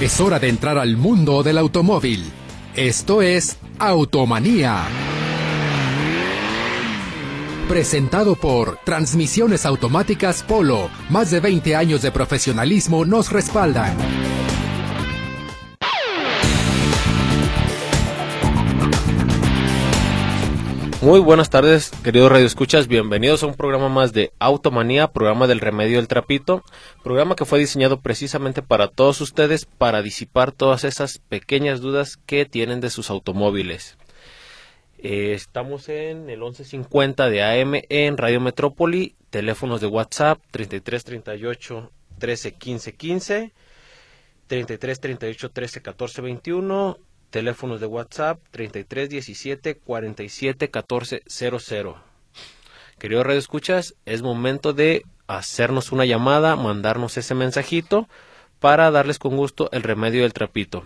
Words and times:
Es 0.00 0.20
hora 0.20 0.38
de 0.38 0.48
entrar 0.48 0.78
al 0.78 0.96
mundo 0.96 1.42
del 1.42 1.58
automóvil. 1.58 2.24
Esto 2.76 3.20
es 3.20 3.58
Automanía. 3.80 4.84
Presentado 7.68 8.36
por 8.36 8.78
Transmisiones 8.84 9.66
Automáticas 9.66 10.44
Polo. 10.44 10.88
Más 11.10 11.32
de 11.32 11.40
20 11.40 11.74
años 11.74 12.02
de 12.02 12.12
profesionalismo 12.12 13.04
nos 13.04 13.32
respaldan. 13.32 13.96
Muy 21.00 21.20
buenas 21.20 21.48
tardes, 21.48 21.92
queridos 22.02 22.32
radioescuchas. 22.32 22.88
Bienvenidos 22.88 23.44
a 23.44 23.46
un 23.46 23.54
programa 23.54 23.88
más 23.88 24.12
de 24.12 24.32
Automanía, 24.40 25.12
programa 25.12 25.46
del 25.46 25.60
remedio 25.60 25.98
del 25.98 26.08
trapito, 26.08 26.64
programa 27.04 27.36
que 27.36 27.44
fue 27.44 27.60
diseñado 27.60 28.00
precisamente 28.00 28.62
para 28.62 28.88
todos 28.88 29.20
ustedes 29.20 29.64
para 29.64 30.02
disipar 30.02 30.50
todas 30.50 30.82
esas 30.82 31.18
pequeñas 31.18 31.80
dudas 31.80 32.16
que 32.16 32.46
tienen 32.46 32.80
de 32.80 32.90
sus 32.90 33.10
automóviles. 33.10 33.96
Eh, 34.98 35.34
estamos 35.34 35.88
en 35.88 36.28
el 36.30 36.40
1150 36.40 37.30
de 37.30 37.44
AM 37.44 37.74
en 37.88 38.16
Radio 38.16 38.40
Metrópoli, 38.40 39.14
teléfonos 39.30 39.80
de 39.80 39.86
WhatsApp 39.86 40.40
3338 40.50 41.92
13 42.18 42.54
15 42.54 42.94
15, 42.96 43.52
33 44.48 45.00
38 45.00 45.50
13 45.52 45.80
14 45.80 46.22
21 46.22 46.98
Teléfonos 47.30 47.80
de 47.80 47.86
WhatsApp 47.86 48.40
33 48.50 49.10
17 49.10 49.76
47 49.76 50.70
14 50.70 51.22
00. 51.26 52.02
Querido 52.98 53.22
Radio 53.22 53.38
Escuchas, 53.38 53.94
es 54.06 54.22
momento 54.22 54.72
de 54.72 55.04
hacernos 55.26 55.92
una 55.92 56.06
llamada, 56.06 56.56
mandarnos 56.56 57.16
ese 57.18 57.34
mensajito 57.34 58.08
para 58.60 58.90
darles 58.90 59.18
con 59.18 59.36
gusto 59.36 59.68
el 59.72 59.82
remedio 59.82 60.22
del 60.22 60.32
trapito. 60.32 60.84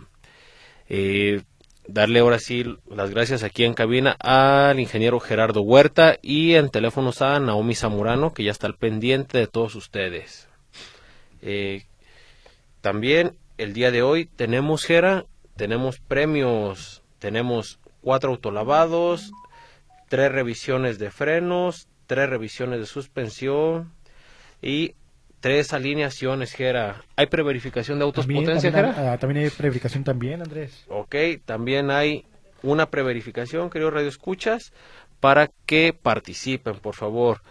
Eh, 0.89 1.43
darle 1.87 2.19
ahora 2.19 2.39
sí 2.39 2.65
las 2.91 3.11
gracias 3.11 3.45
aquí 3.45 3.65
en 3.65 3.75
cabina 3.75 4.17
al 4.21 4.81
ingeniero 4.81 5.21
Gerardo 5.21 5.63
Huerta 5.63 6.19
y 6.23 6.55
en 6.55 6.71
teléfonos 6.71 7.23
a 7.23 7.39
Naomi 7.39 7.75
Zamorano, 7.75 8.35
que 8.35 8.45
ya 8.45 8.51
está 8.51 8.67
al 8.67 8.77
pendiente 8.77 9.39
de 9.39 9.47
todos 9.47 9.75
ustedes. 9.77 10.49
Eh, 11.41 11.85
también 12.81 13.37
el 13.59 13.73
día 13.73 13.91
de 13.91 14.03
hoy 14.03 14.27
tenemos, 14.27 14.85
Gera, 14.85 15.25
tenemos 15.57 16.01
premios, 16.01 17.03
tenemos 17.19 17.79
cuatro 18.01 18.31
autolavados, 18.31 19.33
tres 20.09 20.31
revisiones 20.33 20.99
de 20.99 21.11
frenos, 21.11 21.89
tres 22.07 22.29
revisiones 22.29 22.81
de 22.81 22.87
suspensión 22.87 23.93
y 24.61 24.95
tres 25.41 25.73
alineaciones, 25.73 26.53
Gera. 26.53 27.03
¿Hay 27.17 27.27
preverificación 27.27 27.99
de 27.99 28.05
autos 28.05 28.27
potencia, 28.27 28.71
Gera? 28.71 29.13
Ah, 29.13 29.19
también 29.19 29.45
hay 29.45 29.51
preverificación 29.51 30.05
también, 30.05 30.43
Andrés. 30.43 30.85
Ok, 30.89 31.17
también 31.45 31.91
hay 31.91 32.25
una 32.63 32.91
preverificación, 32.91 33.71
querido 33.71 33.91
Radio 33.91 34.09
Escuchas, 34.09 34.73
para 35.21 35.51
que 35.67 35.93
participen, 35.93 36.79
por 36.79 36.95
favor. 36.95 37.43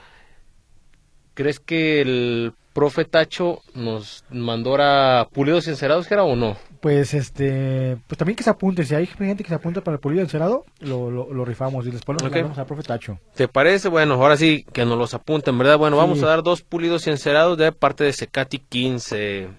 ¿Crees 1.33 1.59
que 1.59 2.01
el 2.01 2.53
profe 2.73 3.05
Tacho 3.05 3.61
nos 3.73 4.23
mandó 4.29 4.75
a 4.81 5.27
pulidos 5.31 5.67
encerados, 5.67 6.07
Gera, 6.07 6.23
o 6.23 6.35
no? 6.35 6.57
pues 6.81 7.13
este 7.13 7.97
pues 8.07 8.17
también 8.17 8.35
que 8.35 8.43
se 8.43 8.49
apunte 8.49 8.83
si 8.83 8.95
hay 8.95 9.05
gente 9.05 9.43
que 9.43 9.49
se 9.49 9.55
apunta 9.55 9.81
para 9.81 9.95
el 9.95 10.01
pulido 10.01 10.23
encerado 10.23 10.65
lo, 10.79 11.11
lo, 11.11 11.45
rifamos 11.45 11.85
y 11.85 11.91
después 11.91 12.19
lo 12.19 12.27
okay. 12.27 12.41
al 12.41 12.65
profe 12.65 12.81
Tacho. 12.81 13.19
Te 13.35 13.47
parece 13.47 13.87
bueno 13.87 14.15
ahora 14.15 14.35
sí 14.35 14.65
que 14.73 14.83
nos 14.83 14.97
los 14.97 15.13
apunten 15.13 15.57
verdad 15.57 15.77
bueno 15.77 15.95
vamos 15.95 16.21
a 16.23 16.25
dar 16.25 16.41
dos 16.41 16.63
pulidos 16.63 17.05
encerados 17.07 17.57
de 17.57 17.71
parte 17.71 18.03
de 18.03 18.13
Secati 18.13 18.57
15 18.57 19.49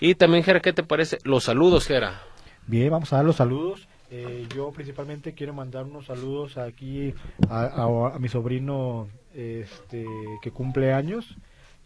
y 0.00 0.14
también 0.16 0.42
Jera 0.42 0.60
qué 0.60 0.72
te 0.72 0.82
parece 0.82 1.18
los 1.22 1.44
saludos 1.44 1.86
Jera. 1.86 2.20
Bien 2.66 2.90
vamos 2.90 3.12
a 3.12 3.16
dar 3.16 3.24
los 3.24 3.36
saludos. 3.36 3.88
Eh, 4.10 4.46
yo 4.54 4.70
principalmente 4.72 5.32
quiero 5.32 5.52
mandar 5.52 5.84
unos 5.84 6.06
saludos 6.06 6.58
aquí 6.58 7.14
a, 7.48 7.84
a 8.14 8.18
mi 8.18 8.28
sobrino 8.28 9.08
este 9.34 10.04
que 10.42 10.50
cumple 10.50 10.92
años 10.92 11.36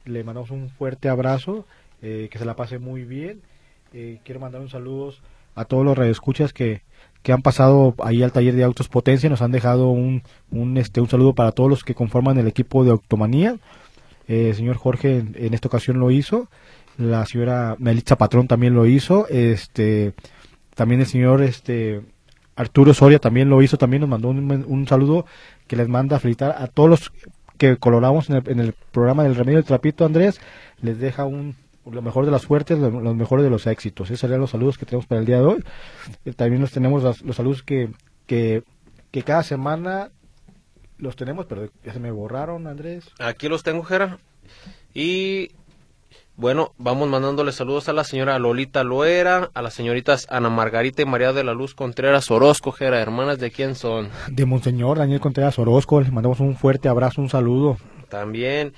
le 0.05 0.25
mandamos 0.25 0.51
un 0.51 0.71
fuerte 0.71 1.09
abrazo 1.09 1.67
eh, 2.03 2.29
que 2.31 2.39
se 2.39 2.45
la 2.45 2.57
pase 2.57 2.79
muy 2.79 3.05
bien. 3.05 3.43
Eh, 3.93 4.21
quiero 4.25 4.41
mandar 4.41 4.61
un 4.61 4.71
saludo 4.71 5.13
a 5.55 5.65
todos 5.65 5.85
los 5.85 5.99
radioescuchas 5.99 6.53
que, 6.53 6.83
que 7.23 7.33
han 7.33 7.43
pasado 7.43 7.95
ahí 8.03 8.23
al 8.23 8.33
taller 8.33 8.55
de 8.55 8.65
Autos 8.65 8.89
Potencia, 8.89 9.29
nos 9.29 9.43
han 9.43 9.53
dejado 9.53 9.91
un, 9.91 10.23
un, 10.51 10.77
este, 10.79 11.01
un 11.01 11.09
saludo 11.09 11.35
para 11.35 11.53
todos 11.53 11.69
los 11.69 11.85
que 11.85 11.95
conforman 11.95 12.39
el 12.39 12.47
equipo 12.47 12.85
de 12.85 12.93
Automanía. 12.93 13.57
Eh, 14.29 14.51
el 14.51 14.55
señor 14.55 14.77
Jorge 14.77 15.19
en, 15.19 15.55
esta 15.55 15.69
ocasión 15.69 15.99
lo 15.99 16.11
hizo, 16.11 16.49
la 16.97 17.27
señora 17.27 17.77
Melitza 17.79 18.17
Patrón 18.17 18.47
también 18.47 18.75
lo 18.75 18.87
hizo, 18.87 19.27
este, 19.29 20.15
también 20.75 21.01
el 21.01 21.07
señor 21.07 21.43
este, 21.43 22.01
Arturo 22.57 22.95
Soria 22.95 23.19
también 23.19 23.51
lo 23.51 23.61
hizo, 23.61 23.77
también 23.77 24.03
nos 24.03 24.11
mandó 24.11 24.29
un, 24.29 24.65
un 24.67 24.87
saludo 24.87 25.27
que 25.67 25.77
les 25.77 25.89
manda 25.89 26.17
a 26.17 26.21
felicitar 26.21 26.55
a 26.57 26.69
todos 26.69 26.89
los 26.89 27.13
que 27.61 27.77
coloramos 27.77 28.31
en 28.31 28.37
el, 28.37 28.49
en 28.49 28.59
el 28.59 28.73
programa 28.73 29.23
del 29.23 29.35
Remedio 29.35 29.59
del 29.59 29.67
Trapito, 29.67 30.07
Andrés, 30.07 30.41
les 30.81 30.99
deja 30.99 31.27
un, 31.27 31.55
lo 31.85 32.01
mejor 32.01 32.25
de 32.25 32.31
las 32.31 32.41
suertes, 32.41 32.79
lo, 32.79 32.91
mejor 33.15 33.43
de 33.43 33.51
los 33.51 33.67
éxitos. 33.67 34.09
Esos 34.09 34.21
serían 34.21 34.41
los 34.41 34.53
saludos 34.53 34.79
que 34.79 34.87
tenemos 34.87 35.05
para 35.05 35.21
el 35.21 35.27
día 35.27 35.37
de 35.37 35.45
hoy. 35.45 35.65
Eh, 36.25 36.33
también 36.33 36.63
los 36.63 36.73
tenemos 36.73 37.03
los, 37.03 37.37
saludos 37.37 37.63
que, 37.63 37.91
que, 38.27 38.63
que, 39.11 39.23
cada 39.23 39.43
semana 39.43 40.11
los 40.97 41.17
tenemos, 41.17 41.45
pero 41.45 41.69
ya 41.85 41.93
se 41.93 42.01
me 42.01 42.11
borraron, 42.11 42.67
Andrés. 42.67 43.11
Aquí 43.19 43.47
los 43.51 43.63
tengo, 43.63 43.83
Jera. 43.83 44.17
Y 44.95 45.51
bueno, 46.41 46.73
vamos 46.79 47.07
mandándole 47.07 47.53
saludos 47.53 47.91
a 47.91 47.93
la 47.93 48.03
señora 48.03 48.39
Lolita 48.39 48.83
Loera, 48.83 49.51
a 49.53 49.61
las 49.61 49.75
señoritas 49.75 50.27
Ana 50.31 50.49
Margarita 50.49 51.03
y 51.03 51.05
María 51.05 51.35
de 51.35 51.45
la 51.45 51.53
Luz 51.53 51.75
Contreras 51.75 52.31
Orozco, 52.31 52.73
Jera, 52.73 52.99
hermanas 52.99 53.39
de 53.39 53.51
quién 53.51 53.75
son. 53.75 54.09
De 54.31 54.47
Monseñor 54.47 54.97
Daniel 54.97 55.21
Contreras 55.21 55.59
Orozco, 55.59 56.01
les 56.01 56.11
mandamos 56.11 56.41
un 56.41 56.57
fuerte 56.57 56.89
abrazo, 56.89 57.21
un 57.21 57.29
saludo. 57.29 57.77
También, 58.09 58.73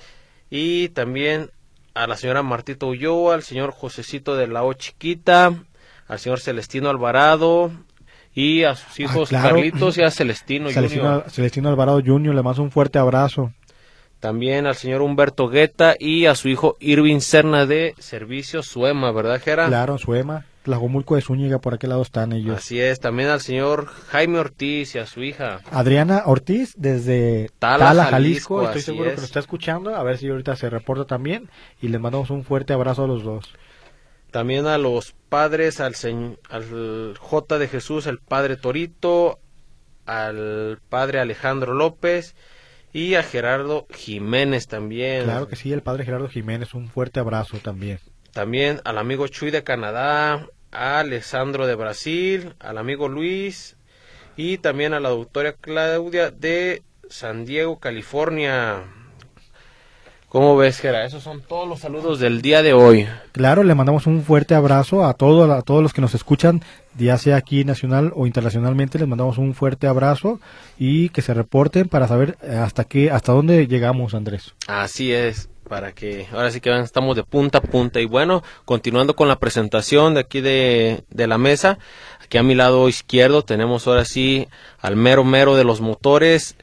y 0.51 0.89
también 0.89 1.51
a 1.95 2.09
la 2.09 2.17
señora 2.17 2.43
Martita 2.43 2.85
Ulloa, 2.87 3.35
al 3.35 3.45
señor 3.45 3.71
Josecito 3.71 4.35
de 4.35 4.49
la 4.49 4.65
O 4.65 4.73
Chiquita, 4.73 5.55
al 6.09 6.19
señor 6.19 6.41
Celestino 6.41 6.91
Alvarado 6.91 7.71
y 8.35 8.65
a 8.65 8.75
sus 8.75 8.99
hijos 8.99 9.33
ah, 9.33 9.41
Carlitos 9.41 9.97
y 9.99 10.03
a 10.03 10.11
Celestino, 10.11 10.69
Celestino, 10.71 11.23
Celestino 11.29 11.69
Alvarado 11.69 12.03
Junior, 12.05 12.35
le 12.35 12.43
mando 12.43 12.61
un 12.61 12.73
fuerte 12.73 12.99
abrazo. 12.99 13.53
También 14.23 14.67
al 14.69 14.77
señor 14.77 15.03
Humberto 15.03 15.49
Guetta 15.49 15.97
y 15.99 16.27
a 16.27 16.37
su 16.37 16.49
hijo 16.49 16.77
Irving 16.79 17.19
Serna 17.19 17.67
de 17.67 17.97
Servicio 17.99 18.63
Suema, 18.63 19.11
¿verdad, 19.11 19.41
Jera? 19.43 19.67
Claro, 19.67 19.99
Suema. 19.99 20.47
Tlajomulco 20.63 21.17
de 21.17 21.23
Zúñiga, 21.23 21.59
por 21.59 21.75
aquel 21.75 21.91
lado 21.91 22.03
están 22.03 22.33
ellos. 22.33 22.57
Así 22.57 22.81
es, 22.81 23.01
también 23.01 23.31
al 23.31 23.41
señor 23.41 23.87
Jaime 23.87 24.39
Ortiz 24.39 24.95
y 24.95 25.01
a 25.01 25.07
su 25.07 25.25
hija. 25.25 25.63
Adriana 25.73 26.23
Ortiz, 26.27 26.73
desde 26.77 27.51
Tala, 27.59 28.05
Jalisco, 28.05 28.63
estoy 28.63 28.83
seguro 28.83 29.11
que 29.11 29.17
lo 29.17 29.25
está 29.25 29.41
escuchando, 29.41 29.97
a 29.97 30.05
ver 30.05 30.19
si 30.19 30.29
ahorita 30.29 30.55
se 30.55 30.71
reporta 30.71 31.05
también, 31.05 31.51
y 31.81 31.89
les 31.89 32.01
mandamos 32.01 32.31
un 32.31 32.45
fuerte 32.45 32.73
abrazo 32.73 33.03
a 33.03 33.09
los 33.09 33.25
dos. 33.25 33.53
También 34.31 34.69
a 34.69 34.79
los 34.79 35.17
padres, 35.31 35.81
al, 35.81 35.97
al 36.49 37.17
J 37.19 37.59
de 37.59 37.67
Jesús, 37.67 38.07
el 38.07 38.19
padre 38.19 38.57
Torito, 38.57 39.41
al 40.07 40.79
padre 40.89 41.19
Alejandro 41.19 41.75
López 41.75 42.37
y 42.93 43.15
a 43.15 43.23
Gerardo 43.23 43.87
Jiménez 43.91 44.67
también. 44.67 45.25
Claro 45.25 45.49
que 45.49 45.57
sí, 45.57 45.73
el 45.73 45.83
padre 45.83 46.05
Gerardo 46.05 46.29
Jiménez, 46.29 46.75
un 46.75 46.89
fuerte 46.89 47.21
abrazo 47.21 47.59
también. 47.59 47.99
También 48.33 48.81
al 48.85 48.99
amigo 48.99 49.29
Chuy 49.29 49.51
de 49.51 49.63
Canadá, 49.63 50.47
a 50.71 51.01
Alessandro 51.01 51.67
de 51.67 51.75
Brasil, 51.75 52.55
al 52.59 52.79
amigo 52.79 53.09
Luis 53.09 53.77
y 54.37 54.59
también 54.59 54.95
a 54.95 55.01
la 55.01 55.11
doctora 55.11 55.53
Claudia 55.53 56.31
de 56.31 56.83
San 57.09 57.45
Diego, 57.45 57.79
California. 57.79 58.85
¿Cómo 60.33 60.57
ves, 60.57 60.79
Gera? 60.79 61.05
Esos 61.05 61.23
son 61.23 61.43
todos 61.43 61.69
los 61.69 61.81
saludos 61.81 62.19
del 62.19 62.41
día 62.41 62.63
de 62.63 62.73
hoy. 62.73 63.07
Claro, 63.33 63.65
le 63.65 63.75
mandamos 63.75 64.07
un 64.07 64.23
fuerte 64.23 64.55
abrazo 64.55 65.05
a 65.05 65.13
todos, 65.13 65.51
a 65.51 65.61
todos 65.61 65.83
los 65.83 65.93
que 65.93 66.01
nos 66.01 66.15
escuchan, 66.15 66.63
ya 66.97 67.19
sea 67.19 67.37
aquí 67.37 67.67
nacional 67.67 68.15
o 68.17 68.27
internacionalmente. 68.27 68.99
Les 68.99 69.07
mandamos 69.07 69.37
un 69.37 69.53
fuerte 69.53 69.87
abrazo 69.87 70.41
y 70.79 71.11
que 71.11 71.21
se 71.21 71.35
reporten 71.35 71.87
para 71.91 72.09
saber 72.09 72.39
hasta 72.49 72.85
qué, 72.85 73.11
hasta 73.11 73.33
dónde 73.33 73.67
llegamos, 73.67 74.15
Andrés. 74.15 74.55
Así 74.69 75.13
es 75.13 75.51
para 75.69 75.93
que 75.93 76.27
ahora 76.33 76.51
sí 76.51 76.63
que 76.63 76.75
estamos 76.81 77.15
de 77.15 77.25
punta 77.25 77.59
a 77.59 77.61
punta. 77.61 78.01
Y 78.01 78.07
bueno, 78.07 78.43
continuando 78.65 79.15
con 79.15 79.29
la 79.29 79.39
presentación 79.39 80.15
de 80.15 80.21
aquí 80.21 80.41
de, 80.41 81.05
de 81.11 81.27
la 81.27 81.37
mesa, 81.37 81.79
aquí 82.25 82.39
a 82.39 82.43
mi 82.43 82.55
lado 82.55 82.89
izquierdo 82.89 83.43
tenemos 83.43 83.87
ahora 83.87 84.07
sí 84.07 84.49
al 84.81 84.97
mero 84.97 85.25
mero 85.25 85.57
de 85.57 85.65
los 85.65 85.83
motores 85.83 86.57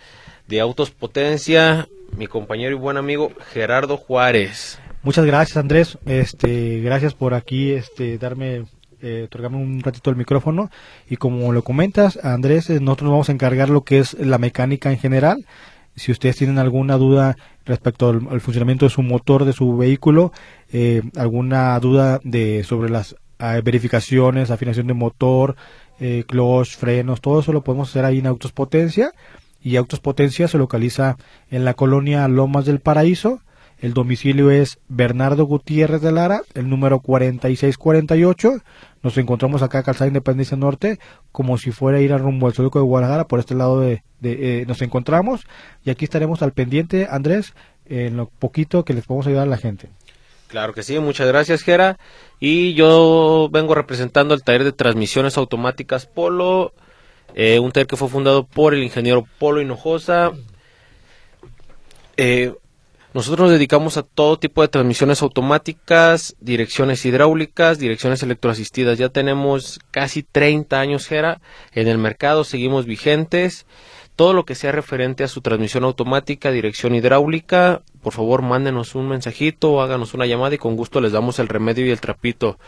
de 0.47 0.59
Autos 0.59 0.89
Potencia, 0.89 1.87
mi 2.17 2.27
compañero 2.27 2.75
y 2.75 2.79
buen 2.79 2.97
amigo 2.97 3.31
Gerardo 3.51 3.97
Juárez. 3.97 4.79
Muchas 5.03 5.25
gracias 5.25 5.57
Andrés, 5.57 5.97
este, 6.05 6.81
gracias 6.81 7.13
por 7.13 7.33
aquí 7.33 7.71
este, 7.71 8.17
darme 8.17 8.65
eh, 9.01 9.23
otorgarme 9.25 9.57
un 9.57 9.81
ratito 9.81 10.09
el 10.09 10.17
micrófono 10.17 10.69
y 11.09 11.15
como 11.15 11.53
lo 11.53 11.63
comentas 11.63 12.17
Andrés, 12.23 12.69
eh, 12.69 12.79
nosotros 12.81 13.05
nos 13.05 13.11
vamos 13.11 13.29
a 13.29 13.33
encargar 13.33 13.69
lo 13.69 13.83
que 13.83 13.99
es 13.99 14.13
la 14.13 14.37
mecánica 14.37 14.91
en 14.91 14.99
general 14.99 15.45
si 15.99 16.11
ustedes 16.11 16.37
tienen 16.37 16.57
alguna 16.57 16.97
duda 16.97 17.35
respecto 17.65 18.09
al, 18.09 18.41
funcionamiento 18.41 18.85
de 18.85 18.89
su 18.89 19.03
motor, 19.03 19.45
de 19.45 19.53
su 19.53 19.77
vehículo, 19.77 20.31
eh, 20.71 21.01
alguna 21.15 21.79
duda 21.79 22.19
de 22.23 22.63
sobre 22.63 22.89
las 22.89 23.15
eh, 23.39 23.61
verificaciones, 23.63 24.49
afinación 24.49 24.87
de 24.87 24.93
motor, 24.93 25.55
eh, 25.99 26.23
clutch, 26.25 26.77
frenos, 26.77 27.21
todo 27.21 27.41
eso 27.41 27.53
lo 27.53 27.63
podemos 27.63 27.89
hacer 27.89 28.05
ahí 28.05 28.19
en 28.19 28.27
Autos 28.27 28.51
Potencia. 28.51 29.11
Y 29.61 29.75
Autos 29.75 29.99
Potencia 29.99 30.47
se 30.47 30.57
localiza 30.57 31.17
en 31.49 31.65
la 31.65 31.73
colonia 31.73 32.27
Lomas 32.27 32.65
del 32.65 32.79
Paraíso. 32.79 33.41
El 33.79 33.93
domicilio 33.93 34.51
es 34.51 34.79
Bernardo 34.89 35.45
Gutiérrez 35.45 36.01
de 36.01 36.11
Lara, 36.11 36.41
el 36.53 36.69
número 36.69 36.99
4648. 36.99 38.61
Nos 39.01 39.17
encontramos 39.17 39.61
acá, 39.61 39.83
Calzada 39.83 40.09
Independencia 40.09 40.57
Norte, 40.57 40.99
como 41.31 41.57
si 41.57 41.71
fuera 41.71 41.99
a 41.99 42.01
ir 42.01 42.11
a 42.11 42.17
rumbo 42.17 42.47
al 42.47 42.53
Zoológico 42.53 42.79
de 42.79 42.85
Guadalajara, 42.85 43.27
por 43.27 43.39
este 43.39 43.55
lado 43.55 43.79
de, 43.79 44.03
eh, 44.21 44.65
nos 44.67 44.81
encontramos. 44.81 45.45
Y 45.85 45.91
aquí 45.91 46.03
estaremos 46.03 46.41
al 46.41 46.51
pendiente, 46.51 47.07
Andrés, 47.09 47.53
en 47.85 48.17
lo 48.17 48.27
poquito 48.27 48.83
que 48.83 48.93
les 48.93 49.05
podemos 49.05 49.27
ayudar 49.27 49.43
a 49.43 49.51
la 49.51 49.57
gente. 49.57 49.89
Claro 50.49 50.73
que 50.73 50.83
sí, 50.83 50.97
muchas 50.99 51.27
gracias, 51.27 51.61
Gera. 51.61 51.97
Y 52.39 52.73
yo 52.73 53.49
vengo 53.51 53.75
representando 53.75 54.33
el 54.33 54.43
taller 54.43 54.63
de 54.63 54.71
transmisiones 54.71 55.37
automáticas 55.37 56.07
Polo, 56.07 56.73
eh, 57.35 57.59
un 57.59 57.71
taller 57.71 57.87
que 57.87 57.97
fue 57.97 58.09
fundado 58.09 58.45
por 58.45 58.73
el 58.73 58.83
ingeniero 58.83 59.27
Polo 59.37 59.61
Hinojosa. 59.61 60.31
Eh, 62.17 62.53
nosotros 63.11 63.45
nos 63.45 63.51
dedicamos 63.51 63.97
a 63.97 64.03
todo 64.03 64.37
tipo 64.37 64.61
de 64.61 64.67
transmisiones 64.67 65.23
automáticas, 65.23 66.35
direcciones 66.39 67.03
hidráulicas, 67.05 67.79
direcciones 67.79 68.21
electroasistidas. 68.21 68.99
Ya 68.99 69.09
tenemos 69.09 69.79
casi 69.89 70.21
30 70.21 70.79
años, 70.79 71.07
Gera, 71.07 71.41
en 71.73 71.87
el 71.87 71.97
mercado, 71.97 72.43
seguimos 72.43 72.85
vigentes. 72.85 73.65
Todo 74.15 74.33
lo 74.33 74.45
que 74.45 74.53
sea 74.53 74.71
referente 74.71 75.23
a 75.23 75.27
su 75.27 75.41
transmisión 75.41 75.85
automática, 75.85 76.51
dirección 76.51 76.93
hidráulica, 76.93 77.81
por 78.01 78.13
favor 78.13 78.41
mándenos 78.41 78.93
un 78.95 79.07
mensajito 79.07 79.81
háganos 79.81 80.13
una 80.13 80.25
llamada 80.25 80.55
y 80.55 80.57
con 80.57 80.75
gusto 80.75 81.01
les 81.01 81.11
damos 81.11 81.39
el 81.39 81.47
remedio 81.47 81.85
y 81.85 81.91
el 81.91 82.01
trapito. 82.01 82.59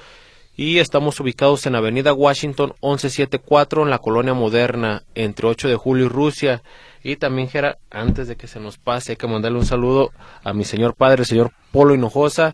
Y 0.62 0.78
estamos 0.78 1.20
ubicados 1.20 1.66
en 1.66 1.74
Avenida 1.74 2.14
Washington 2.14 2.74
1174 2.84 3.82
en 3.82 3.90
la 3.90 3.98
colonia 3.98 4.36
moderna, 4.36 5.02
entre 5.16 5.48
8 5.48 5.68
de 5.68 5.76
julio 5.76 6.06
y 6.06 6.08
Rusia. 6.08 6.62
Y 7.04 7.16
también, 7.16 7.50
Gera, 7.50 7.80
antes 7.90 8.28
de 8.28 8.36
que 8.36 8.46
se 8.46 8.60
nos 8.60 8.78
pase, 8.78 9.14
hay 9.14 9.16
que 9.16 9.26
mandarle 9.26 9.58
un 9.58 9.66
saludo 9.66 10.12
a 10.44 10.54
mi 10.54 10.64
señor 10.64 10.94
padre, 10.94 11.22
el 11.22 11.26
señor 11.26 11.52
Polo 11.72 11.96
Hinojosa, 11.96 12.54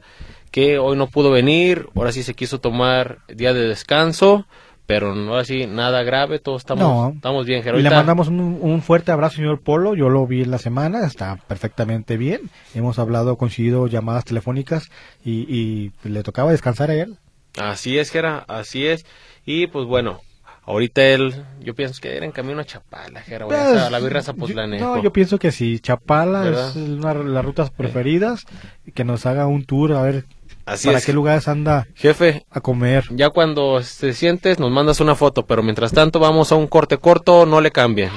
que 0.52 0.78
hoy 0.80 0.96
no 0.96 1.08
pudo 1.08 1.32
venir, 1.32 1.90
ahora 1.98 2.14
sí 2.14 2.24
se 2.24 2.34
quiso 2.34 2.62
tomar 2.62 3.18
día 3.28 3.54
de 3.54 3.68
descanso, 3.68 4.46
pero 4.86 5.14
no 5.14 5.36
así 5.36 5.66
nada 5.68 6.02
grave, 6.04 6.40
todos 6.40 6.62
estamos, 6.62 6.86
No. 6.86 7.10
estamos 7.14 7.46
bien, 7.46 7.62
Gera. 7.62 7.78
Y 7.78 7.82
le 7.84 7.90
mandamos 7.90 8.30
un, 8.30 8.58
un 8.62 8.82
fuerte 8.82 9.12
abrazo, 9.12 9.36
señor 9.36 9.60
Polo. 9.60 9.96
Yo 9.96 10.08
lo 10.08 10.26
vi 10.26 10.44
en 10.44 10.52
la 10.52 10.60
semana, 10.60 11.06
está 11.06 11.42
perfectamente 11.46 12.16
bien. 12.16 12.50
Hemos 12.74 13.00
hablado, 13.00 13.36
coincidido 13.36 13.86
llamadas 13.88 14.24
telefónicas 14.24 14.90
y, 15.26 15.42
y 15.54 15.92
le 16.08 16.24
tocaba 16.24 16.52
descansar 16.52 16.90
a 16.90 16.94
él. 16.96 17.18
Así 17.58 17.98
es, 18.00 18.10
Gera, 18.12 18.44
así 18.48 18.86
es. 18.88 19.06
Y 19.46 19.68
pues 19.68 19.86
bueno, 19.86 20.22
ahorita 20.66 21.04
él, 21.04 21.46
yo 21.60 21.74
pienso 21.76 22.00
que 22.02 22.16
era 22.16 22.26
en 22.26 22.32
camino 22.32 22.60
a 22.62 22.66
Chapala, 22.66 23.22
o 23.28 23.30
ya 23.30 23.46
Pues, 23.46 23.60
sea, 23.60 23.90
la 23.90 24.00
birra 24.00 24.22
Zapotlanejo. 24.22 24.98
No, 24.98 25.02
yo 25.04 25.12
pienso 25.14 25.40
que 25.40 25.52
sí. 25.52 25.80
Chapala 25.80 26.42
¿Verdad? 26.42 26.70
es 26.70 26.76
una 26.76 27.14
de 27.14 27.24
las 27.24 27.46
rutas 27.46 27.70
preferidas. 27.72 28.46
Que 28.94 29.04
nos 29.04 29.26
haga 29.26 29.48
un 29.48 29.66
tour 29.66 29.94
a 29.94 30.02
ver 30.02 30.26
Así 30.66 30.88
para 30.88 30.98
es. 31.00 31.06
qué 31.06 31.14
lugares 31.14 31.48
anda 31.48 31.88
Jefe, 31.96 32.46
a 32.50 32.60
comer. 32.62 33.06
ya 33.12 33.30
cuando 33.30 33.82
te 34.00 34.14
sientes 34.14 34.60
nos 34.60 34.70
mandas 34.72 35.00
una 35.00 35.16
foto, 35.16 35.46
pero 35.46 35.64
mientras 35.64 35.94
tanto 35.94 36.20
vamos 36.20 36.52
a 36.52 36.56
un 36.56 36.68
corte 36.68 36.98
corto, 36.98 37.46
no 37.46 37.62
le 37.62 37.72
cambien. 37.72 38.10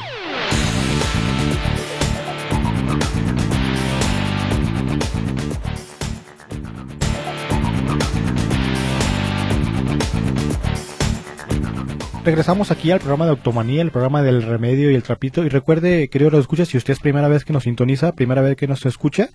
Regresamos 12.24 12.70
aquí 12.70 12.90
al 12.90 12.98
programa 12.98 13.24
de 13.24 13.30
Automanía, 13.30 13.80
el 13.80 13.90
programa 13.90 14.22
del 14.22 14.42
remedio 14.42 14.90
y 14.90 14.94
el 14.94 15.02
trapito. 15.02 15.42
Y 15.42 15.48
recuerde, 15.48 16.08
querido 16.08 16.30
lo 16.30 16.38
escucha, 16.38 16.66
si 16.66 16.76
usted 16.76 16.92
es 16.92 17.00
primera 17.00 17.28
vez 17.28 17.44
que 17.46 17.52
nos 17.54 17.62
sintoniza, 17.64 18.12
primera 18.12 18.42
vez 18.42 18.56
que 18.56 18.68
nos 18.68 18.84
escucha, 18.84 19.30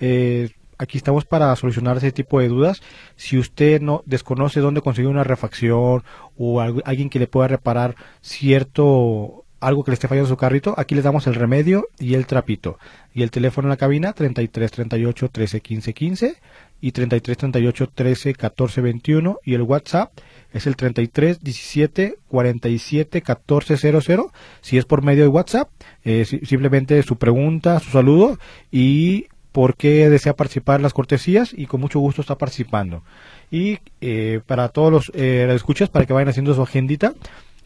eh, 0.00 0.50
aquí 0.76 0.98
estamos 0.98 1.24
para 1.24 1.56
solucionar 1.56 1.96
ese 1.96 2.12
tipo 2.12 2.38
de 2.38 2.48
dudas. 2.48 2.82
Si 3.16 3.38
usted 3.38 3.80
no 3.80 4.02
desconoce 4.04 4.60
dónde 4.60 4.82
conseguir 4.82 5.08
una 5.10 5.24
refacción 5.24 6.04
o 6.36 6.60
algu- 6.60 6.82
alguien 6.84 7.08
que 7.08 7.18
le 7.18 7.26
pueda 7.26 7.48
reparar 7.48 7.96
cierto 8.20 9.44
algo 9.58 9.82
que 9.82 9.90
le 9.90 9.94
esté 9.94 10.06
fallando 10.06 10.28
su 10.28 10.36
carrito, 10.36 10.74
aquí 10.76 10.94
les 10.94 11.04
damos 11.04 11.26
el 11.26 11.34
remedio 11.34 11.88
y 11.98 12.14
el 12.14 12.26
trapito. 12.26 12.78
Y 13.14 13.22
el 13.22 13.30
teléfono 13.30 13.66
en 13.66 13.70
la 13.70 13.78
cabina 13.78 14.12
33 14.12 14.70
38 14.70 15.28
13 15.30 15.60
15 15.62 15.94
15 15.94 16.36
y 16.80 16.92
33 16.92 17.36
38 17.38 17.90
13 17.94 18.34
14 18.34 18.80
21 18.80 19.38
y 19.44 19.54
el 19.54 19.62
WhatsApp 19.62 20.12
es 20.52 20.66
el 20.66 20.76
33 20.76 21.40
17 21.42 22.16
47 22.28 23.22
14 23.22 23.76
00 24.00 24.32
si 24.60 24.78
es 24.78 24.84
por 24.84 25.02
medio 25.02 25.22
de 25.24 25.28
WhatsApp 25.28 25.68
eh, 26.04 26.24
si- 26.24 26.40
simplemente 26.40 27.02
su 27.02 27.16
pregunta 27.16 27.80
su 27.80 27.90
saludo 27.90 28.38
y 28.70 29.26
por 29.52 29.74
qué 29.74 30.10
desea 30.10 30.36
participar 30.36 30.82
las 30.82 30.92
cortesías 30.92 31.54
y 31.56 31.64
con 31.64 31.80
mucho 31.80 31.98
gusto 31.98 32.20
está 32.20 32.36
participando. 32.36 33.02
Y 33.50 33.78
eh, 34.02 34.40
para 34.44 34.68
todos 34.68 34.92
los 34.92 35.10
eh, 35.14 35.50
escuchas 35.54 35.88
para 35.88 36.04
que 36.04 36.12
vayan 36.12 36.28
haciendo 36.28 36.52
su 36.54 36.60
agendita 36.62 37.14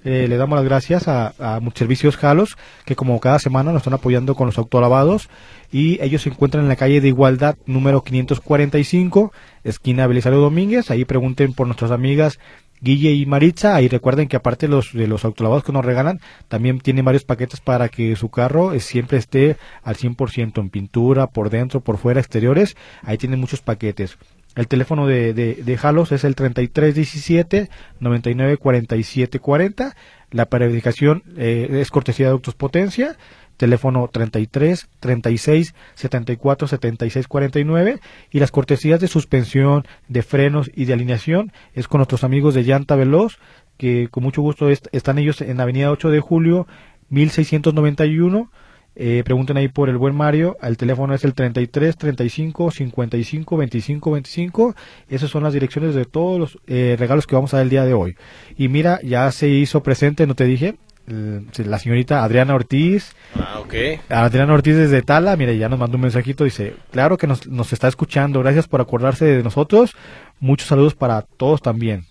eh, 0.04 0.26
le 0.28 0.36
damos 0.36 0.56
las 0.56 0.64
gracias 0.64 1.08
a, 1.08 1.34
a 1.38 1.60
Servicios 1.74 2.16
Jalos, 2.16 2.56
que 2.84 2.96
como 2.96 3.20
cada 3.20 3.38
semana 3.38 3.72
nos 3.72 3.80
están 3.80 3.94
apoyando 3.94 4.34
con 4.34 4.46
los 4.46 4.58
autolavados. 4.58 5.28
Y 5.72 6.02
ellos 6.02 6.22
se 6.22 6.30
encuentran 6.30 6.64
en 6.64 6.68
la 6.68 6.76
calle 6.76 7.00
de 7.00 7.08
Igualdad 7.08 7.56
número 7.66 8.02
545, 8.02 9.32
esquina 9.62 10.06
Belisario 10.06 10.40
Domínguez. 10.40 10.90
Ahí 10.90 11.04
pregunten 11.04 11.52
por 11.52 11.66
nuestras 11.66 11.90
amigas 11.90 12.38
Guille 12.80 13.12
y 13.12 13.26
Maritza. 13.26 13.74
Ahí 13.76 13.88
recuerden 13.88 14.28
que 14.28 14.36
aparte 14.36 14.66
de 14.66 14.72
los, 14.72 14.92
de 14.92 15.06
los 15.06 15.24
autolavados 15.24 15.64
que 15.64 15.72
nos 15.72 15.84
regalan, 15.84 16.20
también 16.48 16.80
tienen 16.80 17.04
varios 17.04 17.24
paquetes 17.24 17.60
para 17.60 17.88
que 17.88 18.16
su 18.16 18.30
carro 18.30 18.72
eh, 18.72 18.80
siempre 18.80 19.18
esté 19.18 19.56
al 19.82 19.96
100% 19.96 20.58
en 20.58 20.70
pintura, 20.70 21.28
por 21.28 21.50
dentro, 21.50 21.80
por 21.80 21.98
fuera, 21.98 22.20
exteriores. 22.20 22.76
Ahí 23.02 23.18
tienen 23.18 23.40
muchos 23.40 23.60
paquetes. 23.60 24.16
El 24.60 24.68
teléfono 24.68 25.06
de, 25.06 25.32
de, 25.34 25.54
de 25.54 25.76
Jalos 25.76 26.12
es 26.12 26.22
el 26.24 26.34
3317 26.34 27.68
994740. 28.00 29.94
La 30.30 30.46
periodificación 30.46 31.22
eh, 31.36 31.68
es 31.80 31.90
cortesía 31.90 32.26
de 32.26 32.32
Autos 32.32 32.54
Potencia. 32.54 33.16
Teléfono 33.56 34.08
33 34.10 34.88
36 35.00 35.74
74 35.94 36.68
76 36.68 37.26
49. 37.28 38.00
Y 38.30 38.40
las 38.40 38.50
cortesías 38.50 39.00
de 39.00 39.08
suspensión, 39.08 39.84
de 40.08 40.22
frenos 40.22 40.70
y 40.74 40.84
de 40.86 40.92
alineación 40.94 41.52
es 41.74 41.88
con 41.88 41.98
nuestros 41.98 42.24
amigos 42.24 42.54
de 42.54 42.62
Llanta 42.64 42.96
Veloz, 42.96 43.38
que 43.76 44.08
con 44.10 44.22
mucho 44.22 44.40
gusto 44.42 44.68
est- 44.70 44.86
están 44.92 45.18
ellos 45.18 45.40
en 45.42 45.56
la 45.58 45.64
avenida 45.64 45.90
8 45.90 46.10
de 46.10 46.20
julio 46.20 46.66
1691. 47.10 48.50
Eh, 48.96 49.22
pregunten 49.24 49.56
ahí 49.56 49.68
por 49.68 49.88
el 49.88 49.96
buen 49.96 50.14
Mario. 50.14 50.56
El 50.62 50.76
teléfono 50.76 51.14
es 51.14 51.24
el 51.24 51.34
33 51.34 51.96
35 51.96 52.70
55 52.70 53.56
25 53.56 54.10
25. 54.10 54.74
Esas 55.08 55.30
son 55.30 55.42
las 55.42 55.52
direcciones 55.52 55.94
de 55.94 56.04
todos 56.04 56.38
los 56.38 56.58
eh, 56.66 56.96
regalos 56.98 57.26
que 57.26 57.34
vamos 57.34 57.54
a 57.54 57.58
dar 57.58 57.64
el 57.64 57.70
día 57.70 57.84
de 57.84 57.94
hoy. 57.94 58.16
Y 58.56 58.68
mira, 58.68 59.00
ya 59.02 59.30
se 59.32 59.48
hizo 59.48 59.82
presente, 59.82 60.26
no 60.26 60.34
te 60.34 60.44
dije, 60.44 60.76
la 61.06 61.78
señorita 61.78 62.22
Adriana 62.22 62.54
Ortiz. 62.54 63.14
Ah, 63.34 63.60
ok. 63.60 63.74
Adriana 64.08 64.54
Ortiz 64.54 64.76
desde 64.76 65.02
Tala, 65.02 65.36
mire, 65.36 65.56
ya 65.58 65.68
nos 65.68 65.78
mandó 65.78 65.96
un 65.96 66.02
mensajito. 66.02 66.44
Dice: 66.44 66.74
Claro 66.90 67.16
que 67.16 67.26
nos, 67.26 67.46
nos 67.46 67.72
está 67.72 67.88
escuchando. 67.88 68.40
Gracias 68.40 68.68
por 68.68 68.80
acordarse 68.80 69.24
de 69.24 69.42
nosotros. 69.42 69.94
Muchos 70.38 70.68
saludos 70.68 70.94
para 70.94 71.22
todos 71.22 71.62
también. 71.62 72.04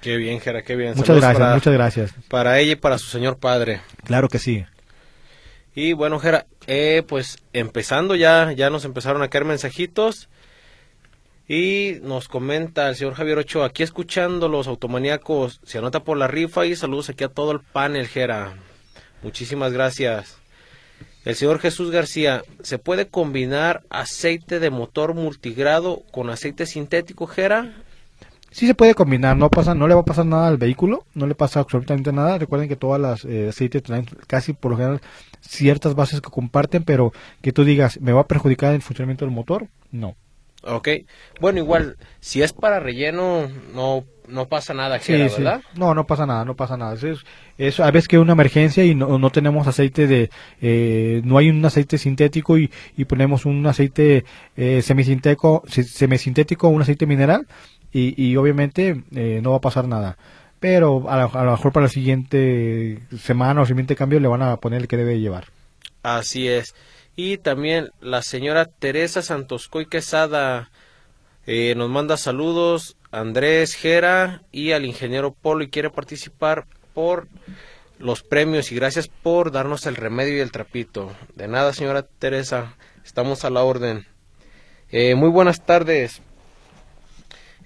Qué 0.00 0.16
bien, 0.16 0.40
Jera, 0.40 0.62
qué 0.62 0.76
bien. 0.76 0.90
Muchas 0.90 1.06
Saludos 1.06 1.22
gracias, 1.22 1.40
para, 1.40 1.54
muchas 1.54 1.72
gracias. 1.74 2.14
para 2.28 2.58
ella 2.60 2.72
y 2.72 2.76
para 2.76 2.98
su 2.98 3.06
señor 3.06 3.38
padre. 3.38 3.80
Claro 4.04 4.28
que 4.28 4.38
sí. 4.38 4.64
Y 5.76 5.92
bueno, 5.92 6.18
Jera, 6.18 6.46
eh, 6.66 7.04
pues 7.06 7.36
empezando 7.52 8.16
ya, 8.16 8.50
ya 8.52 8.70
nos 8.70 8.86
empezaron 8.86 9.22
a 9.22 9.28
caer 9.28 9.44
mensajitos. 9.44 10.30
Y 11.46 11.98
nos 12.02 12.28
comenta 12.28 12.88
el 12.88 12.96
señor 12.96 13.14
Javier 13.14 13.38
Ochoa, 13.38 13.66
aquí 13.66 13.84
escuchando 13.84 14.48
los 14.48 14.66
automaníacos, 14.66 15.60
se 15.62 15.78
anota 15.78 16.02
por 16.02 16.16
la 16.16 16.26
rifa 16.26 16.66
y 16.66 16.74
saludos 16.74 17.08
aquí 17.08 17.22
a 17.22 17.28
todo 17.28 17.52
el 17.52 17.60
panel, 17.60 18.08
Jera. 18.08 18.54
Muchísimas 19.22 19.72
gracias. 19.72 20.38
El 21.24 21.36
señor 21.36 21.60
Jesús 21.60 21.92
García, 21.92 22.42
¿se 22.62 22.78
puede 22.78 23.06
combinar 23.06 23.84
aceite 23.90 24.58
de 24.58 24.70
motor 24.70 25.14
multigrado 25.14 26.02
con 26.10 26.30
aceite 26.30 26.66
sintético, 26.66 27.28
Jera? 27.28 27.74
Sí 28.56 28.66
se 28.66 28.74
puede 28.74 28.94
combinar, 28.94 29.36
no 29.36 29.50
pasa, 29.50 29.74
no 29.74 29.86
le 29.86 29.92
va 29.94 30.00
a 30.00 30.04
pasar 30.06 30.24
nada 30.24 30.48
al 30.48 30.56
vehículo, 30.56 31.04
no 31.12 31.26
le 31.26 31.34
pasa 31.34 31.60
absolutamente 31.60 32.10
nada. 32.10 32.38
Recuerden 32.38 32.70
que 32.70 32.76
todas 32.76 32.98
las 32.98 33.22
eh, 33.26 33.48
aceites 33.50 33.82
traen 33.82 34.06
casi 34.26 34.54
por 34.54 34.70
lo 34.70 34.78
general 34.78 35.02
ciertas 35.42 35.94
bases 35.94 36.22
que 36.22 36.30
comparten, 36.30 36.82
pero 36.82 37.12
que 37.42 37.52
tú 37.52 37.64
digas, 37.64 38.00
¿me 38.00 38.12
va 38.12 38.22
a 38.22 38.26
perjudicar 38.26 38.72
el 38.72 38.80
funcionamiento 38.80 39.26
del 39.26 39.34
motor? 39.34 39.66
No. 39.92 40.16
Ok. 40.62 40.88
Bueno, 41.38 41.58
igual, 41.58 41.98
si 42.20 42.40
es 42.40 42.54
para 42.54 42.80
relleno, 42.80 43.46
no, 43.74 44.04
no 44.26 44.46
pasa 44.48 44.72
nada, 44.72 44.98
Jera, 45.00 45.28
sí. 45.28 45.42
¿verdad? 45.42 45.60
No, 45.76 45.94
no 45.94 46.06
pasa 46.06 46.24
nada, 46.24 46.46
no 46.46 46.56
pasa 46.56 46.78
nada. 46.78 46.94
Es, 46.94 47.18
eso 47.58 47.84
a 47.84 47.90
veces 47.90 48.08
que 48.08 48.16
hay 48.16 48.22
una 48.22 48.32
emergencia 48.32 48.84
y 48.86 48.94
no, 48.94 49.18
no 49.18 49.28
tenemos 49.30 49.66
aceite 49.66 50.06
de, 50.06 50.30
eh, 50.62 51.20
no 51.24 51.36
hay 51.36 51.50
un 51.50 51.62
aceite 51.62 51.98
sintético 51.98 52.56
y, 52.56 52.70
y 52.96 53.04
ponemos 53.04 53.44
un 53.44 53.66
aceite 53.66 54.24
eh, 54.56 54.80
semisintético, 54.80 55.62
se- 55.68 55.84
semisintético 55.84 56.68
un 56.68 56.80
aceite 56.80 57.04
mineral 57.06 57.46
y, 57.96 58.14
y 58.22 58.36
obviamente 58.36 59.04
eh, 59.14 59.40
no 59.42 59.52
va 59.52 59.56
a 59.56 59.62
pasar 59.62 59.88
nada. 59.88 60.18
Pero 60.60 61.08
a, 61.08 61.16
lo 61.16 61.50
mejor 61.50 61.72
para 61.72 61.86
la 61.86 61.90
siguiente 61.90 63.00
semana 63.18 63.62
o 63.62 63.66
siguiente 63.66 63.96
cambio 63.96 64.20
le 64.20 64.28
van 64.28 64.42
a 64.42 64.58
poner 64.58 64.82
el 64.82 64.88
que 64.88 64.98
debe 64.98 65.18
llevar. 65.18 65.46
Así 66.02 66.46
es. 66.46 66.74
Y 67.14 67.38
también 67.38 67.90
la 68.00 68.20
señora 68.20 68.66
Teresa 68.66 69.22
Santoscoy 69.22 69.86
Quesada 69.86 70.70
eh, 71.46 71.74
nos 71.74 71.88
manda 71.88 72.18
saludos, 72.18 72.98
Andrés 73.12 73.74
Jera 73.74 74.42
y 74.52 74.72
al 74.72 74.84
ingeniero 74.84 75.32
Polo 75.32 75.64
y 75.64 75.70
quiere 75.70 75.88
participar 75.88 76.66
por 76.92 77.28
los 77.98 78.22
premios 78.22 78.72
y 78.72 78.74
gracias 78.74 79.08
por 79.08 79.52
darnos 79.52 79.86
el 79.86 79.96
remedio 79.96 80.36
y 80.36 80.40
el 80.40 80.52
trapito. 80.52 81.12
De 81.34 81.48
nada, 81.48 81.72
señora 81.72 82.02
Teresa, 82.02 82.74
estamos 83.04 83.46
a 83.46 83.50
la 83.50 83.62
orden. 83.62 84.06
Eh, 84.90 85.14
muy 85.14 85.30
buenas 85.30 85.64
tardes. 85.64 86.20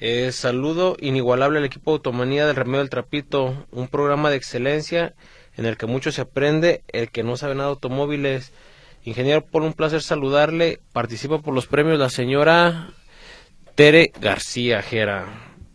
Eh, 0.02 0.32
saludo 0.32 0.96
inigualable 0.98 1.58
al 1.58 1.66
equipo 1.66 1.90
de 1.90 1.96
Automanía 1.96 2.46
del 2.46 2.56
Remedio 2.56 2.78
del 2.78 2.88
Trapito, 2.88 3.66
un 3.70 3.86
programa 3.86 4.30
de 4.30 4.36
excelencia 4.36 5.14
en 5.58 5.66
el 5.66 5.76
que 5.76 5.84
mucho 5.84 6.10
se 6.10 6.22
aprende, 6.22 6.82
el 6.88 7.10
que 7.10 7.22
no 7.22 7.36
sabe 7.36 7.54
nada 7.54 7.68
de 7.68 7.74
automóviles. 7.74 8.50
Ingeniero, 9.04 9.44
por 9.44 9.60
un 9.60 9.74
placer 9.74 10.00
saludarle. 10.00 10.80
Participa 10.94 11.40
por 11.40 11.52
los 11.52 11.66
premios 11.66 11.98
la 11.98 12.08
señora 12.08 12.94
Tere 13.74 14.10
García 14.18 14.80
Jera. 14.80 15.26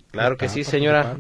Claro 0.10 0.38
que 0.38 0.50
sí, 0.50 0.64
señora. 0.64 1.16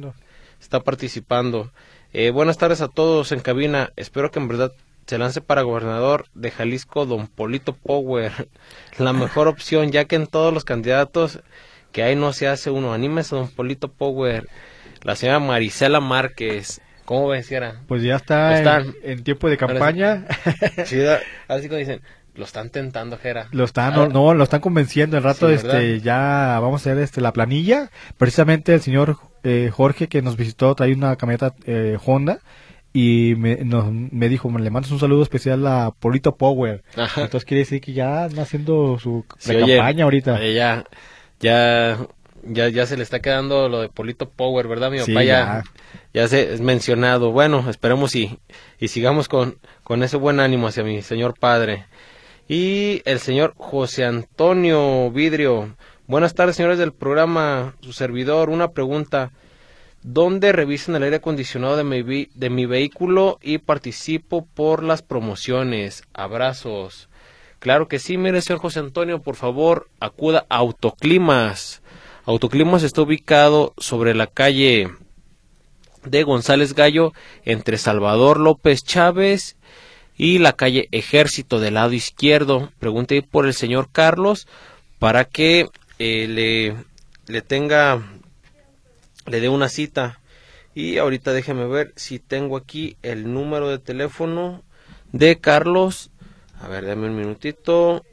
Está 0.59 0.79
participando. 0.79 1.71
Eh, 2.11 2.31
buenas 2.31 2.57
tardes 2.57 2.81
a 2.81 2.87
todos 2.87 3.31
en 3.31 3.39
cabina. 3.39 3.91
Espero 3.97 4.31
que 4.31 4.39
en 4.39 4.47
verdad 4.47 4.71
se 5.05 5.19
lance 5.19 5.41
para 5.41 5.61
gobernador 5.61 6.25
de 6.33 6.49
Jalisco 6.49 7.05
don 7.05 7.27
Polito 7.27 7.73
Power. 7.73 8.47
La 8.97 9.13
mejor 9.13 9.47
opción, 9.47 9.91
ya 9.91 10.05
que 10.05 10.15
en 10.15 10.25
todos 10.25 10.51
los 10.51 10.65
candidatos 10.65 11.41
que 11.95 12.03
hay 12.03 12.17
no 12.17 12.33
se 12.33 12.49
hace 12.49 12.69
uno. 12.69 12.91
Anímese 12.91 13.37
don 13.37 13.47
Polito 13.47 13.87
Power. 13.87 14.49
La 15.03 15.15
señora 15.15 15.39
Marisela 15.39 16.01
Márquez. 16.01 16.81
¿Cómo 17.05 17.29
ves, 17.29 17.49
Pues 17.87 18.03
ya 18.03 18.17
está 18.17 18.83
en, 19.01 19.23
tiempo 19.23 19.47
de 19.47 19.55
campaña. 19.55 20.25
Sí, 20.85 21.01
así 21.47 21.69
como 21.69 21.79
dicen, 21.79 22.01
lo 22.33 22.43
están 22.43 22.69
tentando, 22.69 23.17
Jera. 23.17 23.47
Lo 23.51 23.63
están, 23.63 24.11
no, 24.11 24.33
lo 24.33 24.43
están 24.43 24.59
convenciendo. 24.59 25.15
El 25.15 25.23
rato, 25.23 25.47
este, 25.47 26.01
ya 26.01 26.59
vamos 26.61 26.85
a 26.85 26.93
ver 26.93 27.01
este, 27.01 27.21
la 27.21 27.31
planilla. 27.31 27.89
Precisamente 28.17 28.73
el 28.73 28.81
señor 28.81 29.15
eh, 29.43 29.69
Jorge 29.71 30.09
que 30.09 30.21
nos 30.21 30.35
visitó 30.35 30.75
trae 30.75 30.91
una 30.91 31.15
camioneta 31.15 31.53
eh, 31.65 31.97
Honda 32.05 32.39
y 32.91 33.35
me, 33.37 33.55
nos, 33.63 33.89
me 33.89 34.27
dijo, 34.27 34.49
le 34.49 34.69
mandas 34.69 34.91
un 34.91 34.99
saludo 34.99 35.23
especial 35.23 35.65
a 35.65 35.91
Polito 35.91 36.35
Power. 36.35 36.83
Entonces 36.97 37.45
quiere 37.45 37.59
decir 37.59 37.79
que 37.79 37.93
ya 37.93 38.25
está 38.25 38.41
haciendo 38.41 38.99
su 38.99 39.23
campaña 39.29 40.03
ahorita. 40.03 40.45
ya, 40.45 40.83
ya 41.39 41.97
ya, 42.47 42.69
ya 42.69 42.85
se 42.85 42.97
le 42.97 43.03
está 43.03 43.21
quedando 43.21 43.69
lo 43.69 43.81
de 43.81 43.89
Polito 43.89 44.29
Power, 44.29 44.67
¿verdad? 44.67 44.91
Mi 44.91 44.99
papá 44.99 45.23
ya, 45.23 45.63
ya, 46.13 46.27
se 46.27 46.53
es 46.53 46.61
mencionado. 46.61 47.31
Bueno, 47.31 47.69
esperemos 47.69 48.15
y, 48.15 48.39
y 48.79 48.87
sigamos 48.89 49.27
con, 49.27 49.57
con 49.83 50.03
ese 50.03 50.17
buen 50.17 50.39
ánimo 50.39 50.67
hacia 50.67 50.83
mi 50.83 51.01
señor 51.01 51.37
padre. 51.37 51.85
Y 52.47 53.01
el 53.05 53.19
señor 53.19 53.53
José 53.57 54.05
Antonio 54.05 55.09
Vidrio. 55.11 55.75
Buenas 56.07 56.35
tardes, 56.35 56.55
señores 56.55 56.77
del 56.77 56.93
programa. 56.93 57.75
Su 57.81 57.93
servidor, 57.93 58.49
una 58.49 58.71
pregunta. 58.71 59.31
¿Dónde 60.03 60.51
revisan 60.51 60.95
el 60.95 61.01
aire 61.03 61.15
acondicionado 61.15 61.77
de 61.77 61.83
mi, 61.83 62.29
de 62.35 62.49
mi 62.51 62.67
vehículo 62.67 63.39
y 63.41 63.57
participo 63.57 64.45
por 64.45 64.83
las 64.83 65.01
promociones? 65.01 66.03
Abrazos. 66.13 67.09
Claro 67.65 67.87
que 67.87 67.97
sí, 67.97 68.19
mire, 68.19 68.43
señor 68.43 68.59
José 68.59 68.77
Antonio, 68.77 69.23
por 69.23 69.35
favor, 69.35 69.89
acuda 69.99 70.45
a 70.49 70.57
Autoclimas 70.57 71.81
Autoclimas 72.25 72.83
está 72.83 73.01
ubicado 73.01 73.73
sobre 73.79 74.13
la 74.13 74.27
calle 74.27 74.91
de 76.03 76.21
González 76.21 76.75
Gallo 76.75 77.11
entre 77.43 77.79
Salvador 77.79 78.39
López 78.39 78.83
Chávez 78.83 79.57
y 80.15 80.37
la 80.37 80.53
calle 80.53 80.89
Ejército 80.91 81.59
del 81.59 81.73
lado 81.73 81.93
izquierdo. 81.93 82.71
Pregunte 82.77 83.23
por 83.23 83.47
el 83.47 83.55
señor 83.55 83.89
Carlos 83.91 84.47
para 84.99 85.25
que 85.25 85.67
eh, 85.97 86.27
le, 86.27 86.75
le 87.25 87.41
tenga, 87.41 87.99
le 89.25 89.39
dé 89.39 89.49
una 89.49 89.69
cita. 89.69 90.19
Y 90.75 90.99
ahorita 90.99 91.33
déjeme 91.33 91.65
ver 91.65 91.93
si 91.95 92.19
tengo 92.19 92.57
aquí 92.57 92.95
el 93.01 93.33
número 93.33 93.69
de 93.69 93.79
teléfono 93.79 94.61
de 95.13 95.39
Carlos. 95.39 96.11
A 96.65 96.67
ver, 96.67 96.85
dame 96.87 97.07
un 97.07 97.15
minutito. 97.15 98.03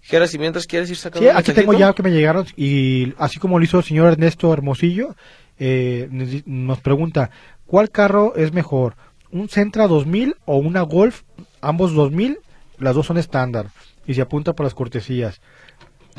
Geras, 0.00 0.30
si 0.30 0.38
mientras 0.38 0.66
quieres 0.66 0.88
ir 0.88 0.96
sacando. 0.96 1.28
Sí, 1.28 1.36
aquí 1.36 1.52
tengo 1.52 1.72
ya 1.72 1.92
que 1.92 2.02
me 2.04 2.12
llegaron 2.12 2.46
y 2.56 3.12
así 3.18 3.40
como 3.40 3.58
lo 3.58 3.64
hizo 3.64 3.78
el 3.78 3.84
señor 3.84 4.12
Ernesto 4.12 4.52
Hermosillo, 4.52 5.16
eh, 5.58 6.08
nos 6.46 6.80
pregunta, 6.80 7.30
¿cuál 7.66 7.90
carro 7.90 8.36
es 8.36 8.52
mejor? 8.52 8.94
¿Un 9.32 9.48
Centra 9.48 9.88
2000 9.88 10.36
o 10.44 10.58
una 10.58 10.82
Golf? 10.82 11.22
Ambos 11.60 11.92
2000, 11.92 12.38
las 12.78 12.94
dos 12.94 13.06
son 13.06 13.18
estándar 13.18 13.66
y 14.06 14.14
se 14.14 14.22
apunta 14.22 14.52
por 14.52 14.64
las 14.64 14.74
cortesías. 14.74 15.40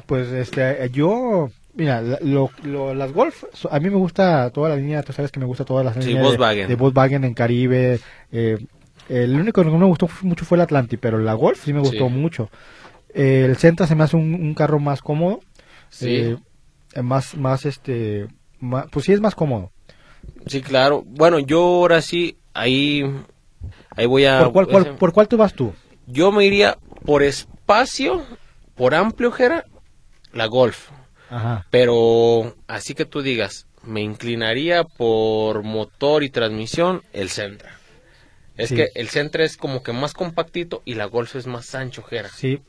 Pues 0.05 0.29
este, 0.33 0.89
yo, 0.91 1.49
mira, 1.75 2.01
lo, 2.01 2.93
las 2.93 3.13
Golf, 3.13 3.45
a 3.71 3.79
mí 3.79 3.89
me 3.89 3.97
gusta 3.97 4.49
toda 4.49 4.67
la 4.67 4.75
línea, 4.75 5.01
tú 5.01 5.13
sabes 5.13 5.31
que 5.31 5.39
me 5.39 5.45
gusta 5.45 5.63
todas 5.63 5.85
las 5.85 5.95
líneas 5.95 6.25
Volkswagen. 6.25 6.67
De, 6.67 6.75
Volkswagen 6.75 7.23
en 7.23 7.33
Caribe. 7.33 8.01
Eh, 8.33 8.57
el 9.13 9.39
único 9.39 9.63
que 9.63 9.69
no 9.69 9.77
me 9.77 9.85
gustó 9.85 10.09
mucho 10.23 10.43
fue 10.43 10.57
el 10.57 10.61
Atlantic, 10.61 10.99
pero 10.99 11.19
la 11.19 11.33
Golf 11.33 11.63
sí 11.63 11.71
me 11.71 11.79
gustó 11.79 12.09
mucho. 12.09 12.49
Eh, 13.13 13.45
el 13.47 13.57
Centra 13.57 13.85
se 13.85 13.93
me 13.95 14.03
hace 14.03 14.15
un, 14.15 14.53
carro 14.55 14.79
más 14.79 15.01
cómodo. 15.01 15.41
Sí. 15.89 16.35
Eh, 16.95 17.01
más, 17.01 17.35
más 17.35 17.65
este, 17.65 18.27
pues 18.91 19.05
sí 19.05 19.13
es 19.13 19.21
más 19.21 19.35
cómodo. 19.35 19.71
Sí, 20.47 20.61
claro. 20.61 21.03
Bueno, 21.05 21.37
yo 21.37 21.59
ahora 21.59 22.01
sí, 22.01 22.37
ahí, 22.53 23.03
ahí 23.91 24.05
voy 24.07 24.25
a... 24.25 24.49
¿Por 24.49 24.67
cuál, 24.67 24.95
¿por 24.95 25.13
cuál 25.13 25.27
te 25.27 25.35
vas 25.35 25.53
tú? 25.53 25.73
Yo 26.07 26.31
me 26.31 26.45
iría 26.45 26.77
por 27.05 27.21
espacio, 27.21 28.23
por 28.75 28.95
amplio, 28.95 29.31
Jera, 29.31 29.65
la 30.33 30.47
Golf. 30.47 30.89
Ajá. 31.29 31.67
Pero 31.69 32.55
así 32.67 32.93
que 32.93 33.05
tú 33.05 33.21
digas, 33.21 33.67
me 33.83 34.01
inclinaría 34.01 34.83
por 34.83 35.63
motor 35.63 36.23
y 36.23 36.29
transmisión, 36.29 37.03
el 37.13 37.29
Centra. 37.29 37.82
Es 38.57 38.71
que 38.71 38.89
el 38.95 39.09
Centra 39.09 39.43
es 39.43 39.57
como 39.57 39.81
que 39.83 39.93
más 39.93 40.13
compactito 40.13 40.81
y 40.85 40.93
la 40.93 41.05
Golf 41.05 41.35
es 41.35 41.47
más 41.47 41.73
ancho, 41.73 42.03
Jera. 42.03 42.29
Sí, 42.29 42.61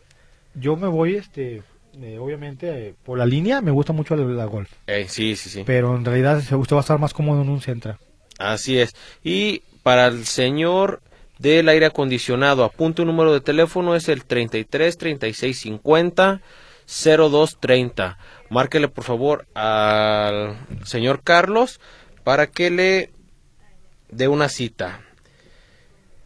yo 0.55 0.77
me 0.77 0.89
voy, 0.89 1.17
este, 1.17 1.63
eh, 2.01 2.19
obviamente, 2.19 2.89
eh, 2.89 2.95
por 3.05 3.19
la 3.19 3.27
línea, 3.27 3.61
me 3.61 3.71
gusta 3.71 3.93
mucho 3.93 4.17
la, 4.17 4.45
Golf. 4.47 4.71
Eh, 4.87 5.07
sí, 5.09 5.37
sí, 5.37 5.51
sí. 5.51 5.63
Pero 5.67 5.97
en 5.97 6.05
realidad 6.05 6.39
usted 6.39 6.75
va 6.75 6.81
a 6.81 6.83
estar 6.83 6.99
más 6.99 7.13
cómodo 7.13 7.43
en 7.43 7.49
un 7.49 7.61
Centra. 7.61 7.99
Así 8.39 8.79
es. 8.79 8.95
Y 9.23 9.63
para 9.83 10.07
el 10.07 10.25
señor 10.25 11.03
del 11.39 11.69
aire 11.69 11.87
acondicionado, 11.87 12.65
apunte 12.65 13.03
un 13.03 13.09
número 13.09 13.33
de 13.33 13.41
teléfono, 13.41 13.95
es 13.95 14.09
el 14.09 14.25
33 14.25 14.97
36 14.97 15.59
50 15.59 16.41
02 16.87 17.59
30. 17.61 18.19
Márquele 18.51 18.89
por 18.89 19.05
favor 19.05 19.47
al 19.55 20.57
señor 20.85 21.23
Carlos 21.23 21.81
para 22.23 22.47
que 22.47 22.71
le 22.71 23.11
dé 24.11 24.29
una 24.29 24.49
cita. 24.49 25.04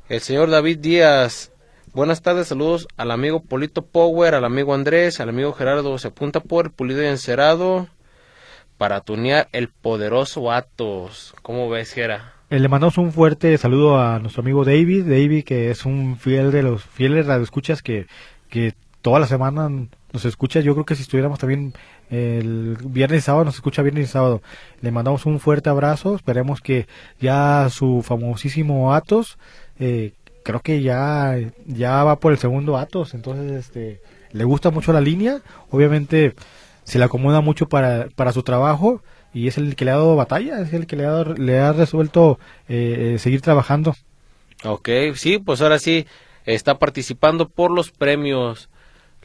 El 0.09 0.21
señor 0.21 0.49
David 0.49 0.79
Díaz 0.79 1.53
Buenas 1.93 2.23
tardes, 2.23 2.49
saludos 2.49 2.87
al 2.97 3.11
amigo 3.11 3.41
Polito 3.41 3.83
Power, 3.83 4.35
al 4.35 4.45
amigo 4.45 4.73
Andrés, 4.73 5.21
al 5.21 5.31
amigo 5.31 5.53
Gerardo. 5.53 5.99
Se 5.99 6.09
apunta 6.09 6.41
por 6.41 6.67
el 6.67 6.71
pulido 6.71 7.03
y 7.03 7.07
encerado 7.07 7.89
para 8.77 9.01
tunear 9.01 9.49
el 9.53 9.69
poderoso 9.69 10.53
Atos. 10.53 11.35
¿Cómo 11.43 11.69
ves, 11.69 11.93
Gera? 11.93 12.35
Eh, 12.51 12.59
le 12.59 12.69
mandamos 12.69 12.99
un 12.99 13.11
fuerte 13.11 13.57
saludo 13.59 14.01
a 14.01 14.19
nuestro 14.19 14.43
amigo 14.43 14.65
David, 14.65 15.05
David 15.05 15.45
que 15.45 15.71
es 15.71 15.85
un 15.85 16.17
fiel 16.19 16.53
de 16.53 16.63
los 16.63 16.85
fieles 16.85 17.27
radioescuchas 17.27 17.83
que, 17.83 18.07
que 18.49 18.75
toda 19.03 19.19
la 19.19 19.27
semana 19.27 19.69
nos 20.13 20.25
escucha. 20.25 20.61
Yo 20.61 20.75
creo 20.75 20.85
que 20.85 20.95
si 20.95 21.03
estuviéramos 21.03 21.39
también 21.39 21.75
el 22.11 22.77
viernes 22.85 23.21
y 23.21 23.23
sábado, 23.23 23.45
nos 23.45 23.57
escucha 23.57 23.83
viernes 23.83 24.09
y 24.09 24.13
sábado. 24.13 24.43
Le 24.83 24.91
mandamos 24.91 25.27
un 25.27 25.41
fuerte 25.41 25.69
abrazo. 25.69 26.15
Esperemos 26.15 26.61
que 26.61 26.87
ya 27.21 27.69
su 27.71 28.03
famosísimo 28.03 28.95
Atos 28.95 29.39
eh, 29.79 30.13
creo 30.43 30.61
que 30.61 30.83
ya, 30.83 31.37
ya 31.67 32.05
va 32.05 32.21
por 32.21 32.33
el 32.33 32.39
segundo 32.39 32.77
Atos, 32.77 33.15
entonces 33.15 33.53
este, 33.53 34.01
le 34.33 34.45
gusta 34.45 34.71
mucho 34.71 34.93
la 34.93 35.01
línea, 35.01 35.41
obviamente 35.71 36.35
se 36.85 36.99
le 36.99 37.05
acomoda 37.05 37.41
mucho 37.41 37.69
para, 37.69 38.09
para 38.15 38.33
su 38.33 38.43
trabajo 38.43 39.03
y 39.35 39.47
es 39.47 39.59
el 39.59 39.77
que 39.77 39.85
le 39.85 39.91
ha 39.91 39.97
dado 39.97 40.17
batalla, 40.17 40.61
es 40.61 40.73
el 40.73 40.87
que 40.87 40.97
le 40.97 41.05
ha, 41.05 41.23
le 41.23 41.59
ha 41.59 41.73
resuelto 41.73 42.39
eh, 42.69 43.15
eh, 43.15 43.19
seguir 43.19 43.41
trabajando. 43.41 43.95
Ok, 44.65 44.89
sí, 45.15 45.39
pues 45.39 45.61
ahora 45.61 45.79
sí 45.79 46.07
está 46.45 46.79
participando 46.79 47.49
por 47.49 47.71
los 47.71 47.91
premios. 47.91 48.71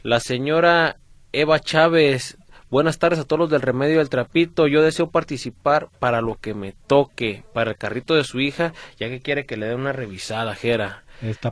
La 0.02 0.20
señora 0.20 0.98
Eva 1.32 1.58
Chávez, 1.58 2.36
buenas 2.74 2.98
tardes 2.98 3.20
a 3.20 3.24
todos 3.24 3.38
los 3.38 3.50
del 3.50 3.62
Remedio 3.62 3.98
del 3.98 4.08
Trapito. 4.08 4.66
Yo 4.66 4.82
deseo 4.82 5.08
participar 5.08 5.90
para 6.00 6.20
lo 6.20 6.40
que 6.40 6.54
me 6.54 6.72
toque, 6.88 7.44
para 7.52 7.70
el 7.70 7.76
carrito 7.76 8.16
de 8.16 8.24
su 8.24 8.40
hija, 8.40 8.72
ya 8.98 9.08
que 9.08 9.20
quiere 9.20 9.46
que 9.46 9.56
le 9.56 9.66
dé 9.66 9.76
una 9.76 9.92
revisada, 9.92 10.56
Jera. 10.56 11.04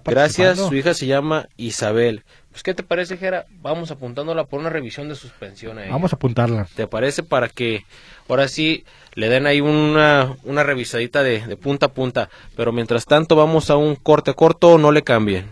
Gracias, 0.04 0.58
su 0.58 0.74
hija 0.74 0.94
se 0.94 1.06
llama 1.06 1.46
Isabel. 1.56 2.24
Pues, 2.50 2.64
¿qué 2.64 2.74
te 2.74 2.82
parece, 2.82 3.18
Jera? 3.18 3.46
Vamos 3.60 3.92
apuntándola 3.92 4.46
por 4.46 4.58
una 4.58 4.68
revisión 4.68 5.08
de 5.08 5.14
suspensión 5.14 5.78
ahí. 5.78 5.90
Vamos 5.90 6.12
a 6.12 6.16
apuntarla. 6.16 6.66
¿Te 6.74 6.88
parece? 6.88 7.22
Para 7.22 7.48
que 7.48 7.84
ahora 8.28 8.48
sí 8.48 8.84
le 9.14 9.28
den 9.28 9.46
ahí 9.46 9.60
una, 9.60 10.36
una 10.42 10.64
revisadita 10.64 11.22
de, 11.22 11.46
de 11.46 11.56
punta 11.56 11.86
a 11.86 11.92
punta. 11.92 12.30
Pero 12.56 12.72
mientras 12.72 13.06
tanto, 13.06 13.36
vamos 13.36 13.70
a 13.70 13.76
un 13.76 13.94
corte 13.94 14.34
corto, 14.34 14.76
no 14.76 14.90
le 14.90 15.02
cambien. 15.02 15.46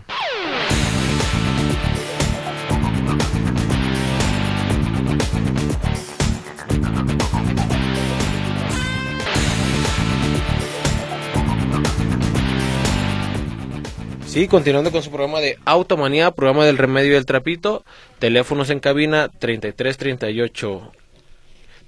Sí, 14.31 14.47
continuando 14.47 14.93
con 14.93 15.03
su 15.03 15.09
programa 15.09 15.41
de 15.41 15.59
Automanía, 15.65 16.31
programa 16.31 16.63
del 16.65 16.77
remedio 16.77 17.15
del 17.15 17.25
trapito, 17.25 17.83
teléfonos 18.17 18.69
en 18.69 18.79
cabina 18.79 19.27
3338 19.27 20.89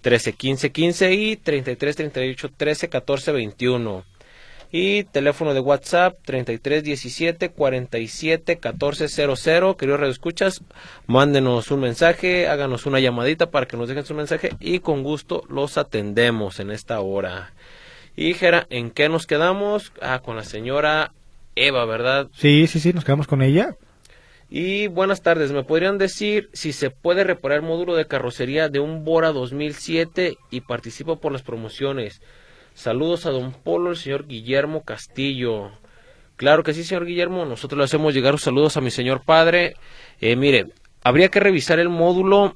13 0.01 0.33
15 0.33 0.71
15 0.73 1.13
y 1.13 1.38
33 1.38 1.95
38 1.95 2.50
13 2.57 2.89
14 2.89 3.31
21. 3.31 4.03
Y 4.73 5.05
teléfono 5.05 5.53
de 5.53 5.62
WhatsApp 5.62 6.17
33 6.25 6.83
17 6.83 7.47
47 7.47 8.57
14 8.57 9.07
00. 9.07 9.77
Queridos 9.77 10.01
escuchas, 10.09 10.62
mándenos 11.07 11.71
un 11.71 11.79
mensaje, 11.79 12.50
háganos 12.50 12.85
una 12.85 13.00
llamadita 13.00 13.51
para 13.51 13.67
que 13.67 13.77
nos 13.77 13.88
dejen 13.88 14.05
su 14.05 14.15
mensaje 14.15 14.50
y 14.59 14.79
con 14.79 15.03
gusto 15.03 15.45
los 15.47 15.77
atendemos 15.77 16.59
en 16.59 16.71
esta 16.71 17.00
hora. 17.00 17.53
Y 18.17 18.33
Jera, 18.33 18.67
¿en 18.69 18.91
qué 18.91 19.07
nos 19.07 19.27
quedamos? 19.27 19.93
Ah, 20.01 20.19
con 20.19 20.35
la 20.35 20.43
señora 20.43 21.13
Eva, 21.55 21.86
¿verdad? 21.86 22.29
Sí, 22.33 22.67
sí, 22.67 22.79
sí, 22.79 22.93
nos 22.93 23.05
quedamos 23.05 23.27
con 23.27 23.41
ella. 23.41 23.75
Y 24.50 24.88
buenas 24.88 25.24
tardes, 25.24 25.51
¿me 25.51 25.63
podrían 25.63 25.98
decir 25.98 26.50
si 26.53 26.74
se 26.74 26.91
puede 26.91 27.24
reparar 27.24 27.60
el 27.60 27.65
módulo 27.65 27.95
de 27.95 28.05
carrocería 28.05 28.69
de 28.69 28.79
un 28.79 29.03
Bora 29.03 29.31
2007 29.31 30.38
y 30.51 30.62
participo 30.62 31.19
por 31.19 31.31
las 31.31 31.41
promociones? 31.41 32.22
Saludos 32.75 33.25
a 33.25 33.31
don 33.31 33.51
Polo, 33.51 33.91
el 33.91 33.98
señor 33.98 34.27
Guillermo 34.27 34.83
Castillo. 34.83 35.72
Claro 36.36 36.63
que 36.63 36.74
sí, 36.74 36.83
señor 36.83 37.05
Guillermo, 37.05 37.45
nosotros 37.45 37.77
le 37.77 37.86
hacemos 37.86 38.13
llegar 38.13 38.38
saludos 38.38 38.77
a 38.77 38.81
mi 38.81 38.91
señor 38.91 39.24
padre. 39.24 39.75
Eh, 40.22 40.36
mire, 40.36 40.67
habría 41.03 41.29
que 41.29 41.39
revisar 41.39 41.79
el 41.79 41.89
módulo, 41.89 42.55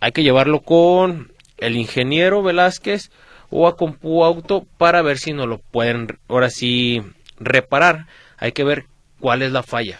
hay 0.00 0.12
que 0.12 0.22
llevarlo 0.22 0.60
con 0.60 1.32
el 1.58 1.76
ingeniero 1.76 2.42
Velázquez 2.42 3.10
o 3.50 3.68
a 3.68 3.76
Compu 3.76 4.24
Auto 4.24 4.66
para 4.78 5.02
ver 5.02 5.18
si 5.18 5.32
nos 5.32 5.46
lo 5.46 5.58
pueden 5.58 6.18
ahora 6.28 6.50
sí 6.50 7.02
reparar 7.38 8.06
hay 8.44 8.52
que 8.52 8.62
ver 8.62 8.84
cuál 9.20 9.40
es 9.40 9.52
la 9.52 9.62
falla. 9.62 9.98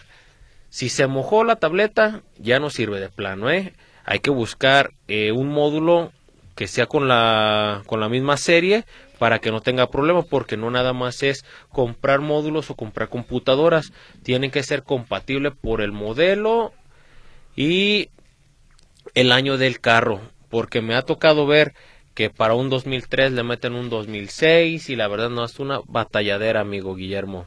Si 0.68 0.90
se 0.90 1.06
mojó 1.06 1.44
la 1.44 1.56
tableta, 1.56 2.20
ya 2.36 2.58
no 2.58 2.68
sirve 2.68 3.00
de 3.00 3.08
plano, 3.08 3.50
¿eh? 3.50 3.72
Hay 4.04 4.18
que 4.18 4.28
buscar 4.28 4.92
eh, 5.08 5.32
un 5.32 5.48
módulo 5.48 6.12
que 6.54 6.66
sea 6.68 6.84
con 6.84 7.08
la, 7.08 7.82
con 7.86 8.00
la 8.00 8.10
misma 8.10 8.36
serie 8.36 8.84
para 9.18 9.38
que 9.38 9.50
no 9.50 9.62
tenga 9.62 9.88
problema, 9.88 10.20
porque 10.20 10.58
no 10.58 10.70
nada 10.70 10.92
más 10.92 11.22
es 11.22 11.46
comprar 11.70 12.20
módulos 12.20 12.68
o 12.68 12.74
comprar 12.74 13.08
computadoras, 13.08 13.94
tienen 14.22 14.50
que 14.50 14.62
ser 14.62 14.82
compatibles 14.82 15.54
por 15.58 15.80
el 15.80 15.92
modelo 15.92 16.74
y 17.56 18.10
el 19.14 19.32
año 19.32 19.56
del 19.56 19.80
carro, 19.80 20.20
porque 20.50 20.82
me 20.82 20.96
ha 20.96 21.00
tocado 21.00 21.46
ver 21.46 21.72
que 22.12 22.28
para 22.28 22.52
un 22.52 22.68
2003 22.68 23.32
le 23.32 23.42
meten 23.42 23.72
un 23.74 23.88
2006 23.88 24.90
y 24.90 24.96
la 24.96 25.08
verdad 25.08 25.30
no 25.30 25.46
es 25.46 25.58
una 25.58 25.80
batalladera, 25.86 26.60
amigo 26.60 26.94
Guillermo. 26.94 27.46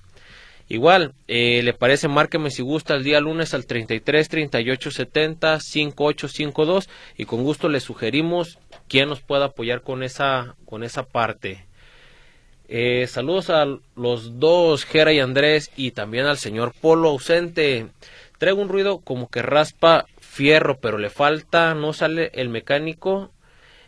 Igual, 0.69 1.13
eh, 1.27 1.61
le 1.63 1.73
parece, 1.73 2.07
márqueme 2.09 2.51
si 2.51 2.61
gusta 2.61 2.95
el 2.95 3.03
día 3.03 3.21
lunes 3.21 3.53
al 3.53 3.65
33 3.65 4.27
38 4.27 4.91
70 4.91 5.59
5852 5.61 6.89
y 7.17 7.25
con 7.25 7.43
gusto 7.43 7.69
le 7.69 7.79
sugerimos 7.79 8.59
quién 8.89 9.07
nos 9.07 9.21
pueda 9.21 9.45
apoyar 9.45 9.81
con 9.81 10.03
esa, 10.03 10.55
con 10.65 10.83
esa 10.83 11.03
parte. 11.03 11.65
Eh, 12.69 13.07
saludos 13.07 13.49
a 13.49 13.65
los 13.95 14.39
dos, 14.39 14.83
Jera 14.83 15.13
y 15.13 15.19
Andrés, 15.19 15.71
y 15.77 15.91
también 15.91 16.25
al 16.25 16.37
señor 16.37 16.73
Polo 16.79 17.09
ausente. 17.09 17.87
Traigo 18.37 18.61
un 18.61 18.67
ruido 18.67 18.99
como 18.99 19.29
que 19.29 19.41
raspa 19.41 20.05
fierro, 20.19 20.79
pero 20.79 20.97
le 20.97 21.09
falta, 21.09 21.73
no 21.75 21.93
sale 21.93 22.29
el 22.33 22.49
mecánico. 22.49 23.31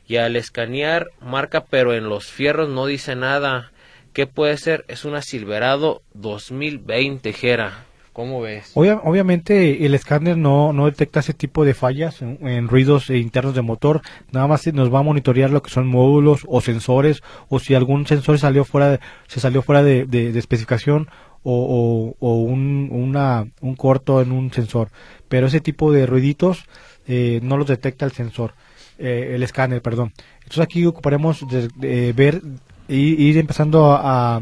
Y 0.08 0.15
al 0.15 0.36
escanear 0.38 1.08
marca, 1.21 1.65
pero 1.69 1.93
en 1.93 2.10
los 2.10 2.25
fierros 2.27 2.69
no 2.69 2.86
dice 2.86 3.15
nada. 3.15 3.71
¿Qué 4.13 4.28
puede 4.28 4.58
ser? 4.58 4.86
Es 4.88 5.06
una 5.06 5.22
Silverado 5.22 6.02
2020, 6.13 7.34
Jera. 7.34 7.86
¿Cómo 8.12 8.41
ves? 8.41 8.72
obviamente 8.74 9.86
el 9.86 9.93
escáner 9.93 10.36
no, 10.36 10.74
no 10.74 10.88
detecta 10.88 11.22
ese 11.22 11.34
tipo 11.34 11.63
de 11.63 11.74
fallas 11.74 12.22
en, 12.22 12.67
ruidos 12.67 13.10
internos 13.10 13.56
de 13.56 13.62
motor, 13.62 14.02
nada 14.32 14.45
más 14.45 14.67
nos 14.74 14.93
va 14.93 15.00
a 15.00 15.04
monitorear 15.04 15.52
lo 15.52 15.62
que 15.63 15.69
son 15.69 15.88
módulos 15.88 16.41
o 16.48 16.60
sensores 16.60 17.22
o 17.48 17.60
si 17.60 17.76
algún 17.76 18.08
sensor 18.08 18.38
salió 18.38 18.65
fuera 18.65 18.89
de, 18.89 19.00
se 19.28 19.39
salió 19.39 19.62
fuera 19.62 19.84
de, 19.84 20.06
de, 20.06 20.38
especificación 20.38 21.08
o, 21.43 22.15
o, 22.19 22.36
un, 22.41 22.89
una, 22.91 23.48
un 23.62 23.76
corto 23.76 24.22
en 24.22 24.34
un 24.34 24.52
sensor. 24.52 24.89
Pero 25.30 25.48
ese 25.48 25.62
tipo 25.62 25.93
de 25.93 26.06
ruiditos 26.06 26.65
eh, 27.08 27.39
no 27.41 27.58
los 27.58 27.67
detecta 27.67 28.06
el 28.06 28.12
sensor, 28.12 28.54
eh, 28.98 29.32
el 29.36 29.43
escáner, 29.43 29.82
perdón. 29.82 30.12
Entonces 30.39 30.60
aquí 30.60 30.86
ocuparemos 30.86 31.45
de, 31.48 32.12
ver 32.13 32.41
y 32.43 32.68
ir 32.95 33.38
empezando 33.38 33.93
a, 33.93 34.41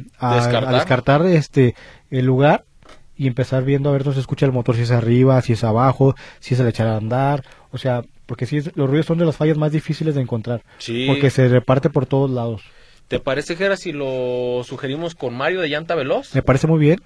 ¿Descartar? 0.72 1.26
este 1.26 1.76
el 2.10 2.26
lugar 2.26 2.66
y 3.18 3.28
empezar 3.28 3.64
viendo 3.64 3.90
a 3.90 3.94
ver 3.94 4.04
dónde 4.04 4.16
se 4.16 4.22
escucha 4.22 4.46
el 4.46 4.52
motor, 4.52 4.76
si 4.76 4.84
es 4.84 4.92
arriba, 4.92 5.42
si 5.42 5.54
es 5.54 5.64
abajo, 5.64 6.16
si 6.40 6.54
es 6.54 6.60
el 6.60 6.68
echar 6.68 6.88
a 6.88 6.98
andar, 6.98 7.44
o 7.72 7.78
sea, 7.78 8.04
porque 8.28 8.46
si 8.46 8.62
los 8.76 8.90
ruidos 8.90 9.08
son 9.08 9.18
de 9.18 9.26
las 9.26 9.36
fallas 9.36 9.58
más 9.58 9.72
difíciles 9.72 10.16
de 10.16 10.22
encontrar, 10.22 10.62
porque 11.08 11.30
se 11.30 11.48
reparte 11.48 11.90
por 11.90 12.06
todos 12.06 12.30
lados. 12.30 12.62
¿Te 13.08 13.20
parece, 13.20 13.56
Jera, 13.56 13.78
si 13.78 13.94
lo 13.94 14.64
sugerimos 14.66 15.16
con 15.16 15.34
Mario 15.34 15.62
de 15.62 15.70
Llanta 15.70 15.96
Veloz? 15.96 16.36
Me 16.36 16.42
parece 16.42 16.68
muy 16.68 16.80
bien. 16.80 17.02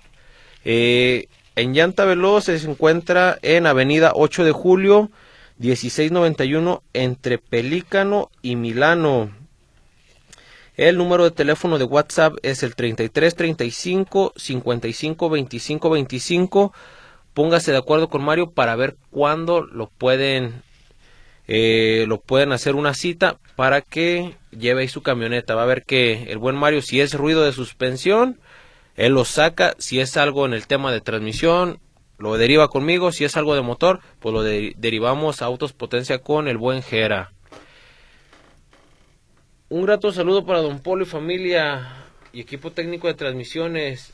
Eh, 0.66 1.28
en 1.56 1.74
Llanta 1.74 2.06
Veloz 2.06 2.46
se 2.46 2.56
encuentra 2.70 3.38
en 3.44 3.68
Avenida 3.68 4.12
8 4.16 4.44
de 4.44 4.52
Julio, 4.52 5.12
1691, 5.60 6.82
entre 6.94 7.38
Pelícano 7.38 8.32
y 8.42 8.56
Milano. 8.56 9.30
El 10.82 10.98
número 10.98 11.26
de 11.26 11.30
teléfono 11.30 11.78
de 11.78 11.84
WhatsApp 11.84 12.38
es 12.42 12.64
el 12.64 12.74
33 12.74 13.36
35 13.36 14.34
55 14.36 15.30
25 15.30 15.90
25. 15.92 16.74
Póngase 17.36 17.72
de 17.72 17.78
acuerdo 17.78 18.10
con 18.10 18.24
Mario 18.24 18.50
para 18.50 18.76
ver 18.76 18.98
cuándo 19.12 19.62
lo 19.62 19.92
pueden 19.92 20.64
eh, 21.48 22.06
lo 22.08 22.20
pueden 22.20 22.52
hacer 22.52 22.74
una 22.74 22.96
cita 22.96 23.38
para 23.56 23.82
que 23.82 24.36
lleve 24.50 24.88
su 24.88 25.04
camioneta. 25.04 25.54
Va 25.54 25.62
a 25.62 25.68
ver 25.68 25.84
que 25.84 26.32
el 26.32 26.40
buen 26.40 26.56
Mario, 26.56 26.82
si 26.82 27.00
es 27.00 27.14
ruido 27.14 27.44
de 27.44 27.54
suspensión, 27.54 28.40
él 28.96 29.14
lo 29.14 29.24
saca. 29.24 29.76
Si 29.78 30.00
es 30.00 30.18
algo 30.18 30.48
en 30.48 30.56
el 30.56 30.66
tema 30.66 30.92
de 30.92 31.02
transmisión, 31.02 31.80
lo 32.18 32.38
deriva 32.38 32.70
conmigo. 32.70 33.12
Si 33.12 33.24
es 33.24 33.38
algo 33.38 33.54
de 33.54 33.62
motor, 33.62 34.00
pues 34.20 34.34
lo 34.34 34.42
derivamos 34.42 35.44
a 35.44 35.46
Autos 35.46 35.74
Potencia 35.74 36.24
con 36.24 36.48
el 36.48 36.58
buen 36.58 36.82
Jera. 36.82 37.34
Un 39.72 39.84
grato 39.84 40.12
saludo 40.12 40.46
para 40.46 40.60
don 40.60 40.80
Polo 40.80 41.04
y 41.04 41.06
familia 41.06 41.88
y 42.34 42.42
equipo 42.42 42.72
técnico 42.72 43.08
de 43.08 43.14
transmisiones, 43.14 44.12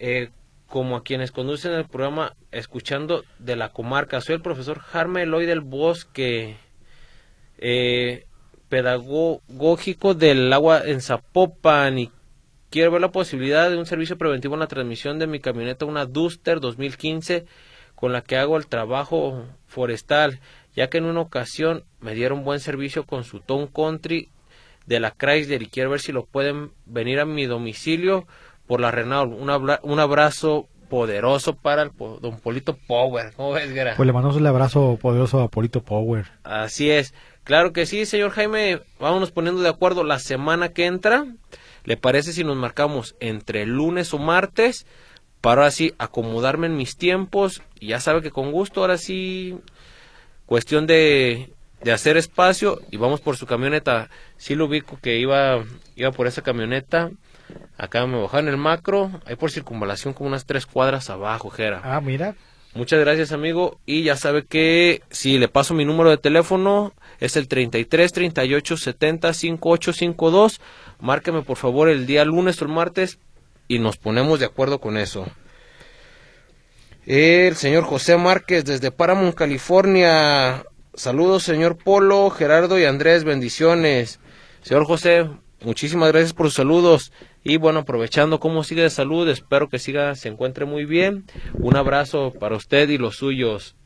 eh, 0.00 0.30
como 0.66 0.96
a 0.96 1.04
quienes 1.04 1.30
conducen 1.30 1.70
el 1.70 1.86
programa 1.86 2.34
Escuchando 2.50 3.22
de 3.38 3.54
la 3.54 3.68
Comarca. 3.68 4.20
Soy 4.20 4.34
el 4.34 4.42
profesor 4.42 4.80
Jarme 4.80 5.22
Eloy 5.22 5.46
del 5.46 5.60
Bosque, 5.60 6.56
eh, 7.58 8.26
pedagógico 8.68 10.14
del 10.14 10.52
agua 10.52 10.82
en 10.84 11.00
Zapopan 11.00 12.00
y 12.00 12.10
quiero 12.68 12.90
ver 12.90 13.02
la 13.02 13.12
posibilidad 13.12 13.70
de 13.70 13.76
un 13.76 13.86
servicio 13.86 14.18
preventivo 14.18 14.54
en 14.54 14.60
la 14.60 14.66
transmisión 14.66 15.20
de 15.20 15.28
mi 15.28 15.38
camioneta, 15.38 15.84
una 15.84 16.06
Duster 16.06 16.58
2015, 16.58 17.46
con 17.94 18.12
la 18.12 18.22
que 18.22 18.36
hago 18.36 18.56
el 18.56 18.66
trabajo 18.66 19.44
forestal, 19.68 20.40
ya 20.74 20.88
que 20.88 20.98
en 20.98 21.04
una 21.04 21.20
ocasión 21.20 21.84
me 22.00 22.16
dieron 22.16 22.42
buen 22.42 22.58
servicio 22.58 23.06
con 23.06 23.22
su 23.22 23.38
Town 23.38 23.68
Country 23.68 24.28
de 24.86 25.00
la 25.00 25.10
Chrysler 25.10 25.62
y 25.62 25.66
quiero 25.66 25.90
ver 25.90 26.00
si 26.00 26.12
lo 26.12 26.24
pueden 26.24 26.70
venir 26.86 27.20
a 27.20 27.26
mi 27.26 27.46
domicilio 27.46 28.26
por 28.66 28.80
la 28.80 28.90
Renault. 28.90 29.32
Un, 29.32 30.00
abrazo 30.00 30.68
poderoso 30.88 31.54
para 31.56 31.82
el 31.82 31.90
don 31.98 32.38
Polito 32.40 32.76
Power. 32.86 33.32
¿Cómo 33.36 33.52
ves, 33.52 33.68
Pues 33.96 34.06
le 34.06 34.12
mandamos 34.12 34.36
el 34.36 34.46
abrazo 34.46 34.98
poderoso 35.00 35.40
a 35.40 35.48
Polito 35.48 35.82
Power. 35.82 36.26
Así 36.44 36.90
es. 36.90 37.14
Claro 37.44 37.72
que 37.72 37.86
sí, 37.86 38.06
señor 38.06 38.30
Jaime. 38.30 38.80
Vámonos 38.98 39.30
poniendo 39.30 39.62
de 39.62 39.68
acuerdo 39.68 40.04
la 40.04 40.18
semana 40.18 40.70
que 40.70 40.86
entra. 40.86 41.26
¿Le 41.84 41.96
parece 41.96 42.32
si 42.32 42.42
nos 42.42 42.56
marcamos 42.56 43.14
entre 43.20 43.66
lunes 43.66 44.12
o 44.14 44.18
martes? 44.18 44.86
Para 45.40 45.66
así 45.66 45.94
acomodarme 45.98 46.66
en 46.66 46.76
mis 46.76 46.96
tiempos. 46.96 47.62
Y 47.78 47.88
ya 47.88 48.00
sabe 48.00 48.22
que 48.22 48.32
con 48.32 48.50
gusto, 48.50 48.80
ahora 48.80 48.98
sí, 48.98 49.56
cuestión 50.46 50.88
de 50.88 51.52
de 51.82 51.92
hacer 51.92 52.16
espacio 52.16 52.80
y 52.90 52.96
vamos 52.96 53.20
por 53.20 53.36
su 53.36 53.46
camioneta. 53.46 54.08
Sí 54.36 54.54
lo 54.54 54.66
ubico 54.66 54.98
que 55.00 55.18
iba, 55.18 55.64
iba 55.94 56.10
por 56.12 56.26
esa 56.26 56.42
camioneta. 56.42 57.10
Acá 57.78 58.06
me 58.06 58.20
bajaron 58.20 58.48
el 58.48 58.56
macro, 58.56 59.10
ahí 59.24 59.36
por 59.36 59.50
circunvalación 59.50 60.14
como 60.14 60.28
unas 60.28 60.46
tres 60.46 60.66
cuadras 60.66 61.10
abajo, 61.10 61.50
Jera. 61.50 61.80
Ah, 61.84 62.00
mira. 62.00 62.34
Muchas 62.74 63.00
gracias, 63.00 63.32
amigo. 63.32 63.80
Y 63.86 64.02
ya 64.02 64.16
sabe 64.16 64.44
que 64.44 65.02
si 65.08 65.38
le 65.38 65.48
paso 65.48 65.72
mi 65.72 65.86
número 65.86 66.10
de 66.10 66.18
teléfono 66.18 66.92
es 67.20 67.36
el 67.36 67.48
33 67.48 68.12
38 68.12 68.76
70 68.76 69.32
5852. 69.32 70.60
Márqueme 71.00 71.42
por 71.42 71.56
favor 71.56 71.88
el 71.88 72.06
día 72.06 72.24
lunes 72.24 72.60
o 72.60 72.66
el 72.66 72.70
martes 72.70 73.18
y 73.68 73.78
nos 73.78 73.96
ponemos 73.96 74.40
de 74.40 74.46
acuerdo 74.46 74.78
con 74.78 74.98
eso. 74.98 75.26
El 77.06 77.56
señor 77.56 77.84
José 77.84 78.16
Márquez 78.16 78.64
desde 78.64 78.90
Paramount, 78.90 79.34
California. 79.34 80.64
Saludos, 80.96 81.42
señor 81.42 81.76
Polo, 81.76 82.30
Gerardo 82.30 82.78
y 82.78 82.86
Andrés. 82.86 83.24
Bendiciones. 83.24 84.18
Señor 84.62 84.86
José, 84.86 85.28
muchísimas 85.60 86.10
gracias 86.10 86.32
por 86.32 86.46
sus 86.46 86.54
saludos. 86.54 87.12
Y 87.44 87.58
bueno, 87.58 87.80
aprovechando 87.80 88.40
cómo 88.40 88.64
sigue 88.64 88.80
de 88.80 88.88
salud, 88.88 89.28
espero 89.28 89.68
que 89.68 89.78
siga, 89.78 90.14
se 90.14 90.28
encuentre 90.28 90.64
muy 90.64 90.86
bien. 90.86 91.26
Un 91.52 91.76
abrazo 91.76 92.32
para 92.40 92.56
usted 92.56 92.88
y 92.88 92.96
los 92.96 93.16
suyos. 93.16 93.76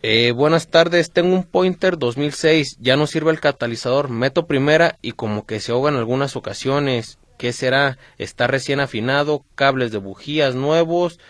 Eh, 0.00 0.32
buenas 0.32 0.68
tardes, 0.68 1.12
tengo 1.12 1.34
un 1.34 1.44
Pointer 1.44 1.98
2006, 1.98 2.78
ya 2.80 2.96
no 2.96 3.06
sirve 3.06 3.30
el 3.30 3.40
catalizador, 3.40 4.08
meto 4.08 4.46
primera 4.46 4.98
y 5.02 5.12
como 5.12 5.44
que 5.44 5.60
se 5.60 5.72
ahoga 5.72 5.90
en 5.90 5.96
algunas 5.96 6.34
ocasiones. 6.34 7.18
¿Qué 7.36 7.52
será? 7.52 7.98
Está 8.16 8.46
recién 8.46 8.80
afinado, 8.80 9.44
cables 9.54 9.92
de 9.92 9.98
bujías 9.98 10.54
nuevos, 10.54 11.20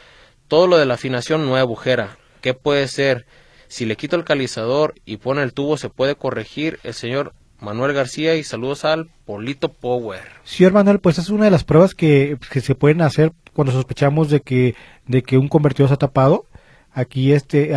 todo 0.46 0.68
lo 0.68 0.78
de 0.78 0.87
la 0.87 0.94
afinación 0.94 1.44
nueva 1.44 1.64
bujera. 1.64 2.18
¿Qué 2.42 2.55
puede 2.55 2.88
ser? 2.88 3.24
Si 3.68 3.87
le 3.87 3.96
quito 3.96 4.16
el 4.16 4.24
calizador 4.24 4.94
y 5.07 5.16
pone 5.16 5.42
el 5.42 5.55
tubo, 5.55 5.78
se 5.78 5.88
puede 5.88 6.16
corregir. 6.16 6.81
El 6.83 6.92
señor 6.92 7.33
Manuel 7.61 7.94
García 7.94 8.35
y 8.35 8.42
saludos 8.42 8.85
al 8.85 9.09
Polito 9.24 9.68
Power. 9.68 10.20
Sí, 10.42 10.68
Manuel, 10.68 10.98
pues 10.98 11.18
es 11.18 11.31
una 11.31 11.44
de 11.44 11.52
las 11.52 11.62
pruebas 11.62 11.94
que, 11.94 12.37
se 12.50 12.74
pueden 12.74 13.00
hacer 13.00 13.33
cuando 13.55 13.72
sospechamos 13.72 14.28
de 14.28 14.40
que, 14.40 14.74
de 15.07 15.22
que 15.22 15.38
un 15.38 15.48
convertidor 15.48 15.88
se 15.88 15.94
ha 15.94 15.98
tapado. 15.98 16.46
Aquí, 16.92 17.33
este, 17.33 17.72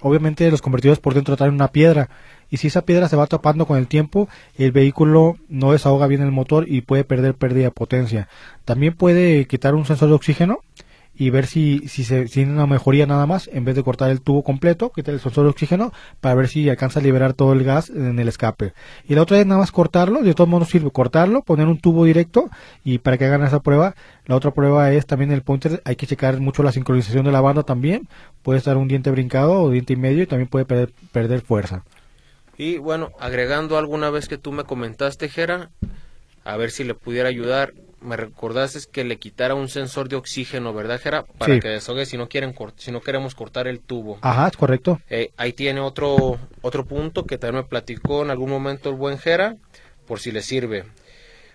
obviamente 0.00 0.50
los 0.50 0.62
convertidores 0.62 1.00
por 1.00 1.12
dentro 1.12 1.36
traen 1.36 1.52
una 1.52 1.72
piedra 1.72 2.08
y 2.48 2.58
si 2.58 2.68
esa 2.68 2.82
piedra 2.82 3.08
se 3.08 3.16
va 3.16 3.26
tapando 3.26 3.66
con 3.66 3.76
el 3.76 3.88
tiempo, 3.88 4.28
el 4.56 4.72
vehículo 4.72 5.36
no 5.48 5.72
desahoga 5.72 6.06
bien 6.06 6.22
el 6.22 6.30
motor 6.30 6.66
y 6.66 6.80
puede 6.82 7.04
perder 7.04 7.34
pérdida 7.34 7.64
de 7.64 7.70
potencia. 7.72 8.28
También 8.64 8.94
puede 8.94 9.46
quitar 9.46 9.74
un 9.74 9.84
sensor 9.84 10.08
de 10.08 10.14
oxígeno 10.14 10.60
y 11.18 11.30
ver 11.30 11.46
si, 11.46 11.80
si, 11.88 12.04
se, 12.04 12.26
tiene 12.26 12.52
una 12.52 12.66
mejoría 12.66 13.04
nada 13.04 13.26
más, 13.26 13.50
en 13.52 13.64
vez 13.64 13.74
de 13.74 13.82
cortar 13.82 14.10
el 14.10 14.20
tubo 14.20 14.44
completo, 14.44 14.90
quitar 14.90 15.14
el 15.14 15.20
sensor 15.20 15.44
de 15.44 15.50
oxígeno, 15.50 15.92
para 16.20 16.36
ver 16.36 16.46
si 16.46 16.70
alcanza 16.70 17.00
a 17.00 17.02
liberar 17.02 17.34
todo 17.34 17.52
el 17.52 17.64
gas 17.64 17.90
en 17.90 18.20
el 18.20 18.28
escape. 18.28 18.72
Y 19.08 19.16
la 19.16 19.22
otra 19.22 19.40
es 19.40 19.46
nada 19.46 19.60
más 19.60 19.72
cortarlo, 19.72 20.22
de 20.22 20.32
todos 20.34 20.48
modos 20.48 20.68
sirve 20.68 20.92
cortarlo, 20.92 21.42
poner 21.42 21.66
un 21.66 21.80
tubo 21.80 22.04
directo, 22.04 22.48
y 22.84 22.98
para 22.98 23.18
que 23.18 23.24
hagan 23.24 23.42
esa 23.42 23.60
prueba, 23.60 23.96
la 24.26 24.36
otra 24.36 24.52
prueba 24.52 24.92
es 24.92 25.06
también 25.06 25.32
el 25.32 25.42
pointer, 25.42 25.82
hay 25.84 25.96
que 25.96 26.06
checar 26.06 26.38
mucho 26.38 26.62
la 26.62 26.70
sincronización 26.70 27.24
de 27.24 27.32
la 27.32 27.40
banda 27.40 27.64
también, 27.64 28.08
puede 28.42 28.58
estar 28.58 28.76
un 28.76 28.86
diente 28.86 29.10
brincado 29.10 29.60
o 29.60 29.70
diente 29.70 29.94
y 29.94 29.96
medio, 29.96 30.22
y 30.22 30.26
también 30.26 30.48
puede 30.48 30.66
perder, 30.66 30.92
perder 31.10 31.40
fuerza. 31.40 31.82
Y 32.56 32.78
bueno, 32.78 33.10
agregando 33.18 33.76
alguna 33.76 34.10
vez 34.10 34.28
que 34.28 34.38
tú 34.38 34.52
me 34.52 34.62
comentaste, 34.62 35.28
Jera, 35.28 35.70
a 36.44 36.56
ver 36.56 36.70
si 36.70 36.84
le 36.84 36.94
pudiera 36.94 37.28
ayudar, 37.28 37.72
me 38.00 38.16
recordaste 38.16 38.78
que 38.90 39.04
le 39.04 39.18
quitara 39.18 39.54
un 39.54 39.68
sensor 39.68 40.08
de 40.08 40.16
oxígeno, 40.16 40.72
¿verdad, 40.72 41.00
Jera? 41.00 41.24
Para 41.24 41.58
que 41.58 41.68
desahogue 41.68 42.06
si 42.06 42.16
no 42.16 42.28
quieren 42.28 42.54
si 42.76 42.92
no 42.92 43.00
queremos 43.00 43.34
cortar 43.34 43.66
el 43.66 43.80
tubo. 43.80 44.18
Ajá, 44.20 44.48
es 44.48 44.56
correcto. 44.56 45.00
Eh, 45.08 45.32
ahí 45.36 45.52
tiene 45.52 45.80
otro 45.80 46.38
otro 46.62 46.84
punto 46.84 47.26
que 47.26 47.38
también 47.38 47.64
me 47.64 47.68
platicó 47.68 48.22
en 48.22 48.30
algún 48.30 48.50
momento 48.50 48.88
el 48.90 48.96
buen 48.96 49.18
Jera, 49.18 49.56
por 50.06 50.20
si 50.20 50.32
le 50.32 50.42
sirve. 50.42 50.84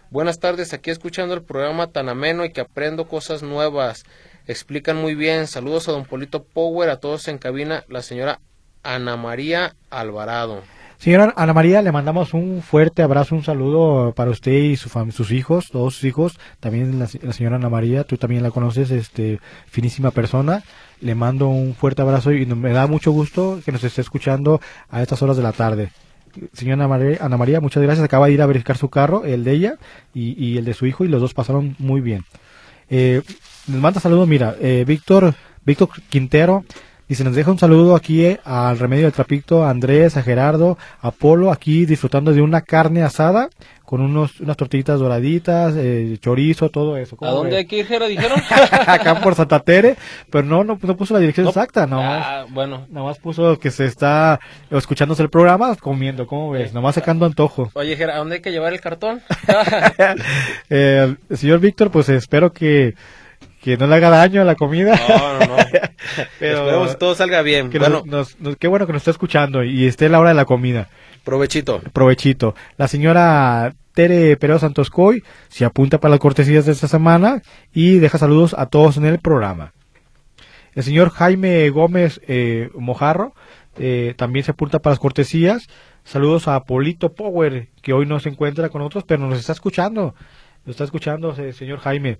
Buenas 0.09 0.39
tardes, 0.39 0.73
aquí 0.73 0.91
escuchando 0.91 1.33
el 1.33 1.41
programa 1.41 1.87
tan 1.87 2.07
ameno 2.07 2.45
y 2.45 2.51
que 2.51 2.61
aprendo 2.61 3.07
cosas 3.07 3.41
nuevas. 3.41 4.03
Explican 4.45 4.97
muy 4.97 5.15
bien. 5.15 5.47
Saludos 5.47 5.87
a 5.87 5.91
don 5.93 6.05
Polito 6.05 6.43
Power, 6.43 6.89
a 6.89 6.99
todos 6.99 7.27
en 7.27 7.37
cabina, 7.37 7.83
la 7.87 8.01
señora 8.01 8.39
Ana 8.83 9.15
María 9.17 9.75
Alvarado. 9.89 10.61
Señora 11.03 11.33
Ana 11.35 11.51
María, 11.51 11.81
le 11.81 11.91
mandamos 11.91 12.33
un 12.33 12.61
fuerte 12.61 13.01
abrazo, 13.01 13.35
un 13.35 13.43
saludo 13.43 14.13
para 14.15 14.31
usted 14.31 14.53
y 14.53 14.77
su 14.77 14.87
sus 15.11 15.31
hijos, 15.31 15.69
todos 15.69 15.95
sus 15.95 16.05
hijos. 16.05 16.39
También 16.61 16.97
la, 16.97 17.07
señora 17.07 17.57
Ana 17.57 17.67
María, 17.67 18.05
tú 18.05 18.15
también 18.15 18.41
la 18.41 18.51
conoces, 18.51 18.89
este, 18.89 19.41
finísima 19.67 20.11
persona. 20.11 20.63
Le 21.01 21.13
mando 21.13 21.49
un 21.49 21.75
fuerte 21.75 22.01
abrazo 22.01 22.31
y 22.31 22.45
me 22.45 22.71
da 22.71 22.87
mucho 22.87 23.11
gusto 23.11 23.59
que 23.65 23.73
nos 23.73 23.83
esté 23.83 23.99
escuchando 23.99 24.61
a 24.89 25.01
estas 25.01 25.21
horas 25.21 25.35
de 25.35 25.43
la 25.43 25.51
tarde. 25.51 25.91
Señora 26.53 26.85
Ana 26.85 27.35
María, 27.37 27.59
muchas 27.59 27.83
gracias. 27.83 28.05
Acaba 28.05 28.27
de 28.27 28.35
ir 28.35 28.41
a 28.41 28.45
verificar 28.45 28.77
su 28.77 28.87
carro, 28.87 29.25
el 29.25 29.43
de 29.43 29.51
ella 29.51 29.75
y, 30.13 30.57
el 30.57 30.63
de 30.63 30.73
su 30.73 30.85
hijo, 30.85 31.03
y 31.03 31.09
los 31.09 31.19
dos 31.19 31.33
pasaron 31.33 31.75
muy 31.79 31.99
bien. 31.99 32.23
Eh, 32.89 33.23
nos 33.67 33.81
manda 33.81 33.99
saludos, 33.99 34.29
mira, 34.29 34.55
eh, 34.61 34.85
Víctor, 34.87 35.33
Víctor 35.65 35.89
Quintero 36.07 36.63
y 37.13 37.15
se 37.15 37.23
nos 37.23 37.35
deja 37.35 37.51
un 37.51 37.59
saludo 37.59 37.95
aquí 37.95 38.25
eh, 38.25 38.39
al 38.43 38.79
Remedio 38.79 39.03
del 39.03 39.13
Trapito, 39.13 39.63
a 39.63 39.69
Andrés, 39.69 40.17
a 40.17 40.23
Gerardo, 40.23 40.79
a 40.99 41.11
Polo, 41.11 41.51
aquí 41.51 41.85
disfrutando 41.85 42.33
de 42.33 42.41
una 42.41 42.61
carne 42.61 43.03
asada 43.03 43.49
con 43.85 44.01
unos, 44.01 44.39
unas 44.39 44.57
tortillitas 44.57 44.99
doraditas, 44.99 45.75
eh, 45.77 46.17
chorizo, 46.19 46.69
todo 46.69 46.97
eso. 46.97 47.15
¿A 47.21 47.29
dónde 47.29 47.57
hay 47.57 47.65
que 47.65 47.77
ir, 47.77 47.85
Gerardo? 47.85 48.07
¿Dijeron? 48.07 48.41
Acá 48.87 49.21
por 49.21 49.35
Santa 49.35 49.59
Tere, 49.59 49.95
pero 50.31 50.43
no, 50.43 50.63
no, 50.63 50.75
puso 50.79 51.13
la 51.13 51.19
dirección 51.19 51.47
exacta, 51.47 51.85
no. 51.85 52.01
Ah, 52.01 52.47
bueno. 52.49 52.87
Nada 52.89 53.05
más 53.05 53.19
puso 53.19 53.59
que 53.59 53.69
se 53.69 53.85
está 53.85 54.39
escuchándose 54.71 55.21
el 55.21 55.29
programa 55.29 55.75
comiendo, 55.75 56.25
¿cómo 56.25 56.49
ves? 56.49 56.73
Nomás 56.73 56.95
sacando 56.95 57.27
antojo. 57.27 57.69
Oye, 57.75 57.95
Gerardo, 57.95 58.15
¿a 58.15 58.19
dónde 58.21 58.35
hay 58.37 58.41
que 58.41 58.51
llevar 58.51 58.73
el 58.73 58.81
cartón? 58.81 59.21
eh, 60.71 61.15
señor 61.29 61.59
Víctor, 61.59 61.91
pues 61.91 62.09
espero 62.09 62.51
que 62.51 62.95
que 63.63 63.77
no 63.77 63.87
le 63.87 63.95
haga 63.95 64.09
daño 64.09 64.41
a 64.41 64.45
la 64.45 64.55
comida. 64.55 64.99
No, 65.07 65.39
no, 65.39 65.47
no. 65.47 65.55
Pero 66.39 66.57
Esperemos 66.59 66.89
que 66.89 66.95
todo 66.95 67.15
salga 67.15 67.41
bien. 67.41 67.71
bueno. 67.71 68.03
qué 68.59 68.67
bueno 68.67 68.85
que 68.85 68.91
nos 68.91 69.01
está 69.01 69.11
escuchando 69.11 69.63
y 69.63 69.85
esté 69.87 70.09
la 70.09 70.19
hora 70.19 70.29
de 70.29 70.35
la 70.35 70.43
comida. 70.43 70.89
Provechito. 71.23 71.81
Provechito. 71.93 72.55
La 72.77 72.89
señora 72.89 73.73
Tere 73.93 74.35
Pereo 74.35 74.59
Santoscoy 74.59 75.23
se 75.47 75.63
apunta 75.63 75.99
para 75.99 76.11
las 76.11 76.19
cortesías 76.19 76.65
de 76.65 76.73
esta 76.73 76.89
semana 76.89 77.41
y 77.73 77.99
deja 77.99 78.17
saludos 78.17 78.53
a 78.57 78.65
todos 78.65 78.97
en 78.97 79.05
el 79.05 79.19
programa. 79.19 79.71
El 80.75 80.83
señor 80.83 81.11
Jaime 81.11 81.69
Gómez 81.69 82.19
eh, 82.27 82.69
Mojarro 82.73 83.33
eh, 83.77 84.13
también 84.17 84.43
se 84.43 84.51
apunta 84.51 84.79
para 84.79 84.91
las 84.91 84.99
cortesías. 84.99 85.69
Saludos 86.03 86.49
a 86.49 86.59
Polito 86.65 87.13
Power, 87.13 87.69
que 87.81 87.93
hoy 87.93 88.05
no 88.05 88.19
se 88.19 88.27
encuentra 88.27 88.67
con 88.67 88.79
nosotros, 88.79 89.05
pero 89.07 89.25
nos 89.25 89.39
está 89.39 89.53
escuchando. 89.53 90.15
Lo 90.65 90.71
está 90.71 90.83
escuchando 90.83 91.35
el 91.37 91.53
señor 91.53 91.79
Jaime. 91.79 92.17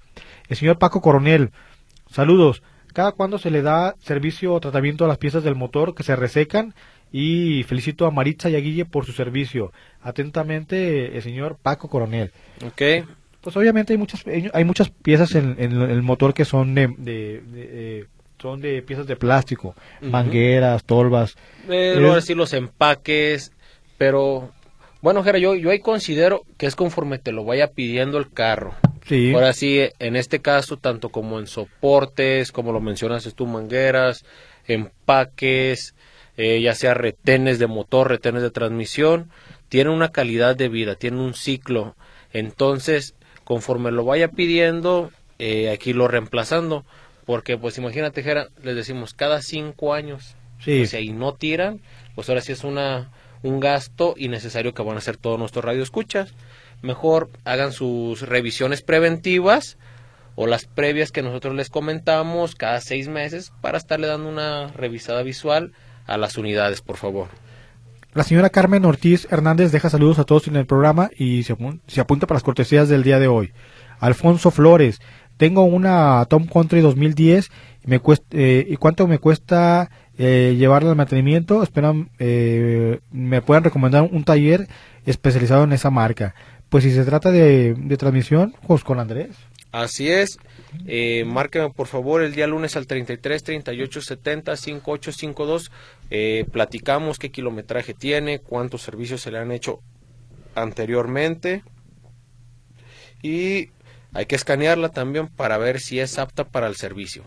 El 0.50 0.58
señor 0.58 0.78
Paco 0.78 1.02
Coronel. 1.02 1.52
Saludos. 2.10 2.62
¿Cada 2.94 3.14
cuándo 3.14 3.40
se 3.40 3.50
le 3.50 3.62
da 3.62 3.96
servicio 4.00 4.54
o 4.54 4.60
tratamiento 4.60 5.06
a 5.06 5.08
las 5.08 5.18
piezas 5.18 5.44
del 5.44 5.56
motor 5.56 5.96
que 5.96 6.04
se 6.04 6.16
resecan? 6.16 6.76
Y 7.12 7.64
felicito 7.64 8.06
a 8.06 8.12
Maritza 8.12 8.50
y 8.50 8.56
a 8.56 8.60
Guille 8.60 8.86
por 8.86 9.06
su 9.06 9.14
servicio. 9.14 9.72
Atentamente, 10.02 11.16
el 11.16 11.22
señor 11.22 11.58
Paco 11.62 11.88
Coronel. 11.88 12.32
Ok. 12.66 13.08
Pues 13.42 13.58
obviamente 13.58 13.94
hay 13.94 13.98
muchas, 13.98 14.24
hay 14.54 14.64
muchas 14.64 14.90
piezas 14.90 15.36
en, 15.36 15.60
el 15.60 16.02
motor 16.02 16.34
que 16.34 16.46
son 16.46 16.74
de, 16.76 16.88
de, 16.88 18.08
son 18.44 18.62
de 18.62 18.82
piezas 18.82 19.06
de 19.06 19.18
plástico, 19.18 19.76
mangueras, 20.02 20.86
tolvas. 20.86 21.36
Eh, 21.68 21.98
decir 21.98 22.38
los 22.38 22.54
empaques, 22.54 23.52
pero 23.98 24.52
bueno, 25.04 25.22
Jera, 25.22 25.38
yo, 25.38 25.54
yo 25.54 25.70
ahí 25.70 25.80
considero 25.80 26.44
que 26.58 26.66
es 26.66 26.78
conforme 26.78 27.20
te 27.20 27.34
lo 27.34 27.44
vaya 27.44 27.68
pidiendo 27.68 28.18
el 28.18 28.32
carro. 28.32 28.74
Sí. 29.06 29.34
Ahora 29.34 29.52
sí, 29.52 29.82
en 30.00 30.16
este 30.16 30.40
caso, 30.40 30.78
tanto 30.78 31.10
como 31.10 31.40
en 31.40 31.48
soportes, 31.48 32.54
como 32.54 32.72
lo 32.72 32.80
mencionas 32.80 33.30
tú, 33.36 33.46
mangueras, 33.46 34.24
empaques, 34.66 35.94
eh, 36.38 36.62
ya 36.62 36.74
sea 36.74 36.94
retenes 36.94 37.60
de 37.60 37.68
motor, 37.68 38.08
retenes 38.08 38.44
de 38.44 38.50
transmisión, 38.50 39.30
tienen 39.68 39.92
una 39.92 40.14
calidad 40.14 40.56
de 40.56 40.70
vida, 40.70 40.96
tienen 40.96 41.20
un 41.20 41.34
ciclo. 41.34 41.98
Entonces, 42.32 43.14
conforme 43.44 43.92
lo 43.92 44.06
vaya 44.06 44.30
pidiendo, 44.30 45.12
eh, 45.38 45.70
aquí 45.70 45.92
lo 45.92 46.08
reemplazando. 46.08 46.86
Porque, 47.26 47.58
pues 47.58 47.78
imagínate, 47.78 48.24
Jera, 48.24 48.48
les 48.64 48.78
decimos 48.78 49.14
cada 49.14 49.42
cinco 49.42 49.94
años. 49.94 50.38
Sí. 50.60 50.78
Pues, 50.78 50.92
si 50.92 51.12
no 51.12 51.34
tiran, 51.34 51.82
pues 52.16 52.30
ahora 52.30 52.40
sí 52.40 52.54
es 52.54 52.64
una 52.64 53.12
un 53.44 53.60
gasto 53.60 54.16
innecesario 54.18 54.74
que 54.74 54.82
van 54.82 54.96
a 54.96 55.00
hacer 55.00 55.18
todos 55.18 55.38
nuestros 55.38 55.64
radioescuchas. 55.64 56.34
Mejor 56.82 57.30
hagan 57.46 57.72
sus 57.72 58.22
revisiones 58.22 58.82
preventivas 58.82 59.78
o 60.36 60.48
las 60.48 60.66
previas 60.66 61.12
que 61.12 61.22
nosotros 61.22 61.54
les 61.54 61.70
comentamos 61.70 62.56
cada 62.56 62.82
seis 62.82 63.08
meses 63.08 63.54
para 63.62 63.78
estarle 63.78 64.08
dando 64.08 64.30
una 64.30 64.68
revisada 64.68 65.22
visual 65.22 65.74
a 66.08 66.18
las 66.18 66.38
unidades, 66.38 66.82
por 66.82 66.98
favor. 66.98 67.28
La 68.14 68.24
señora 68.24 68.50
Carmen 68.50 68.86
Ortiz 68.86 69.28
Hernández 69.32 69.72
deja 69.72 69.90
saludos 69.90 70.20
a 70.20 70.24
todos 70.24 70.48
en 70.48 70.56
el 70.56 70.66
programa 70.66 71.10
y 71.18 71.44
se, 71.44 71.54
apunta 72.00 72.28
para 72.28 72.36
las 72.36 72.44
cortesías 72.44 72.88
del 72.90 73.04
día 73.04 73.20
de 73.20 73.28
hoy. 73.28 73.54
Alfonso 74.00 74.52
Flores, 74.52 75.02
tengo 75.38 75.64
una 75.64 76.26
Tom 76.30 76.46
Country 76.46 76.82
2010 76.82 77.50
y, 77.84 77.88
me 77.88 78.00
cuesta, 78.00 78.26
eh, 78.32 78.66
¿y 78.70 78.76
cuánto 78.78 79.08
me 79.08 79.18
cuesta 79.18 79.90
eh, 80.18 80.56
llevarla 80.58 80.92
al 80.92 80.96
mantenimiento, 80.96 81.64
esperan, 81.64 82.10
eh, 82.20 83.00
me 83.12 83.42
puedan 83.42 83.64
recomendar 83.64 84.04
un 84.04 84.24
taller 84.24 84.68
especializado 85.06 85.64
en 85.64 85.74
esa 85.74 85.90
marca. 85.90 86.36
Pues 86.70 86.84
si 86.84 86.92
se 86.92 87.06
trata 87.06 87.32
de, 87.32 87.76
transmisión, 87.98 88.56
pues 88.66 88.84
con 88.84 89.00
Andrés. 89.00 89.30
Así 89.72 90.10
es. 90.10 90.38
Eh, 90.88 91.24
márqueme 91.26 91.70
por 91.70 91.88
favor 91.88 92.24
el 92.24 92.34
día 92.34 92.48
lunes 92.48 92.76
al 92.76 92.88
33 92.88 93.44
38 93.44 94.02
70 94.02 94.56
5852. 94.56 95.72
Eh, 96.10 96.46
platicamos 96.52 97.20
qué 97.20 97.32
kilometraje 97.32 97.94
tiene, 97.94 98.40
cuántos 98.40 98.82
servicios 98.82 99.22
se 99.22 99.32
le 99.32 99.40
han 99.40 99.52
hecho 99.52 99.82
anteriormente. 100.56 101.64
Y 103.22 103.70
hay 104.14 104.26
que 104.28 104.36
escanearla 104.36 104.90
también 104.90 105.28
para 105.28 105.58
ver 105.58 105.80
si 105.80 106.00
es 106.00 106.18
apta 106.20 106.44
para 106.44 106.68
el 106.68 106.76
servicio. 106.76 107.24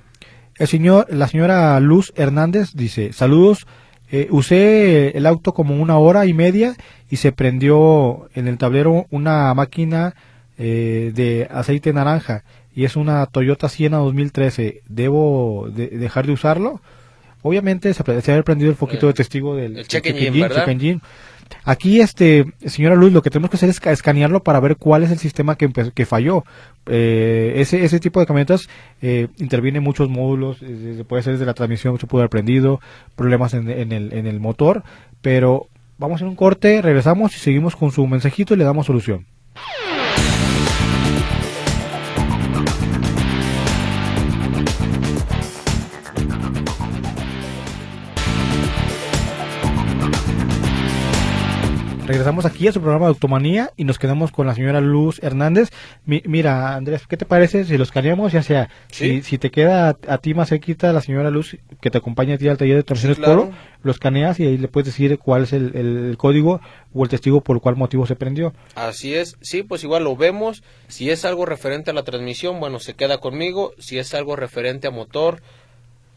El 0.59 0.67
señor, 0.69 1.07
la 1.11 1.29
señora 1.29 1.79
Luz 1.81 2.13
Hernández 2.17 2.71
dice, 2.75 3.13
saludos, 3.13 3.67
eh, 4.11 4.29
usé 4.31 5.17
el 5.17 5.27
auto 5.27 5.53
como 5.53 5.75
una 5.81 5.99
hora 5.99 6.27
y 6.27 6.33
media 6.33 6.75
y 7.11 7.17
se 7.17 7.33
prendió 7.33 8.29
en 8.35 8.49
el 8.49 8.57
tablero 8.59 9.07
una 9.11 9.53
máquina 9.55 10.15
eh, 10.59 11.13
de 11.15 11.49
aceite 11.51 11.93
naranja 11.93 12.45
y 12.75 12.85
es 12.85 12.97
una 12.97 13.27
Toyota 13.27 13.69
Siena 13.69 13.99
2013. 13.99 14.83
¿Debo 14.89 15.69
de- 15.75 15.89
dejar 15.89 16.27
de 16.27 16.33
usarlo? 16.33 16.81
Obviamente 17.43 17.93
se, 17.95 18.21
se 18.23 18.33
ha 18.33 18.43
prendido 18.43 18.71
el 18.71 18.77
foquito 18.77 19.07
Eh, 19.07 19.09
de 19.09 19.15
testigo 19.15 19.55
del 19.57 19.77
el 19.79 19.87
check 19.89 20.05
del 20.05 20.17
engine, 20.17 20.41
¿verdad? 20.49 20.57
check 20.65 20.69
engine. 20.69 21.01
Aquí, 21.65 22.01
este, 22.01 22.47
señora 22.65 22.95
Luz, 22.95 23.13
lo 23.13 23.23
que 23.23 23.31
tenemos 23.31 23.51
que 23.51 23.57
hacer 23.57 23.69
es 23.69 23.81
ca- 23.81 23.93
escanearlo 23.93 24.43
para 24.43 24.61
ver 24.61 24.77
cuál 24.77 25.03
es 25.03 25.11
el 25.11 25.19
sistema 25.19 25.57
que, 25.57 25.69
que 25.95 26.07
falló. 26.07 26.45
Eh, 26.87 27.55
ese, 27.57 27.85
ese 27.85 27.99
tipo 28.01 28.21
de 28.21 28.27
camionetas 28.27 28.69
eh, 29.03 29.29
interviene 29.39 29.79
en 29.79 29.85
muchos 29.85 30.09
módulos, 30.09 30.59
eh, 30.63 31.03
puede 31.09 31.23
ser 31.23 31.33
desde 31.35 31.47
la 31.47 31.55
transmisión, 31.55 31.99
se 31.99 32.07
puede 32.07 32.23
haber 32.23 32.31
prendido, 32.31 32.81
problemas 33.17 33.55
en, 33.55 33.69
en 33.71 33.93
el, 33.93 34.13
en 34.13 34.27
el 34.27 34.39
motor, 34.41 34.85
pero 35.23 35.67
vamos 35.99 36.15
a 36.15 36.17
hacer 36.17 36.29
un 36.29 36.37
corte, 36.37 36.81
regresamos 36.83 37.35
y 37.35 37.39
seguimos 37.41 37.75
con 37.75 37.91
su 37.91 38.07
mensajito 38.07 38.55
y 38.55 38.57
le 38.59 38.65
damos 38.65 38.87
solución. 38.87 39.27
Regresamos 52.07 52.45
aquí 52.47 52.69
a 52.69 52.73
su 52.73 52.81
programa 52.81 53.07
de 53.07 53.11
Automanía 53.11 53.73
y 53.77 53.83
nos 53.83 53.99
quedamos 53.99 54.31
con 54.31 54.47
la 54.47 54.55
señora 54.55 54.81
Luz 54.81 55.19
Hernández. 55.25 55.71
Mi- 56.05 56.23
mira, 56.25 56.77
Andrés, 56.77 57.05
¿qué 57.09 57.17
te 57.17 57.25
parece 57.27 57.65
si 57.65 57.77
lo 57.77 57.83
escaneamos? 57.83 58.31
Ya 58.33 58.45
sea, 58.45 58.69
Sí. 58.93 59.17
si, 59.17 59.23
si 59.23 59.39
te 59.39 59.51
queda 59.51 59.89
a, 59.89 59.97
a 60.07 60.19
ti 60.19 60.33
más 60.33 60.51
cerquita 60.51 60.93
la 60.93 61.01
señora 61.01 61.31
Luz 61.31 61.57
que 61.81 61.91
te 61.91 61.99
acompaña 61.99 62.35
a 62.35 62.39
ti 62.39 62.47
al 62.49 62.59
taller 62.59 62.77
de 62.77 62.83
torsiones 62.85 63.17
Sí, 63.17 63.23
claro. 63.25 63.47
Polo, 63.47 63.57
lo 63.83 63.91
escaneas 63.91 64.39
y 64.39 64.47
ahí 64.47 64.57
le 64.57 64.69
puedes 64.69 64.87
decir 64.87 65.19
cuál 65.19 65.43
es 65.45 65.53
el, 65.53 65.75
el 65.77 66.17
código 66.17 66.61
o 66.95 67.03
el 67.03 67.09
testigo 67.11 67.41
por 67.41 67.61
cuál 67.61 67.75
motivo 67.75 68.07
se 68.07 68.15
prendió. 68.15 68.55
Así 68.77 69.13
es, 69.15 69.37
sí, 69.41 69.65
pues 69.65 69.83
igual 69.83 70.05
lo 70.05 70.15
vemos. 70.17 70.63
Si 70.87 71.11
es 71.11 71.25
algo 71.25 71.45
referente 71.45 71.91
a 71.91 71.95
la 71.95 72.05
transmisión, 72.05 72.61
bueno, 72.61 72.79
se 72.79 72.95
queda 72.95 73.19
conmigo. 73.19 73.73
Si 73.79 73.99
es 73.99 74.15
algo 74.15 74.37
referente 74.37 74.87
a 74.87 74.93
motor, 74.93 75.43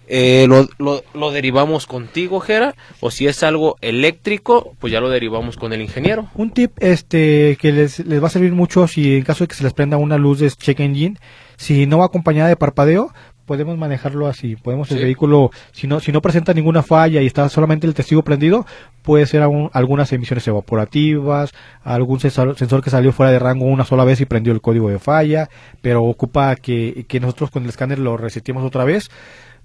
eh, 0.10 0.48
lo, 0.48 0.68
lo, 0.80 1.04
lo 1.14 1.32
derivamos 1.32 1.86
contigo, 1.86 2.40
Jera. 2.40 2.76
O 3.00 3.12
si 3.12 3.28
es 3.28 3.44
algo 3.44 3.78
eléctrico, 3.82 4.76
pues 4.80 4.92
ya 4.92 5.00
lo 5.00 5.10
derivamos 5.10 5.56
con 5.56 5.72
el 5.72 5.82
ingeniero. 5.82 6.28
Un 6.34 6.50
tip 6.52 6.72
este 6.80 7.58
que 7.62 7.72
les, 7.72 8.00
les 8.00 8.22
va 8.22 8.28
a 8.28 8.32
servir 8.32 8.54
mucho 8.54 8.88
si 8.88 9.16
en 9.16 9.24
caso 9.24 9.44
de 9.44 9.48
que 9.48 9.56
se 9.56 9.64
les 9.64 9.74
prenda 9.74 9.98
una 9.98 10.18
luz 10.18 10.40
de 10.40 10.50
check 10.50 10.80
engine, 10.80 11.18
si 11.58 11.86
no 11.86 12.00
va 12.00 12.06
acompañada 12.06 12.50
de 12.50 12.56
parpadeo, 12.56 13.14
podemos 13.50 13.78
manejarlo 13.78 14.28
así. 14.28 14.56
Podemos 14.56 14.92
el 14.92 15.00
vehículo, 15.00 15.50
si 15.72 15.88
no, 15.88 16.00
si 16.00 16.12
no 16.12 16.22
presenta 16.22 16.54
ninguna 16.54 16.84
falla 16.84 17.22
y 17.22 17.26
está 17.26 17.50
solamente 17.50 17.88
el 17.88 17.96
testigo 17.96 18.24
prendido, 18.24 18.66
puede 19.02 19.26
ser 19.26 19.42
algunas 19.42 20.14
emisiones 20.14 20.48
evaporativas, 20.48 21.52
algún 21.84 22.20
sensor, 22.20 22.56
sensor 22.58 22.84
que 22.84 22.92
salió 22.92 23.12
fuera 23.12 23.32
de 23.32 23.40
rango 23.40 23.66
una 23.66 23.86
sola 23.86 24.04
vez 24.04 24.22
y 24.22 24.26
prendió 24.26 24.54
el 24.54 24.62
código 24.62 24.90
de 24.90 25.00
falla, 25.00 25.50
pero 25.82 26.04
ocupa 26.04 26.56
que, 26.56 27.06
que 27.08 27.20
nosotros 27.20 27.50
con 27.50 27.64
el 27.64 27.70
escáner 27.70 27.98
lo 27.98 28.18
reseteemos 28.18 28.64
otra 28.64 28.86
vez. 28.86 29.10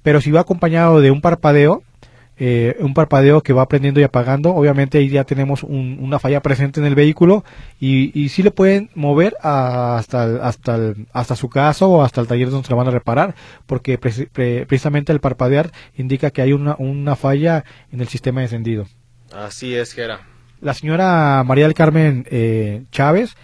Pero 0.05 0.21
si 0.21 0.31
va 0.31 0.43
acompañado 0.43 1.01
de 1.01 1.11
un 1.11 1.21
parpadeo, 1.21 1.83
eh, 2.37 2.77
un 2.81 2.95
parpadeo 2.95 3.43
que 3.43 3.53
va 3.53 3.67
prendiendo 3.69 4.01
y 4.01 4.03
apagando, 4.05 4.55
obviamente 4.55 4.99
ahí 4.99 5.09
ya 5.09 5.23
tenemos 5.25 5.63
un- 5.63 5.99
una 6.01 6.19
falla 6.19 6.41
presente 6.41 6.79
en 6.81 6.87
el 6.87 6.95
vehículo 6.97 7.45
y, 7.81 8.11
y 8.21 8.29
sí 8.29 8.43
le 8.43 8.51
pueden 8.51 8.91
mover 8.95 9.35
a- 9.41 9.97
hasta, 9.99 10.25
el- 10.25 10.41
hasta, 10.41 10.75
el- 10.77 11.07
hasta 11.13 11.37
su 11.37 11.49
casa 11.49 11.87
o 11.87 12.03
hasta 12.03 12.21
el 12.21 12.27
taller 12.27 12.51
donde 12.51 12.67
se 12.67 12.71
lo 12.73 12.77
van 12.77 12.89
a 12.89 12.91
reparar, 12.91 13.35
porque 13.67 13.99
preci- 14.01 14.29
pre- 14.31 14.67
precisamente 14.67 15.11
el 15.13 15.21
parpadear 15.21 15.71
indica 15.97 16.31
que 16.31 16.43
hay 16.43 16.53
una, 16.53 16.77
una 16.79 17.17
falla 17.17 17.65
en 17.93 18.01
el 18.01 18.09
sistema 18.09 18.41
de 18.41 18.47
encendido. 18.47 18.87
Así 19.33 19.75
es, 19.75 19.93
Jera. 19.93 20.21
La 20.61 20.75
señora 20.75 21.43
María 21.47 21.65
del 21.65 21.75
Carmen 21.75 22.27
eh, 22.31 22.83
Chávez 22.91 23.37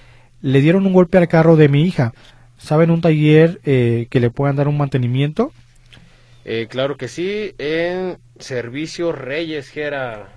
le 0.43 0.61
dieron 0.61 0.85
un 0.87 0.93
golpe 0.93 1.17
al 1.19 1.29
carro 1.29 1.57
de 1.57 1.69
mi 1.69 1.85
hija. 1.85 2.13
¿Saben 2.59 2.91
un 2.91 3.01
taller 3.01 3.61
eh, 3.65 4.07
que 4.11 4.21
le 4.21 4.31
puedan 4.31 4.57
dar 4.57 4.69
un 4.69 4.77
mantenimiento? 4.79 5.53
Eh, 6.45 6.67
claro 6.71 6.97
que 6.97 7.09
sí, 7.09 7.55
en 7.59 8.19
Servicio 8.39 9.13
Reyes, 9.13 9.69
Jera. 9.69 10.37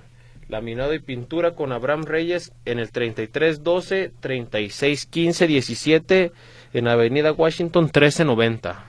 Laminado 0.49 0.93
y 0.93 0.99
pintura 0.99 1.55
con 1.55 1.71
Abraham 1.71 2.03
Reyes 2.03 2.51
en 2.65 2.77
el 2.77 2.91
3312 2.91 4.11
3615 4.19 5.47
17 5.47 6.31
en 6.73 6.87
Avenida 6.87 7.31
Washington 7.31 7.85
1390. 7.85 8.83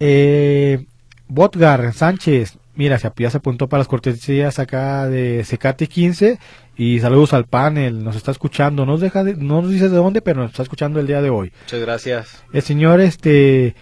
Eh, 0.00 0.86
Botgar 1.28 1.92
Sánchez, 1.92 2.56
mira, 2.76 2.98
se, 2.98 3.10
ya 3.16 3.30
se 3.30 3.38
apuntó 3.38 3.68
para 3.68 3.80
las 3.80 3.88
cortesías 3.88 4.58
acá 4.60 5.08
de 5.08 5.42
Secati 5.44 5.88
15 5.88 6.38
y 6.76 7.00
saludos 7.00 7.32
al 7.32 7.46
panel, 7.46 8.04
nos 8.04 8.14
está 8.16 8.30
escuchando, 8.30 8.86
no 8.86 8.92
nos, 8.92 9.00
deja 9.00 9.24
de- 9.24 9.34
no 9.34 9.60
nos 9.62 9.70
dice 9.70 9.88
de 9.88 9.96
dónde, 9.96 10.22
pero 10.22 10.40
nos 10.42 10.52
está 10.52 10.62
escuchando 10.62 11.00
el 11.00 11.06
día 11.08 11.20
de 11.20 11.30
hoy. 11.30 11.52
Muchas 11.64 11.80
gracias. 11.80 12.44
El 12.52 12.62
señor 12.62 13.00
este 13.00 13.74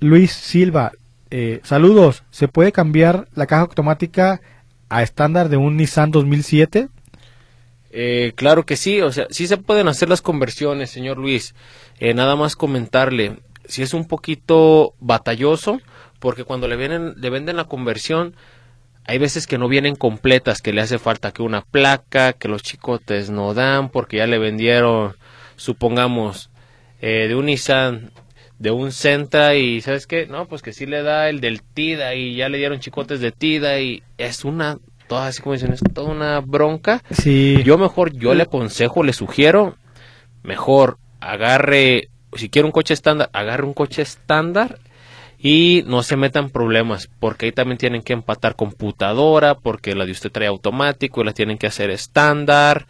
Luis 0.00 0.32
Silva, 0.32 0.92
eh, 1.30 1.60
saludos, 1.62 2.24
¿se 2.30 2.48
puede 2.48 2.72
cambiar 2.72 3.28
la 3.34 3.46
caja 3.46 3.62
automática 3.62 4.40
a 4.88 5.02
estándar 5.02 5.48
de 5.48 5.56
un 5.56 5.76
Nissan 5.76 6.10
2007? 6.10 6.88
Eh, 7.90 8.32
claro 8.36 8.66
que 8.66 8.76
sí, 8.76 9.00
o 9.00 9.12
sea, 9.12 9.26
sí 9.30 9.46
se 9.46 9.56
pueden 9.56 9.88
hacer 9.88 10.08
las 10.08 10.22
conversiones, 10.22 10.90
señor 10.90 11.18
Luis. 11.18 11.54
Eh, 11.98 12.14
nada 12.14 12.36
más 12.36 12.56
comentarle, 12.56 13.38
si 13.66 13.82
es 13.82 13.94
un 13.94 14.06
poquito 14.06 14.94
batalloso, 15.00 15.80
porque 16.18 16.44
cuando 16.44 16.68
le, 16.68 16.76
vienen, 16.76 17.14
le 17.16 17.30
venden 17.30 17.56
la 17.56 17.64
conversión, 17.64 18.34
hay 19.04 19.18
veces 19.18 19.46
que 19.46 19.58
no 19.58 19.68
vienen 19.68 19.96
completas, 19.96 20.60
que 20.60 20.72
le 20.72 20.82
hace 20.82 20.98
falta 20.98 21.32
que 21.32 21.42
una 21.42 21.62
placa, 21.62 22.34
que 22.34 22.48
los 22.48 22.62
chicotes 22.62 23.30
no 23.30 23.54
dan, 23.54 23.88
porque 23.88 24.18
ya 24.18 24.26
le 24.26 24.38
vendieron, 24.38 25.16
supongamos, 25.56 26.50
eh, 27.00 27.26
de 27.28 27.34
un 27.34 27.46
Nissan, 27.46 28.10
de 28.58 28.70
un 28.70 28.92
Sentra, 28.92 29.54
y 29.54 29.80
¿sabes 29.80 30.06
qué? 30.06 30.26
No, 30.26 30.46
pues 30.46 30.62
que 30.62 30.72
sí 30.72 30.86
le 30.86 31.02
da 31.02 31.28
el 31.28 31.40
del 31.40 31.62
TIDA, 31.62 32.14
y 32.14 32.34
ya 32.34 32.48
le 32.48 32.58
dieron 32.58 32.80
chicotes 32.80 33.20
de 33.20 33.32
TIDA, 33.32 33.80
y 33.80 34.02
es 34.18 34.44
una, 34.44 34.78
toda 35.06 35.28
así 35.28 35.42
como 35.42 35.54
dicen, 35.54 35.72
es 35.72 35.80
toda 35.94 36.10
una 36.10 36.40
bronca. 36.40 37.02
Sí. 37.10 37.62
Yo 37.64 37.78
mejor, 37.78 38.12
yo 38.12 38.34
le 38.34 38.44
aconsejo, 38.44 39.02
le 39.02 39.12
sugiero, 39.12 39.76
mejor 40.42 40.98
agarre, 41.20 42.10
si 42.34 42.48
quiere 42.48 42.66
un 42.66 42.72
coche 42.72 42.94
estándar, 42.94 43.30
agarre 43.32 43.64
un 43.64 43.74
coche 43.74 44.02
estándar 44.02 44.78
y 45.38 45.84
no 45.86 46.02
se 46.02 46.16
metan 46.16 46.50
problemas, 46.50 47.08
porque 47.20 47.46
ahí 47.46 47.52
también 47.52 47.78
tienen 47.78 48.02
que 48.02 48.12
empatar 48.12 48.56
computadora, 48.56 49.54
porque 49.54 49.94
la 49.94 50.04
de 50.04 50.12
usted 50.12 50.32
trae 50.32 50.48
automático 50.48 51.20
y 51.20 51.24
la 51.24 51.32
tienen 51.32 51.58
que 51.58 51.68
hacer 51.68 51.90
estándar. 51.90 52.86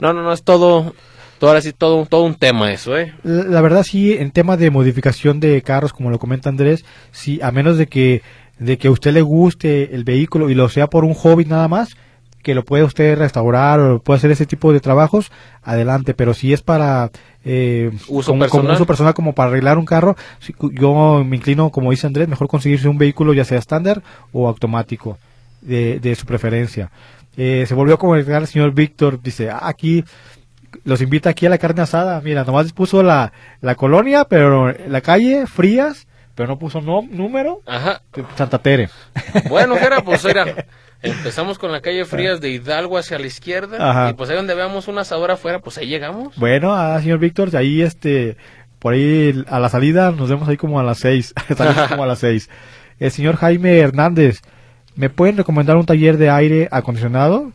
No, 0.00 0.12
no, 0.12 0.22
no, 0.22 0.32
es 0.32 0.44
todo, 0.44 0.94
todo 1.38 1.50
ahora 1.50 1.60
sí, 1.62 1.72
todo, 1.72 2.04
todo 2.06 2.24
un 2.24 2.34
tema 2.34 2.72
eso, 2.72 2.96
¿eh? 2.98 3.14
La 3.22 3.44
la 3.44 3.60
verdad 3.60 3.82
sí, 3.82 4.12
en 4.12 4.30
tema 4.30 4.56
de 4.56 4.70
modificación 4.70 5.40
de 5.40 5.62
carros, 5.62 5.92
como 5.92 6.10
lo 6.10 6.18
comenta 6.18 6.48
Andrés, 6.48 6.84
sí, 7.12 7.40
a 7.42 7.50
menos 7.50 7.78
de 7.78 7.86
que 7.86 8.22
de 8.58 8.76
que 8.76 8.88
a 8.88 8.90
usted 8.90 9.12
le 9.12 9.22
guste 9.22 9.94
el 9.94 10.02
vehículo 10.04 10.50
y 10.50 10.54
lo 10.54 10.68
sea 10.68 10.88
por 10.88 11.04
un 11.04 11.14
hobby 11.14 11.44
nada 11.44 11.68
más, 11.68 11.90
que 12.42 12.54
lo 12.54 12.64
puede 12.64 12.82
usted 12.82 13.16
restaurar 13.16 13.78
o 13.78 14.00
puede 14.00 14.18
hacer 14.18 14.30
ese 14.32 14.46
tipo 14.46 14.72
de 14.72 14.80
trabajos, 14.80 15.30
adelante. 15.62 16.12
Pero 16.14 16.34
si 16.34 16.52
es 16.52 16.60
para 16.62 17.10
eh, 17.44 17.90
Uso 18.08 18.32
como, 18.32 18.38
como 18.38 18.38
personal. 18.40 18.74
uso 18.74 18.86
personal, 18.86 19.14
como 19.14 19.32
para 19.34 19.50
arreglar 19.50 19.78
un 19.78 19.84
carro, 19.84 20.16
yo 20.72 21.24
me 21.24 21.36
inclino, 21.36 21.70
como 21.70 21.90
dice 21.92 22.06
Andrés, 22.08 22.26
mejor 22.28 22.48
conseguirse 22.48 22.88
un 22.88 22.98
vehículo 22.98 23.32
ya 23.32 23.44
sea 23.44 23.58
estándar 23.58 24.02
o 24.32 24.48
automático, 24.48 25.18
de, 25.60 26.00
de 26.00 26.14
su 26.16 26.26
preferencia. 26.26 26.90
Eh, 27.36 27.64
se 27.68 27.74
volvió 27.74 27.94
a 27.94 27.98
comunicar 27.98 28.42
el 28.42 28.48
señor 28.48 28.72
Víctor, 28.72 29.22
dice, 29.22 29.50
"Ah, 29.50 29.60
aquí 29.62 30.02
los 30.84 31.00
invita 31.00 31.30
aquí 31.30 31.46
a 31.46 31.50
la 31.50 31.58
carne 31.58 31.82
asada. 31.82 32.20
Mira, 32.20 32.44
nomás 32.44 32.72
puso 32.72 33.02
la, 33.02 33.32
la 33.60 33.74
colonia, 33.74 34.24
pero 34.24 34.72
la 34.72 35.00
calle, 35.00 35.46
frías, 35.46 36.06
pero 36.34 36.48
no 36.48 36.58
puso 36.58 36.80
no, 36.80 37.02
número. 37.02 37.62
Ajá. 37.66 38.02
Santa 38.36 38.58
Tere. 38.58 38.90
Bueno, 39.48 39.76
Jera, 39.76 40.02
pues 40.02 40.24
mira, 40.24 40.66
empezamos 41.02 41.58
con 41.58 41.72
la 41.72 41.80
calle 41.80 42.04
Frías 42.04 42.40
de 42.40 42.50
Hidalgo 42.50 42.98
hacia 42.98 43.18
la 43.18 43.26
izquierda 43.26 43.90
Ajá. 43.90 44.10
y 44.10 44.14
pues 44.14 44.30
ahí 44.30 44.36
donde 44.36 44.54
veamos 44.54 44.88
una 44.88 45.02
asadora 45.02 45.34
afuera, 45.34 45.58
pues 45.60 45.78
ahí 45.78 45.88
llegamos. 45.88 46.36
Bueno, 46.36 46.74
ah, 46.74 47.00
señor 47.00 47.18
Víctor, 47.18 47.54
ahí 47.56 47.82
este, 47.82 48.36
por 48.78 48.94
ahí 48.94 49.44
a 49.48 49.58
la 49.58 49.68
salida 49.68 50.12
nos 50.12 50.28
vemos 50.28 50.48
ahí 50.48 50.56
como 50.56 50.78
a 50.78 50.84
las 50.84 50.98
seis. 50.98 51.34
Salimos 51.56 51.88
como 51.88 52.04
a 52.04 52.06
las 52.06 52.20
seis. 52.20 52.48
El 52.98 53.10
señor 53.10 53.36
Jaime 53.36 53.78
Hernández, 53.78 54.40
¿me 54.94 55.10
pueden 55.10 55.36
recomendar 55.36 55.76
un 55.76 55.86
taller 55.86 56.16
de 56.18 56.30
aire 56.30 56.68
acondicionado? 56.70 57.52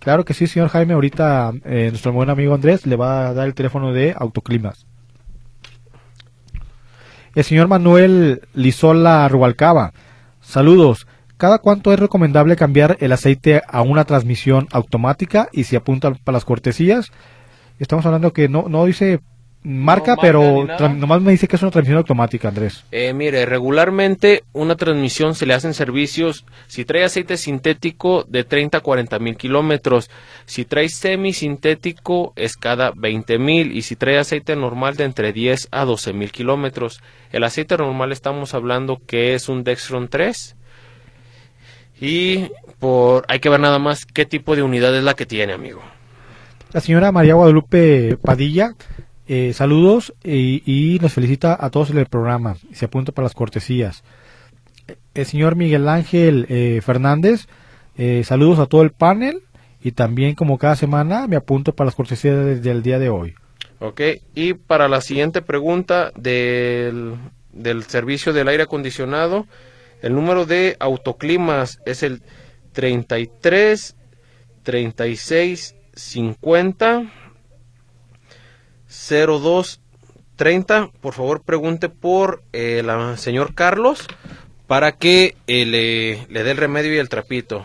Claro 0.00 0.24
que 0.24 0.34
sí, 0.34 0.46
señor 0.46 0.70
Jaime. 0.70 0.94
Ahorita 0.94 1.52
eh, 1.64 1.88
nuestro 1.90 2.12
buen 2.12 2.30
amigo 2.30 2.54
Andrés 2.54 2.86
le 2.86 2.96
va 2.96 3.28
a 3.28 3.34
dar 3.34 3.46
el 3.46 3.54
teléfono 3.54 3.92
de 3.92 4.14
Autoclimas. 4.18 4.86
El 7.34 7.44
señor 7.44 7.68
Manuel 7.68 8.42
Lizola 8.54 9.28
Rubalcaba. 9.28 9.92
Saludos. 10.40 11.06
¿Cada 11.36 11.58
cuánto 11.58 11.92
es 11.92 12.00
recomendable 12.00 12.56
cambiar 12.56 12.96
el 13.00 13.12
aceite 13.12 13.62
a 13.66 13.82
una 13.82 14.04
transmisión 14.04 14.68
automática 14.72 15.48
y 15.52 15.64
si 15.64 15.76
apunta 15.76 16.12
para 16.12 16.36
las 16.36 16.44
cortesías? 16.44 17.12
Estamos 17.78 18.04
hablando 18.04 18.32
que 18.32 18.48
no, 18.48 18.68
no 18.68 18.84
dice 18.84 19.20
marca, 19.62 20.12
marca 20.12 20.22
pero 20.22 20.66
tra- 20.66 20.94
nomás 20.96 21.20
me 21.20 21.32
dice 21.32 21.46
que 21.46 21.56
es 21.56 21.62
una 21.62 21.70
transmisión 21.70 21.98
automática, 21.98 22.48
Andrés. 22.48 22.84
Eh, 22.90 23.12
mire, 23.12 23.44
regularmente 23.46 24.42
una 24.52 24.74
transmisión 24.76 25.34
se 25.34 25.44
le 25.46 25.54
hacen 25.54 25.74
servicios 25.74 26.44
si 26.66 26.84
trae 26.84 27.04
aceite 27.04 27.36
sintético 27.36 28.24
de 28.28 28.44
30 28.44 28.78
a 28.78 28.80
40 28.80 29.18
mil 29.18 29.36
kilómetros, 29.36 30.10
si 30.46 30.64
trae 30.64 30.88
semisintético 30.88 32.32
es 32.36 32.56
cada 32.56 32.92
20 32.96 33.38
mil 33.38 33.76
y 33.76 33.82
si 33.82 33.96
trae 33.96 34.18
aceite 34.18 34.56
normal 34.56 34.96
de 34.96 35.04
entre 35.04 35.32
10 35.32 35.68
a 35.70 35.84
12 35.84 36.12
mil 36.12 36.32
kilómetros. 36.32 37.00
El 37.32 37.44
aceite 37.44 37.76
normal 37.76 38.12
estamos 38.12 38.54
hablando 38.54 39.00
que 39.06 39.34
es 39.34 39.48
un 39.48 39.62
Dextron 39.64 40.08
3 40.08 40.56
y 42.00 42.48
por 42.78 43.24
hay 43.28 43.40
que 43.40 43.50
ver 43.50 43.60
nada 43.60 43.78
más 43.78 44.06
qué 44.06 44.24
tipo 44.24 44.56
de 44.56 44.62
unidad 44.62 44.96
es 44.96 45.04
la 45.04 45.14
que 45.14 45.26
tiene, 45.26 45.52
amigo. 45.52 45.82
La 46.72 46.80
señora 46.80 47.12
María 47.12 47.34
Guadalupe 47.34 48.16
Padilla, 48.22 48.74
eh, 49.32 49.52
saludos 49.52 50.12
y, 50.24 50.60
y 50.66 50.98
nos 50.98 51.12
felicita 51.12 51.56
a 51.58 51.70
todos 51.70 51.90
en 51.90 51.98
el 51.98 52.06
programa. 52.06 52.56
Se 52.72 52.86
apunta 52.86 53.12
para 53.12 53.26
las 53.26 53.34
cortesías. 53.34 54.02
El 55.14 55.24
señor 55.24 55.54
Miguel 55.54 55.88
Ángel 55.88 56.46
eh, 56.48 56.80
Fernández, 56.82 57.46
eh, 57.96 58.22
saludos 58.24 58.58
a 58.58 58.66
todo 58.66 58.82
el 58.82 58.90
panel 58.90 59.40
y 59.84 59.92
también 59.92 60.34
como 60.34 60.58
cada 60.58 60.74
semana 60.74 61.28
me 61.28 61.36
apunto 61.36 61.76
para 61.76 61.86
las 61.86 61.94
cortesías 61.94 62.44
desde 62.44 62.72
el 62.72 62.82
día 62.82 62.98
de 62.98 63.08
hoy. 63.08 63.34
Ok, 63.78 64.00
y 64.34 64.54
para 64.54 64.88
la 64.88 65.00
siguiente 65.00 65.42
pregunta 65.42 66.10
del, 66.16 67.14
del 67.52 67.84
servicio 67.84 68.32
del 68.32 68.48
aire 68.48 68.64
acondicionado, 68.64 69.46
el 70.02 70.12
número 70.12 70.44
de 70.44 70.76
autoclimas 70.80 71.78
es 71.86 72.02
el 72.02 72.20
33 72.72 73.94
36 74.64 75.76
50 75.94 77.19
02 78.90 79.80
30. 80.40 80.90
Por 81.02 81.12
favor, 81.12 81.42
pregunte 81.42 81.90
por 81.90 82.42
el 82.52 82.88
ah, 82.88 83.18
señor 83.18 83.54
Carlos 83.54 84.06
para 84.66 84.92
que 84.92 85.36
eh, 85.46 85.66
le, 85.66 86.26
le 86.30 86.44
dé 86.44 86.52
el 86.52 86.56
remedio 86.56 86.94
y 86.94 86.98
el 86.98 87.10
trapito. 87.10 87.62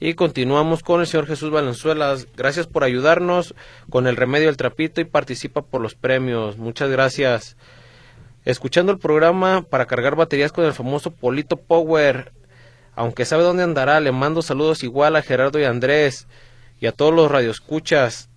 Y 0.00 0.12
continuamos 0.12 0.82
con 0.82 1.00
el 1.00 1.06
señor 1.06 1.26
Jesús 1.26 1.50
Valenzuelas. 1.50 2.26
Gracias 2.36 2.66
por 2.66 2.84
ayudarnos 2.84 3.54
con 3.88 4.06
el 4.06 4.16
remedio 4.16 4.46
y 4.46 4.48
el 4.50 4.58
trapito 4.58 5.00
y 5.00 5.06
participa 5.06 5.62
por 5.62 5.80
los 5.80 5.94
premios. 5.94 6.58
Muchas 6.58 6.90
gracias. 6.90 7.56
Escuchando 8.44 8.92
el 8.92 8.98
programa 8.98 9.62
para 9.62 9.86
cargar 9.86 10.14
baterías 10.14 10.52
con 10.52 10.66
el 10.66 10.74
famoso 10.74 11.10
Polito 11.10 11.56
Power. 11.56 12.32
Aunque 12.96 13.24
sabe 13.24 13.44
dónde 13.44 13.62
andará, 13.62 13.98
le 13.98 14.12
mando 14.12 14.42
saludos 14.42 14.82
igual 14.82 15.16
a 15.16 15.22
Gerardo 15.22 15.58
y 15.58 15.64
Andrés 15.64 16.26
y 16.80 16.86
a 16.86 16.92
todos 16.92 17.14
los 17.14 17.30
radioescuchas. 17.30 18.28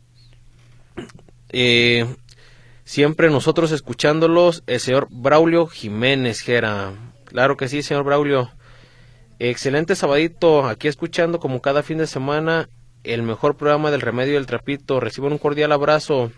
Eh, 1.50 2.06
siempre 2.94 3.32
nosotros 3.32 3.72
escuchándolos, 3.72 4.62
el 4.68 4.80
señor 4.80 5.08
Braulio 5.10 5.66
Jiménez, 5.66 6.42
Gera. 6.42 6.92
Claro 7.26 7.58
que 7.58 7.68
sí, 7.68 7.82
señor 7.82 8.04
Braulio. 8.04 8.52
Excelente 9.40 9.96
sabadito, 9.96 10.68
aquí 10.68 10.88
escuchando 10.88 11.40
como 11.40 11.60
cada 11.60 11.82
fin 11.82 11.98
de 11.98 12.06
semana 12.06 12.70
el 13.04 13.24
mejor 13.24 13.58
programa 13.58 13.90
del 13.90 14.02
remedio 14.02 14.34
y 14.34 14.36
el 14.36 14.46
trapito. 14.46 15.00
Reciban 15.00 15.32
un 15.32 15.40
cordial 15.40 15.72
abrazo. 15.72 16.32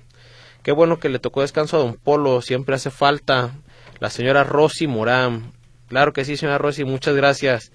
Qué 0.64 0.72
bueno 0.72 0.98
que 0.98 1.10
le 1.10 1.20
tocó 1.20 1.42
descanso 1.42 1.76
a 1.76 1.82
don 1.82 1.96
Polo, 1.96 2.42
siempre 2.42 2.76
hace 2.76 2.90
falta. 2.90 3.52
La 4.00 4.10
señora 4.10 4.46
Rosy 4.46 4.88
Morán. 4.88 5.52
Claro 5.90 6.14
que 6.14 6.24
sí, 6.24 6.38
señora 6.38 6.58
Rosy, 6.58 6.86
muchas 6.86 7.18
gracias. 7.18 7.74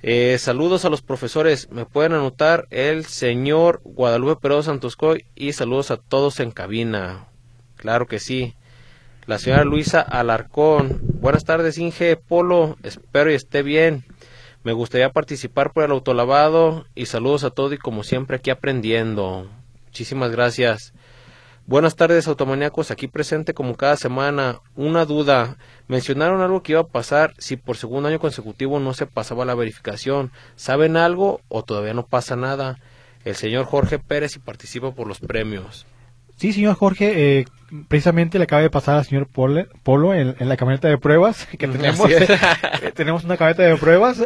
Eh, 0.00 0.38
saludos 0.38 0.86
a 0.86 0.88
los 0.88 1.02
profesores. 1.02 1.70
Me 1.70 1.84
pueden 1.84 2.14
anotar 2.14 2.68
el 2.70 3.04
señor 3.04 3.82
Guadalupe 3.84 4.40
Perón 4.40 4.62
Santoscoy 4.62 5.26
y 5.34 5.52
saludos 5.52 5.90
a 5.90 5.98
todos 5.98 6.40
en 6.40 6.52
cabina. 6.52 7.28
Claro 7.76 8.06
que 8.06 8.18
sí. 8.18 8.54
La 9.26 9.38
señora 9.38 9.64
Luisa 9.64 10.00
Alarcón. 10.00 11.00
Buenas 11.20 11.44
tardes, 11.44 11.78
Inge 11.78 12.16
Polo. 12.16 12.76
Espero 12.82 13.30
y 13.30 13.34
esté 13.34 13.62
bien. 13.62 14.04
Me 14.62 14.72
gustaría 14.72 15.10
participar 15.10 15.72
por 15.72 15.84
el 15.84 15.90
autolavado 15.92 16.86
y 16.94 17.06
saludos 17.06 17.44
a 17.44 17.50
todos 17.50 17.72
y 17.72 17.78
como 17.78 18.02
siempre 18.04 18.36
aquí 18.36 18.50
aprendiendo. 18.50 19.48
Muchísimas 19.86 20.30
gracias. 20.30 20.92
Buenas 21.66 21.96
tardes, 21.96 22.28
automaníacos. 22.28 22.92
Aquí 22.92 23.08
presente 23.08 23.52
como 23.52 23.76
cada 23.76 23.96
semana. 23.96 24.60
Una 24.76 25.04
duda. 25.04 25.56
Mencionaron 25.88 26.40
algo 26.40 26.62
que 26.62 26.72
iba 26.72 26.82
a 26.82 26.86
pasar 26.86 27.34
si 27.38 27.56
por 27.56 27.76
segundo 27.76 28.08
año 28.08 28.20
consecutivo 28.20 28.78
no 28.78 28.94
se 28.94 29.06
pasaba 29.06 29.44
la 29.44 29.56
verificación. 29.56 30.30
¿Saben 30.54 30.96
algo 30.96 31.40
o 31.48 31.64
todavía 31.64 31.94
no 31.94 32.06
pasa 32.06 32.36
nada? 32.36 32.78
El 33.24 33.34
señor 33.34 33.64
Jorge 33.64 33.98
Pérez 33.98 34.36
y 34.36 34.38
participa 34.38 34.92
por 34.92 35.08
los 35.08 35.18
premios. 35.18 35.86
Sí, 36.36 36.52
señor 36.52 36.74
Jorge, 36.76 37.38
eh, 37.40 37.44
precisamente 37.88 38.38
le 38.38 38.44
acaba 38.44 38.62
de 38.62 38.70
pasar 38.70 38.96
al 38.98 39.04
señor 39.04 39.26
Pole- 39.26 39.66
Polo 39.82 40.14
en, 40.14 40.36
en 40.38 40.48
la 40.48 40.56
camioneta 40.56 40.88
de 40.88 40.98
pruebas 40.98 41.46
que 41.58 41.66
tenemos. 41.66 42.08
Eh, 42.82 42.92
tenemos 42.94 43.24
una 43.24 43.36
camioneta 43.38 43.62
de 43.62 43.76
pruebas. 43.76 44.22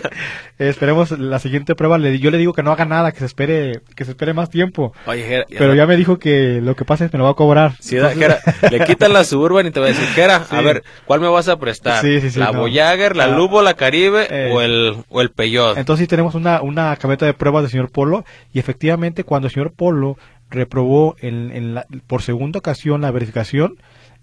Esperemos 0.58 1.10
la 1.18 1.38
siguiente 1.38 1.74
prueba. 1.74 1.98
Le, 1.98 2.18
yo 2.18 2.30
le 2.30 2.38
digo 2.38 2.52
que 2.52 2.62
no 2.62 2.72
haga 2.72 2.84
nada, 2.84 3.12
que 3.12 3.20
se 3.20 3.24
espere, 3.26 3.80
que 3.94 4.04
se 4.04 4.10
espere 4.12 4.34
más 4.34 4.50
tiempo. 4.50 4.92
Oye, 5.06 5.22
Jera, 5.22 5.44
Pero 5.56 5.74
ya 5.74 5.86
me 5.86 5.96
dijo 5.96 6.18
que 6.18 6.60
lo 6.62 6.74
que 6.76 6.84
pasa 6.84 7.04
es 7.04 7.10
que 7.10 7.16
me 7.16 7.20
lo 7.20 7.24
va 7.24 7.30
a 7.30 7.34
cobrar. 7.34 7.72
Sí, 7.80 7.96
da- 7.96 8.12
Entonces- 8.12 8.42
Jera, 8.60 8.68
le 8.70 8.84
quitan 8.84 9.12
la 9.12 9.24
Suburban 9.24 9.66
y 9.66 9.70
te 9.70 9.80
va 9.80 9.86
a 9.86 9.88
decir, 9.90 10.06
Jera, 10.08 10.36
a 10.36 10.58
Sí. 10.58 10.64
ver, 10.64 10.82
¿cuál 11.06 11.20
me 11.20 11.28
vas 11.28 11.48
a 11.48 11.58
prestar? 11.58 12.00
Sí, 12.02 12.20
sí, 12.20 12.30
sí, 12.30 12.38
¿La 12.38 12.52
no. 12.52 12.60
Voyager, 12.60 13.16
la 13.16 13.24
Ah. 13.24 13.28
Lubo, 13.28 13.62
la 13.62 13.74
Caribe 13.74 14.26
Eh. 14.30 14.50
o 14.52 14.60
el, 14.60 14.96
o 15.08 15.20
el 15.20 15.30
Peyot? 15.30 15.78
Entonces 15.78 16.04
sí 16.04 16.08
tenemos 16.08 16.34
una, 16.34 16.60
una 16.62 16.94
camioneta 16.96 17.26
de 17.26 17.34
pruebas 17.34 17.62
del 17.62 17.70
señor 17.70 17.90
Polo 17.90 18.24
y 18.52 18.58
efectivamente 18.58 19.24
cuando 19.24 19.48
el 19.48 19.54
señor 19.54 19.72
Polo 19.72 20.16
reprobó 20.50 21.16
en, 21.20 21.50
en 21.52 21.74
la- 21.74 21.86
por 22.06 22.22
segunda 22.22 22.58
ocasión 22.58 23.00
la 23.00 23.10
verificación, 23.10 23.76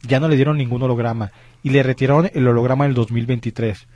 ya 0.08 0.20
no 0.20 0.28
le 0.28 0.36
dieron 0.36 0.58
ningún 0.58 0.84
holograma 0.84 1.32
y 1.64 1.70
le 1.70 1.84
retiraron 1.84 2.30
el 2.34 2.48
holograma 2.48 2.86
del 2.86 2.94
2023. 2.94 3.88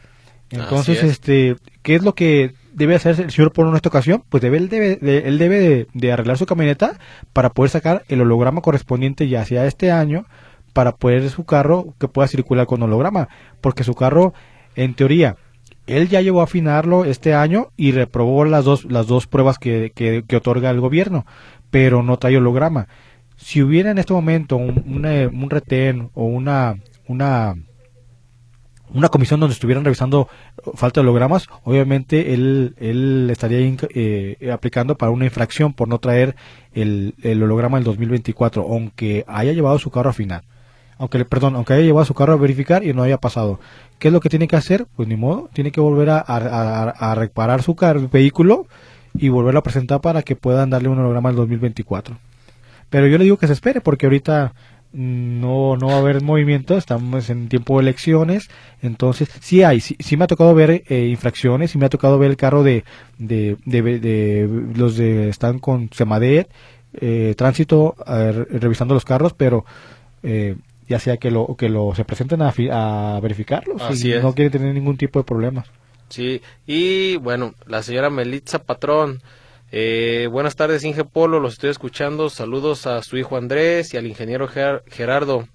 Entonces, 0.51 1.03
es. 1.03 1.11
este, 1.11 1.55
¿qué 1.83 1.95
es 1.95 2.03
lo 2.03 2.15
que 2.15 2.53
debe 2.73 2.95
hacer 2.95 3.19
el 3.19 3.29
señor 3.31 3.51
Polo 3.51 3.69
en 3.69 3.75
esta 3.75 3.89
ocasión? 3.89 4.23
Pues 4.29 4.41
debe, 4.41 4.57
él 4.57 4.69
debe, 4.69 4.95
de, 4.95 5.19
él 5.27 5.37
debe 5.37 5.59
de, 5.59 5.87
de 5.93 6.11
arreglar 6.11 6.37
su 6.37 6.47
camioneta 6.47 6.97
para 7.33 7.49
poder 7.51 7.69
sacar 7.69 8.03
el 8.07 8.21
holograma 8.21 8.61
correspondiente 8.61 9.27
ya 9.27 9.45
sea 9.45 9.65
este 9.67 9.91
año 9.91 10.25
para 10.73 10.93
poder 10.95 11.29
su 11.29 11.45
carro 11.45 11.93
que 11.99 12.07
pueda 12.07 12.27
circular 12.27 12.65
con 12.65 12.81
holograma, 12.81 13.27
porque 13.61 13.83
su 13.83 13.93
carro, 13.95 14.33
en 14.75 14.93
teoría, 14.93 15.35
él 15.87 16.07
ya 16.09 16.21
llegó 16.21 16.41
a 16.41 16.45
afinarlo 16.45 17.05
este 17.05 17.33
año 17.33 17.67
y 17.75 17.91
reprobó 17.91 18.45
las 18.45 18.65
dos, 18.65 18.85
las 18.85 19.07
dos 19.07 19.25
pruebas 19.27 19.57
que, 19.57 19.91
que, 19.95 20.23
que 20.27 20.35
otorga 20.35 20.69
el 20.69 20.79
gobierno, 20.79 21.25
pero 21.71 22.03
no 22.03 22.17
trae 22.17 22.37
holograma. 22.37 22.87
Si 23.37 23.61
hubiera 23.61 23.91
en 23.91 23.97
este 23.97 24.13
momento 24.13 24.57
un, 24.57 24.83
un 24.85 25.49
retén 25.49 26.09
o 26.13 26.25
una, 26.25 26.75
una, 27.07 27.55
una 28.93 29.09
comisión 29.09 29.39
donde 29.39 29.53
estuvieran 29.53 29.85
revisando 29.85 30.27
falta 30.75 30.99
de 30.99 31.07
hologramas, 31.07 31.47
obviamente 31.63 32.33
él, 32.33 32.75
él 32.77 33.29
estaría 33.31 33.59
eh, 33.59 34.51
aplicando 34.51 34.97
para 34.97 35.11
una 35.11 35.25
infracción 35.25 35.73
por 35.73 35.87
no 35.87 35.99
traer 35.99 36.35
el, 36.73 37.15
el 37.21 37.41
holograma 37.41 37.77
del 37.77 37.85
2024, 37.85 38.63
aunque 38.63 39.23
haya 39.27 39.53
llevado 39.53 39.79
su 39.79 39.89
carro 39.89 40.09
a 40.09 40.13
final. 40.13 40.43
Aunque, 40.97 41.23
perdón, 41.23 41.55
aunque 41.55 41.73
haya 41.73 41.83
llevado 41.83 42.03
su 42.03 42.13
carro 42.13 42.33
a 42.33 42.37
verificar 42.37 42.83
y 42.83 42.93
no 42.93 43.03
haya 43.03 43.17
pasado. 43.19 43.61
¿Qué 43.99 44.09
es 44.09 44.13
lo 44.13 44.19
que 44.19 44.27
tiene 44.27 44.49
que 44.49 44.57
hacer? 44.57 44.85
Pues 44.97 45.07
ni 45.07 45.15
modo, 45.15 45.49
tiene 45.53 45.71
que 45.71 45.79
volver 45.79 46.09
a 46.09 47.15
reparar 47.15 47.63
su 47.63 47.75
carro, 47.75 48.09
vehículo 48.11 48.67
y 49.17 49.29
volverlo 49.29 49.59
a 49.59 49.63
presentar 49.63 50.01
para 50.01 50.21
que 50.23 50.35
puedan 50.35 50.69
darle 50.69 50.89
un 50.89 50.99
holograma 50.99 51.29
del 51.29 51.37
2024. 51.37 52.17
Pero 52.89 53.07
yo 53.07 53.17
le 53.17 53.23
digo 53.25 53.37
que 53.37 53.47
se 53.47 53.53
espere 53.53 53.81
porque 53.81 54.05
ahorita 54.07 54.53
mm, 54.93 55.39
no, 55.41 55.77
no 55.77 55.87
va 55.87 55.95
a 55.95 55.99
haber 55.99 56.21
movimiento, 56.21 56.77
estamos 56.77 57.29
en 57.29 57.47
tiempo 57.49 57.75
de 57.77 57.83
elecciones, 57.83 58.49
entonces 58.81 59.29
sí 59.41 59.63
hay, 59.63 59.79
sí, 59.79 59.95
sí 59.99 60.17
me 60.17 60.23
ha 60.23 60.27
tocado 60.27 60.53
ver 60.55 60.83
eh, 60.87 61.07
infracciones, 61.07 61.71
sí 61.71 61.77
me 61.77 61.85
ha 61.85 61.89
tocado 61.89 62.17
ver 62.17 62.31
el 62.31 62.37
carro 62.37 62.63
de, 62.63 62.83
de, 63.17 63.57
de, 63.65 63.81
de 63.99 64.49
los 64.75 64.95
de 64.97 65.29
están 65.29 65.59
con 65.59 65.89
Semadet, 65.93 66.49
eh, 66.99 67.35
tránsito 67.37 67.95
eh, 68.07 68.31
re- 68.31 68.59
revisando 68.59 68.95
los 68.95 69.05
carros, 69.05 69.33
pero 69.33 69.65
eh, 70.23 70.55
ya 70.87 70.97
sea 70.99 71.17
que 71.17 71.29
lo 71.29 71.55
que 71.55 71.69
lo 71.69 71.93
se 71.93 72.03
presenten 72.05 72.41
a, 72.41 72.51
fi- 72.51 72.69
a 72.71 73.19
verificarlos 73.21 73.79
es. 73.91 73.99
no 74.23 74.33
quiere 74.33 74.49
tener 74.49 74.73
ningún 74.73 74.97
tipo 74.97 75.19
de 75.19 75.23
problemas. 75.23 75.67
Sí, 76.09 76.41
y 76.67 77.17
bueno, 77.17 77.53
la 77.67 77.83
señora 77.83 78.09
Melitza 78.09 78.59
Patrón. 78.59 79.21
Eh, 79.71 80.27
buenas 80.31 80.55
tardes, 80.55 80.83
Inge 80.83 81.03
Polo, 81.05 81.39
los 81.39 81.53
estoy 81.53 81.69
escuchando. 81.69 82.29
Saludos 82.29 82.87
a 82.87 83.01
su 83.03 83.17
hijo 83.17 83.37
Andrés 83.37 83.93
y 83.93 83.97
al 83.97 84.07
ingeniero 84.07 84.47
Ger- 84.47 84.81
Gerardo. 84.89 85.47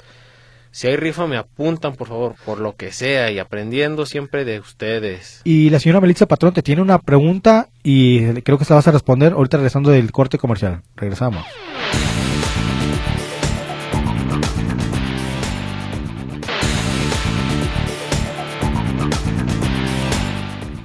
Si 0.71 0.89
hay 0.89 0.97
rifa, 0.97 1.27
me 1.29 1.37
apuntan, 1.37 1.95
por 1.95 2.09
favor, 2.09 2.35
por 2.45 2.59
lo 2.59 2.75
que 2.75 2.91
sea, 2.91 3.31
y 3.31 3.39
aprendiendo 3.39 4.07
siempre 4.07 4.45
de 4.45 4.59
ustedes. 4.59 5.41
Y 5.45 5.71
la 5.71 5.79
señora 5.79 6.01
Melitza 6.01 6.27
Patrón 6.27 6.53
te 6.53 6.63
tiene 6.63 6.83
una 6.83 6.99
pregunta 6.99 7.69
y 7.85 8.25
creo 8.43 8.59
que 8.59 8.65
se 8.65 8.73
la 8.73 8.77
vas 8.77 8.89
a 8.89 8.93
responder 8.93 9.33
ahorita 9.35 9.57
regresando 9.57 9.91
del 9.91 10.11
corte 10.11 10.37
comercial. 10.39 10.83
Regresamos. 10.97 11.45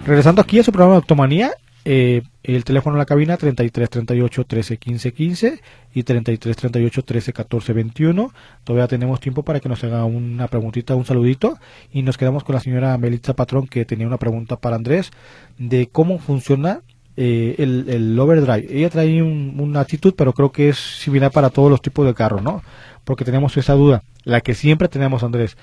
Regresando 0.09 0.41
aquí 0.41 0.57
a 0.57 0.63
su 0.63 0.71
programa 0.71 0.95
de 0.95 1.01
Octomanía, 1.01 1.51
eh, 1.85 2.23
el 2.41 2.63
teléfono 2.63 2.95
en 2.95 2.97
la 2.97 3.05
cabina 3.05 3.37
33 3.37 3.91
38 3.91 4.43
13 4.43 4.77
15 4.77 5.13
15 5.13 5.61
y 5.93 6.01
33 6.01 6.57
38 6.57 7.03
13 7.03 7.31
14 7.31 7.73
21. 7.73 8.33
Todavía 8.63 8.87
tenemos 8.87 9.19
tiempo 9.19 9.43
para 9.43 9.59
que 9.59 9.69
nos 9.69 9.83
haga 9.83 10.05
una 10.05 10.47
preguntita, 10.47 10.95
un 10.95 11.05
saludito. 11.05 11.59
Y 11.93 12.01
nos 12.01 12.17
quedamos 12.17 12.43
con 12.43 12.55
la 12.55 12.59
señora 12.59 12.97
Melitza 12.97 13.35
Patrón 13.35 13.67
que 13.67 13.85
tenía 13.85 14.07
una 14.07 14.17
pregunta 14.17 14.55
para 14.55 14.77
Andrés 14.77 15.11
de 15.59 15.89
cómo 15.91 16.17
funciona 16.17 16.81
eh, 17.15 17.53
el, 17.59 17.85
el, 17.87 18.19
overdrive. 18.19 18.65
Ella 18.67 18.89
trae 18.89 19.21
un, 19.21 19.57
una 19.59 19.81
actitud, 19.81 20.15
pero 20.17 20.33
creo 20.33 20.51
que 20.51 20.69
es 20.69 20.79
similar 20.79 21.29
para 21.29 21.51
todos 21.51 21.69
los 21.69 21.83
tipos 21.83 22.07
de 22.07 22.15
carros, 22.15 22.41
¿no? 22.41 22.63
Porque 23.03 23.25
tenemos 23.25 23.57
esa 23.57 23.73
duda, 23.73 24.01
la 24.23 24.41
que 24.41 24.55
siempre 24.55 24.87
tenemos, 24.87 25.21
Andrés. 25.21 25.55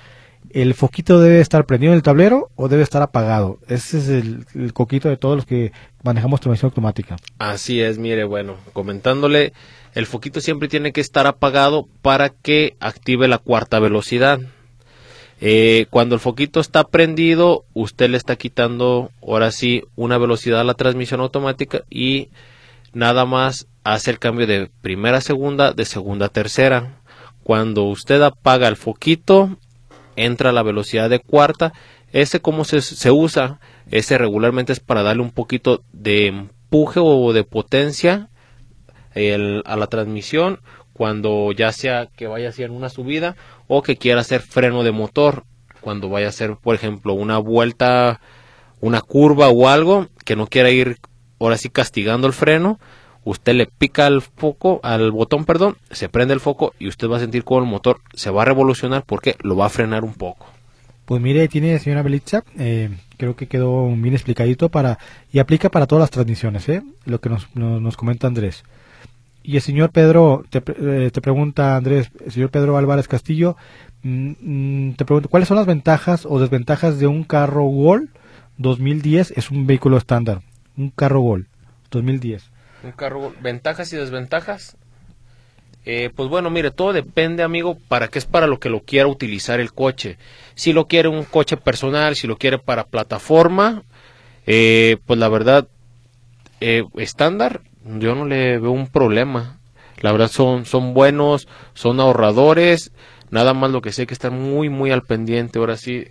¿El 0.51 0.73
foquito 0.73 1.19
debe 1.19 1.39
estar 1.39 1.65
prendido 1.65 1.93
en 1.93 1.97
el 1.97 2.03
tablero 2.03 2.49
o 2.55 2.67
debe 2.67 2.83
estar 2.83 3.01
apagado? 3.01 3.59
Ese 3.67 3.97
es 3.97 4.09
el, 4.09 4.73
coquito 4.73 5.09
de 5.09 5.17
todos 5.17 5.35
los 5.35 5.45
que 5.45 5.71
manejamos 6.03 6.39
transmisión 6.39 6.69
automática. 6.69 7.17
Así 7.39 7.81
es, 7.81 7.97
mire, 7.97 8.23
bueno, 8.23 8.55
comentándole, 8.73 9.53
el 9.93 10.05
foquito 10.05 10.41
siempre 10.41 10.67
tiene 10.67 10.91
que 10.91 11.01
estar 11.01 11.27
apagado 11.27 11.87
para 12.01 12.29
que 12.29 12.75
active 12.79 13.27
la 13.27 13.37
cuarta 13.37 13.79
velocidad. 13.79 14.39
Eh, 15.39 15.85
cuando 15.89 16.15
el 16.15 16.21
foquito 16.21 16.59
está 16.59 16.85
prendido, 16.85 17.65
usted 17.73 18.09
le 18.09 18.17
está 18.17 18.35
quitando, 18.35 19.11
ahora 19.21 19.51
sí, 19.51 19.83
una 19.95 20.17
velocidad 20.17 20.61
a 20.61 20.65
la 20.65 20.73
transmisión 20.73 21.21
automática 21.21 21.83
y 21.89 22.29
nada 22.93 23.25
más 23.25 23.67
hace 23.83 24.11
el 24.11 24.19
cambio 24.19 24.47
de 24.47 24.69
primera 24.81 25.17
a 25.17 25.21
segunda, 25.21 25.73
de 25.73 25.85
segunda 25.85 26.27
a 26.27 26.29
tercera. 26.29 27.01
Cuando 27.43 27.83
usted 27.83 28.21
apaga 28.21 28.67
el 28.67 28.75
foquito, 28.75 29.57
entra 30.17 30.49
a 30.49 30.53
la 30.53 30.63
velocidad 30.63 31.09
de 31.09 31.19
cuarta. 31.19 31.71
Ese 32.11 32.41
cómo 32.41 32.65
se, 32.65 32.81
se 32.81 33.11
usa, 33.11 33.59
ese 33.89 34.17
regularmente 34.17 34.73
es 34.73 34.81
para 34.81 35.03
darle 35.03 35.21
un 35.21 35.31
poquito 35.31 35.83
de 35.93 36.27
empuje 36.27 36.99
o 37.01 37.31
de 37.31 37.45
potencia 37.45 38.29
a 39.65 39.75
la 39.75 39.87
transmisión 39.87 40.59
cuando 40.93 41.51
ya 41.51 41.71
sea 41.71 42.07
que 42.07 42.27
vaya 42.27 42.47
a 42.47 42.49
hacer 42.49 42.71
una 42.71 42.89
subida 42.89 43.35
o 43.67 43.81
que 43.81 43.97
quiera 43.97 44.21
hacer 44.21 44.41
freno 44.41 44.83
de 44.83 44.91
motor 44.91 45.43
cuando 45.81 46.09
vaya 46.09 46.27
a 46.27 46.29
hacer 46.29 46.57
por 46.61 46.75
ejemplo 46.75 47.13
una 47.13 47.39
vuelta 47.39 48.19
una 48.79 49.01
curva 49.01 49.49
o 49.49 49.69
algo 49.69 50.07
que 50.23 50.35
no 50.35 50.47
quiera 50.47 50.69
ir 50.69 50.97
ahora 51.39 51.57
sí 51.57 51.69
castigando 51.69 52.27
el 52.27 52.33
freno 52.33 52.79
usted 53.29 53.53
le 53.53 53.67
pica 53.67 54.05
al 54.05 54.21
foco 54.21 54.79
al 54.83 55.11
botón 55.11 55.45
perdón 55.45 55.77
se 55.91 56.09
prende 56.09 56.33
el 56.33 56.39
foco 56.39 56.73
y 56.79 56.87
usted 56.87 57.09
va 57.09 57.17
a 57.17 57.19
sentir 57.19 57.43
como 57.43 57.61
el 57.61 57.67
motor 57.67 57.99
se 58.13 58.29
va 58.29 58.43
a 58.43 58.45
revolucionar 58.45 59.03
porque 59.05 59.35
lo 59.41 59.55
va 59.55 59.65
a 59.65 59.69
frenar 59.69 60.03
un 60.03 60.13
poco 60.13 60.47
pues 61.05 61.21
mire 61.21 61.47
tiene 61.47 61.77
señora 61.79 62.03
Belitza 62.03 62.43
eh, 62.57 62.89
creo 63.17 63.35
que 63.35 63.47
quedó 63.47 63.87
bien 63.87 64.13
explicadito 64.13 64.69
para 64.69 64.97
y 65.31 65.39
aplica 65.39 65.69
para 65.69 65.87
todas 65.87 66.01
las 66.01 66.11
transmisiones 66.11 66.69
¿eh? 66.69 66.83
lo 67.05 67.19
que 67.19 67.29
nos, 67.29 67.53
nos 67.55 67.97
comenta 67.97 68.27
Andrés 68.27 68.63
y 69.47 69.55
el 69.55 69.61
señor 69.61 69.91
Pedro, 69.91 70.43
te, 70.49 70.61
eh, 70.67 71.09
te, 71.09 71.21
pregunta 71.21 71.77
Andrés, 71.77 72.11
el 72.25 72.33
señor 72.33 72.49
Pedro 72.49 72.75
Álvarez 72.75 73.07
Castillo, 73.07 73.55
mm, 74.03 74.31
mm, 74.41 74.93
te 74.95 75.05
pregunto, 75.05 75.29
¿cuáles 75.29 75.47
son 75.47 75.55
las 75.55 75.65
ventajas 75.65 76.25
o 76.25 76.37
desventajas 76.37 76.99
de 76.99 77.07
un 77.07 77.23
carro 77.23 77.63
Gol 77.63 78.09
2010? 78.57 79.31
Es 79.37 79.49
un 79.49 79.65
vehículo 79.65 79.95
estándar, 79.95 80.41
un 80.75 80.89
carro 80.89 81.21
Gol 81.21 81.47
2010. 81.91 82.56
Un 82.83 82.91
carro 82.91 83.33
ventajas 83.41 83.91
y 83.93 83.97
desventajas. 83.97 84.77
Eh, 85.85 86.09
pues 86.13 86.27
bueno, 86.29 86.49
mire, 86.49 86.71
todo 86.71 86.91
depende, 86.91 87.43
amigo, 87.43 87.77
para 87.87 88.09
qué 88.09 88.19
es 88.19 88.25
para 88.25 88.45
lo 88.45 88.59
que 88.59 88.69
lo 88.69 88.81
quiera 88.81 89.07
utilizar 89.07 89.59
el 89.59 89.73
coche. 89.73 90.17
Si 90.53 90.73
lo 90.73 90.87
quiere 90.87 91.07
un 91.07 91.23
coche 91.23 91.55
personal, 91.55 92.15
si 92.15 92.27
lo 92.27 92.37
quiere 92.37 92.59
para 92.59 92.85
plataforma, 92.85 93.83
eh, 94.45 94.97
pues 95.05 95.17
la 95.17 95.29
verdad, 95.29 95.67
estándar, 96.59 97.61
yo 97.85 98.15
no 98.15 98.25
le 98.25 98.59
veo 98.59 98.71
un 98.71 98.87
problema. 98.87 99.59
La 100.01 100.11
verdad 100.11 100.27
son, 100.27 100.65
son 100.65 100.93
buenos, 100.93 101.47
son 101.73 101.99
ahorradores. 101.99 102.91
Nada 103.29 103.53
más 103.53 103.71
lo 103.71 103.81
que 103.81 103.91
sé 103.91 104.07
que 104.07 104.13
están 104.13 104.39
muy, 104.39 104.69
muy 104.69 104.91
al 104.91 105.03
pendiente. 105.03 105.59
Ahora 105.59 105.77
sí, 105.77 106.05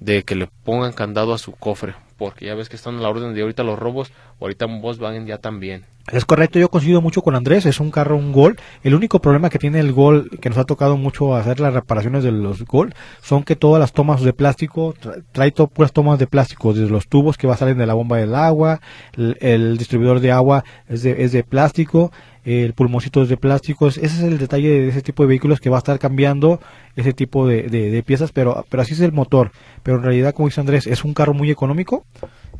de 0.00 0.22
que 0.24 0.34
le 0.34 0.48
pongan 0.64 0.92
candado 0.92 1.34
a 1.34 1.38
su 1.38 1.52
cofre. 1.52 1.94
Porque 2.20 2.44
ya 2.44 2.54
ves 2.54 2.68
que 2.68 2.76
están 2.76 2.98
a 2.98 3.00
la 3.00 3.08
orden 3.08 3.32
de 3.34 3.40
ahorita 3.40 3.62
los 3.62 3.78
robos. 3.78 4.12
Ahorita 4.42 4.66
en 4.66 4.82
Volkswagen 4.82 5.26
ya 5.26 5.38
también. 5.38 5.86
Es 6.12 6.26
correcto, 6.26 6.58
yo 6.58 6.68
coincido 6.68 7.00
mucho 7.00 7.22
con 7.22 7.34
Andrés, 7.34 7.64
es 7.64 7.80
un 7.80 7.90
carro, 7.90 8.16
un 8.16 8.32
gol. 8.32 8.58
El 8.82 8.94
único 8.94 9.20
problema 9.20 9.48
que 9.48 9.58
tiene 9.58 9.80
el 9.80 9.92
gol, 9.92 10.28
que 10.40 10.50
nos 10.50 10.58
ha 10.58 10.64
tocado 10.64 10.98
mucho 10.98 11.34
hacer 11.34 11.60
las 11.60 11.72
reparaciones 11.72 12.22
de 12.22 12.30
los 12.30 12.64
gol, 12.64 12.94
son 13.22 13.42
que 13.42 13.56
todas 13.56 13.80
las 13.80 13.92
tomas 13.92 14.20
de 14.20 14.34
plástico, 14.34 14.94
trae 15.32 15.52
puras 15.52 15.92
tomas 15.92 16.18
de 16.18 16.26
plástico, 16.26 16.74
desde 16.74 16.90
los 16.90 17.06
tubos 17.06 17.38
que 17.38 17.46
va 17.46 17.54
a 17.54 17.56
salir 17.56 17.76
de 17.76 17.86
la 17.86 17.94
bomba 17.94 18.18
del 18.18 18.34
agua, 18.34 18.80
el, 19.16 19.78
distribuidor 19.78 20.20
de 20.20 20.32
agua 20.32 20.64
es 20.88 21.02
de, 21.02 21.22
es 21.24 21.32
de 21.32 21.42
plástico, 21.42 22.12
el 22.44 22.72
pulmoncito 22.74 23.26
de 23.26 23.36
plástico, 23.36 23.88
ese 23.88 24.04
es 24.04 24.20
el 24.20 24.38
detalle 24.38 24.68
de 24.68 24.88
ese 24.88 25.02
tipo 25.02 25.22
de 25.22 25.28
vehículos 25.28 25.60
que 25.60 25.70
va 25.70 25.76
a 25.76 25.78
estar 25.78 25.98
cambiando 25.98 26.60
ese 26.96 27.12
tipo 27.12 27.46
de, 27.46 27.62
de 27.64 28.02
piezas, 28.02 28.32
pero, 28.32 28.64
pero 28.68 28.82
así 28.82 28.94
es 28.94 29.00
el 29.00 29.12
motor. 29.12 29.52
Pero 29.82 29.98
en 29.98 30.02
realidad, 30.02 30.34
como 30.34 30.48
dice 30.48 30.60
Andrés, 30.60 30.86
es 30.86 31.04
un 31.04 31.14
carro 31.14 31.34
muy 31.34 31.50
económico, 31.50 32.04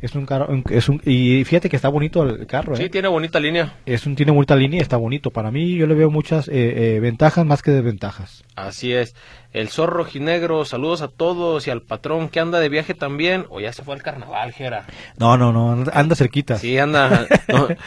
es 0.01 0.15
un 0.15 0.25
carro, 0.25 0.47
es 0.69 0.89
un, 0.89 0.99
y 1.05 1.43
fíjate 1.45 1.69
que 1.69 1.75
está 1.75 1.87
bonito 1.87 2.23
el 2.23 2.47
carro. 2.47 2.75
Sí, 2.75 2.83
¿eh? 2.83 2.89
tiene 2.89 3.07
bonita 3.07 3.39
línea. 3.39 3.75
Es 3.85 4.07
un, 4.07 4.15
tiene 4.15 4.31
bonita 4.31 4.55
línea 4.55 4.79
y 4.79 4.81
está 4.81 4.97
bonito. 4.97 5.29
Para 5.29 5.51
mí 5.51 5.75
yo 5.75 5.85
le 5.85 5.93
veo 5.93 6.09
muchas 6.09 6.47
eh, 6.47 6.95
eh, 6.95 6.99
ventajas 6.99 7.45
más 7.45 7.61
que 7.61 7.69
desventajas. 7.69 8.43
Así 8.55 8.93
es. 8.93 9.15
El 9.53 9.69
zorro 9.69 9.97
rojinegro, 9.97 10.65
saludos 10.65 11.01
a 11.01 11.07
todos 11.07 11.67
y 11.67 11.69
al 11.69 11.81
patrón 11.81 12.29
que 12.29 12.39
anda 12.39 12.59
de 12.59 12.69
viaje 12.69 12.95
también. 12.95 13.45
O 13.49 13.59
ya 13.59 13.73
se 13.73 13.83
fue 13.83 13.93
al 13.93 14.01
carnaval, 14.01 14.53
Jera. 14.53 14.85
No, 15.17 15.37
no, 15.37 15.51
no, 15.51 15.83
anda 15.93 16.15
cerquita. 16.15 16.57
Sí, 16.57 16.77
anda. 16.77 17.27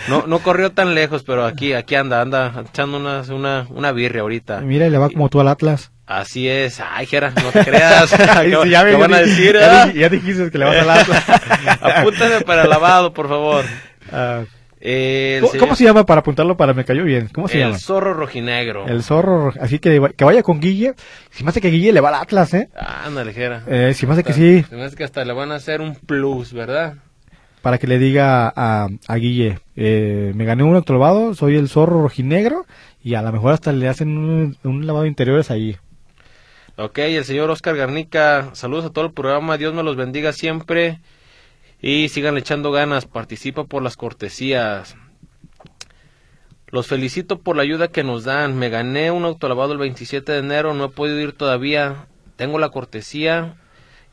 No, 0.09 0.27
no, 0.27 0.39
corrió 0.41 0.71
tan 0.73 0.95
lejos, 0.95 1.23
pero 1.25 1.45
aquí, 1.45 1.73
aquí 1.73 1.95
anda, 1.95 2.21
anda 2.21 2.65
echando 2.69 2.99
una, 2.99 3.23
una, 3.23 3.67
una 3.71 3.93
birria 3.93 4.21
ahorita. 4.21 4.61
Mira, 4.61 4.89
le 4.89 4.99
va 4.99 5.09
como 5.09 5.29
tú 5.31 5.41
al 5.41 5.49
Atlas. 5.49 5.94
Así 6.07 6.49
es. 6.49 6.81
Ay, 6.81 7.07
Jera, 7.07 7.31
no 7.31 7.51
te 7.51 7.65
creas. 7.65 8.13
¿Qué, 8.43 8.71
ya 8.71 8.83
van 8.97 9.15
a 9.15 9.21
decir? 9.21 9.55
Ya, 9.55 9.93
ya, 9.93 10.09
dijiste 10.09 10.51
que 10.51 10.59
le 10.59 10.65
vas 10.67 10.77
a 10.77 10.85
la... 10.85 11.99
Apúntame 12.01 12.43
para 12.43 12.65
el 12.65 12.71
lavado, 12.71 13.13
por 13.13 13.29
favor. 13.29 13.65
Uh, 14.87 15.59
¿Cómo, 15.59 15.75
se 15.75 15.85
llama 15.85 16.05
para 16.05 16.21
apuntarlo 16.21 16.59
para 16.59 16.75
me 16.75 16.85
cayó 16.85 17.05
bien? 17.05 17.31
¿Cómo 17.33 17.49
se 17.49 17.59
llama? 17.59 17.77
El 17.77 17.81
zorro 17.81 18.13
rojinegro. 18.13 18.87
El 18.87 19.03
zorro, 19.03 19.51
así 19.59 19.79
que, 19.79 20.13
que 20.15 20.25
vaya 20.27 20.43
con 20.43 20.61
Guille. 20.61 20.93
Si 21.31 21.43
me 21.43 21.49
hace 21.49 21.63
que 21.63 21.71
Guille 21.71 21.91
le 21.91 22.03
va 22.03 22.11
al 22.11 22.17
Atlas, 22.17 22.53
¿eh? 22.53 22.69
Ándale, 22.77 23.33
Jera. 23.33 23.63
Eh, 23.67 23.95
si 23.95 24.07
me 24.07 24.13
hace 24.13 24.25
que 24.25 24.35
sí. 24.35 24.63
Si 24.69 24.75
me 24.75 24.85
hace 24.85 24.95
que 24.95 25.05
hasta 25.05 25.25
le 25.25 25.33
van 25.33 25.53
a 25.53 25.55
hacer 25.55 25.81
un 25.81 25.95
plus, 25.95 26.53
¿verdad? 26.53 26.97
Para 27.63 27.79
que 27.79 27.87
le 27.87 27.99
diga 27.99 28.53
a, 28.55 28.89
a 29.09 29.15
Guille, 29.17 29.59
eh, 29.75 30.33
me 30.35 30.45
gané 30.45 30.65
un 30.65 30.75
lavado, 30.87 31.33
soy 31.35 31.57
el 31.57 31.71
zorro 31.71 32.03
rojinegro 32.03 32.67
y 33.03 33.15
a 33.15 33.23
lo 33.23 33.33
mejor 33.33 33.55
hasta 33.55 33.73
le 33.73 33.89
hacen 33.89 34.19
un, 34.19 34.59
un 34.65 34.87
lavado 34.87 35.05
de 35.05 35.09
interiores 35.09 35.51
ahí. 35.51 35.79
Ok, 36.77 36.99
el 36.99 37.25
señor 37.25 37.51
Oscar 37.51 37.77
Garnica, 37.77 38.51
saludos 38.55 38.87
a 38.87 38.91
todo 38.91 39.05
el 39.05 39.13
programa, 39.13 39.57
Dios 39.57 39.73
me 39.75 39.85
los 39.85 39.95
bendiga 39.95 40.33
siempre 40.33 40.99
y 41.81 42.09
sigan 42.09 42.37
echando 42.37 42.73
ganas, 42.73 43.07
participa 43.07 43.63
por 43.63 43.81
las 43.81 43.97
cortesías. 43.97 44.97
Los 46.67 46.89
felicito 46.89 47.39
por 47.39 47.55
la 47.55 47.63
ayuda 47.63 47.87
que 47.87 48.03
nos 48.03 48.25
dan. 48.25 48.59
Me 48.59 48.71
gané 48.71 49.13
un 49.13 49.25
autolavado 49.25 49.73
el 49.73 49.79
27 49.79 50.33
de 50.33 50.39
enero, 50.39 50.75
no 50.75 50.87
he 50.87 50.89
podido 50.89 51.21
ir 51.21 51.33
todavía. 51.33 52.07
Tengo 52.35 52.59
la 52.59 52.71
cortesía 52.71 53.55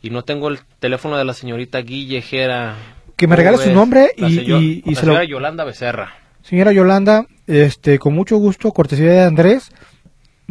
y 0.04 0.12
no 0.12 0.24
tengo 0.24 0.48
el 0.48 0.60
teléfono 0.80 1.18
de 1.18 1.26
la 1.26 1.34
señorita 1.34 1.80
Guillejera. 1.80 2.76
Que 3.16 3.26
me 3.26 3.36
regale 3.36 3.58
su 3.58 3.72
nombre 3.72 4.12
y, 4.16 4.84
y, 4.86 4.96
se 4.96 5.08
lo... 5.08 5.24
Yolanda 5.24 5.64
Becerra. 5.64 6.14
Señora 6.44 6.72
Yolanda, 6.72 7.26
este, 7.48 7.98
con 7.98 8.14
mucho 8.14 8.38
gusto, 8.38 8.72
cortesía 8.72 9.12
de 9.12 9.22
Andrés 9.22 9.72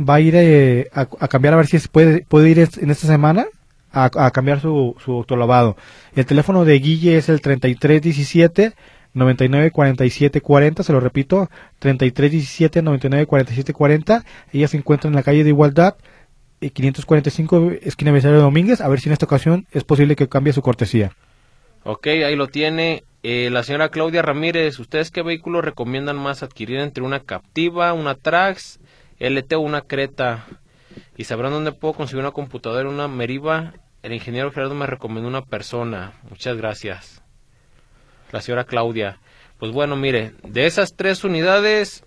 va 0.00 0.14
a 0.14 0.20
ir 0.20 0.34
eh, 0.36 0.88
a, 0.92 1.06
cambiar 1.28 1.54
a 1.54 1.58
ver 1.58 1.66
si 1.66 1.78
puede, 1.88 2.22
puede 2.22 2.50
ir 2.50 2.58
en 2.58 2.90
esta 2.90 3.06
semana 3.06 3.46
a, 3.92 4.30
cambiar 4.30 4.60
su, 4.60 4.96
su 5.04 5.12
autolavado. 5.12 5.76
El 6.14 6.26
teléfono 6.26 6.64
de 6.64 6.78
Guille 6.78 7.16
es 7.16 7.28
el 7.28 7.40
3317 7.40 8.74
994740, 9.14 10.82
se 10.82 10.92
lo 10.92 11.00
repito, 11.00 11.50
3317 11.80 12.82
994740. 12.82 14.24
Ella 14.52 14.68
se 14.68 14.76
encuentra 14.76 15.08
en 15.08 15.16
la 15.16 15.22
calle 15.22 15.42
de 15.42 15.50
Igualdad, 15.50 15.96
545 16.60 17.70
eh, 17.70 17.80
esquina 17.82 18.12
de 18.12 18.30
Domínguez, 18.32 18.80
a 18.80 18.88
ver 18.88 19.00
si 19.00 19.08
en 19.08 19.14
esta 19.14 19.26
ocasión 19.26 19.66
es 19.72 19.84
posible 19.84 20.16
que 20.16 20.28
cambie 20.28 20.52
su 20.52 20.62
cortesía. 20.62 21.12
Ok, 21.82 22.06
ahí 22.08 22.36
lo 22.36 22.48
tiene. 22.48 23.04
Eh, 23.22 23.48
la 23.50 23.62
señora 23.62 23.90
Claudia 23.90 24.22
Ramírez, 24.22 24.78
¿ustedes 24.78 25.10
qué 25.10 25.22
vehículo 25.22 25.60
recomiendan 25.60 26.16
más 26.16 26.42
adquirir 26.42 26.78
entre 26.78 27.02
una 27.02 27.20
Captiva, 27.20 27.92
una 27.92 28.14
Trax 28.14 28.80
LT 29.20 29.52
una 29.58 29.82
Creta. 29.82 30.46
Y 31.16 31.24
sabrán 31.24 31.52
dónde 31.52 31.72
puedo 31.72 31.94
conseguir 31.94 32.22
una 32.22 32.32
computadora, 32.32 32.88
una 32.88 33.06
Meriva. 33.06 33.74
El 34.02 34.12
ingeniero 34.14 34.50
Gerardo 34.50 34.74
me 34.74 34.86
recomendó 34.86 35.28
una 35.28 35.42
persona. 35.42 36.14
Muchas 36.28 36.56
gracias. 36.56 37.22
La 38.32 38.40
señora 38.40 38.64
Claudia. 38.64 39.20
Pues 39.58 39.72
bueno, 39.72 39.94
mire, 39.94 40.32
de 40.42 40.66
esas 40.66 40.96
tres 40.96 41.22
unidades, 41.22 42.02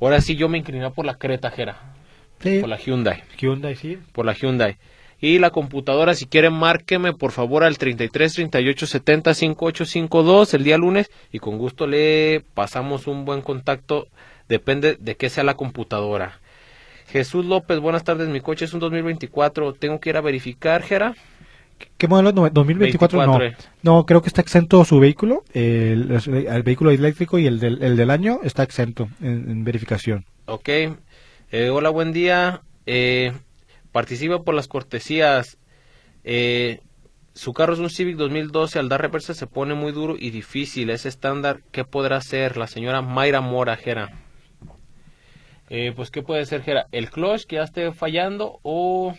ahora 0.00 0.20
sí 0.20 0.36
yo 0.36 0.48
me 0.48 0.58
incliné 0.58 0.88
por 0.90 1.04
la 1.04 1.16
Creta, 1.16 1.50
Jera. 1.50 1.94
Sí. 2.40 2.60
Por 2.60 2.68
la 2.68 2.76
Hyundai. 2.76 3.24
Hyundai, 3.36 3.74
sí. 3.74 3.98
Por 4.12 4.26
la 4.26 4.32
Hyundai. 4.32 4.78
Y 5.20 5.38
la 5.38 5.50
computadora, 5.50 6.14
si 6.14 6.26
quieren, 6.26 6.52
márqueme 6.52 7.14
por 7.14 7.32
favor 7.32 7.64
al 7.64 7.78
33 7.78 8.34
38 8.34 8.86
70 8.86 9.34
5852 9.34 10.54
el 10.54 10.64
día 10.64 10.76
lunes 10.76 11.10
y 11.32 11.38
con 11.38 11.56
gusto 11.56 11.86
le 11.86 12.44
pasamos 12.54 13.06
un 13.06 13.24
buen 13.24 13.40
contacto. 13.40 14.06
Depende 14.48 14.96
de 14.98 15.16
qué 15.16 15.28
sea 15.28 15.44
la 15.44 15.54
computadora. 15.54 16.40
Jesús 17.08 17.44
López, 17.46 17.78
buenas 17.80 18.04
tardes. 18.04 18.28
Mi 18.28 18.40
coche 18.40 18.64
es 18.64 18.74
un 18.74 18.80
2024. 18.80 19.74
¿Tengo 19.74 20.00
que 20.00 20.10
ir 20.10 20.16
a 20.16 20.20
verificar, 20.20 20.82
Jera? 20.82 21.14
¿Qué 21.98 22.08
modelo? 22.08 22.32
2024 22.32 23.26
no. 23.26 23.38
No, 23.82 24.06
creo 24.06 24.22
que 24.22 24.28
está 24.28 24.40
exento 24.40 24.84
su 24.84 24.98
vehículo. 24.98 25.44
El, 25.52 26.10
el 26.26 26.62
vehículo 26.62 26.90
eléctrico 26.90 27.38
y 27.38 27.46
el 27.46 27.60
del, 27.60 27.82
el 27.82 27.96
del 27.96 28.10
año 28.10 28.40
está 28.42 28.62
exento 28.62 29.08
en, 29.20 29.50
en 29.50 29.64
verificación. 29.64 30.24
Ok. 30.46 30.68
Eh, 30.68 31.70
hola, 31.70 31.90
buen 31.90 32.12
día. 32.12 32.62
Eh, 32.86 33.32
participa 33.92 34.42
por 34.42 34.54
las 34.54 34.68
cortesías. 34.68 35.58
Eh, 36.24 36.80
su 37.34 37.52
carro 37.52 37.74
es 37.74 37.78
un 37.78 37.90
Civic 37.90 38.16
2012. 38.16 38.78
Al 38.78 38.88
dar 38.88 39.02
reversa 39.02 39.34
se 39.34 39.46
pone 39.46 39.74
muy 39.74 39.92
duro 39.92 40.16
y 40.18 40.30
difícil. 40.30 40.90
Es 40.90 41.06
estándar. 41.06 41.60
¿Qué 41.72 41.84
podrá 41.84 42.16
hacer 42.16 42.56
la 42.56 42.66
señora 42.66 43.02
Mayra 43.02 43.40
Mora, 43.40 43.76
Jera? 43.76 44.25
Eh, 45.68 45.92
pues, 45.94 46.10
¿qué 46.10 46.22
puede 46.22 46.44
ser, 46.46 46.62
Jera? 46.62 46.86
¿El 46.92 47.10
clutch 47.10 47.44
que 47.44 47.56
ya 47.56 47.62
esté 47.62 47.92
fallando 47.92 48.60
o, 48.62 49.14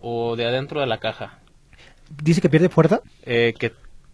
o 0.00 0.36
de 0.36 0.46
adentro 0.46 0.80
de 0.80 0.86
la 0.86 0.98
caja? 0.98 1.40
Dice 2.22 2.40
que 2.40 2.48
pierde 2.48 2.68
fuerza. 2.68 3.00
Eh, 3.24 3.54
que 3.58 3.72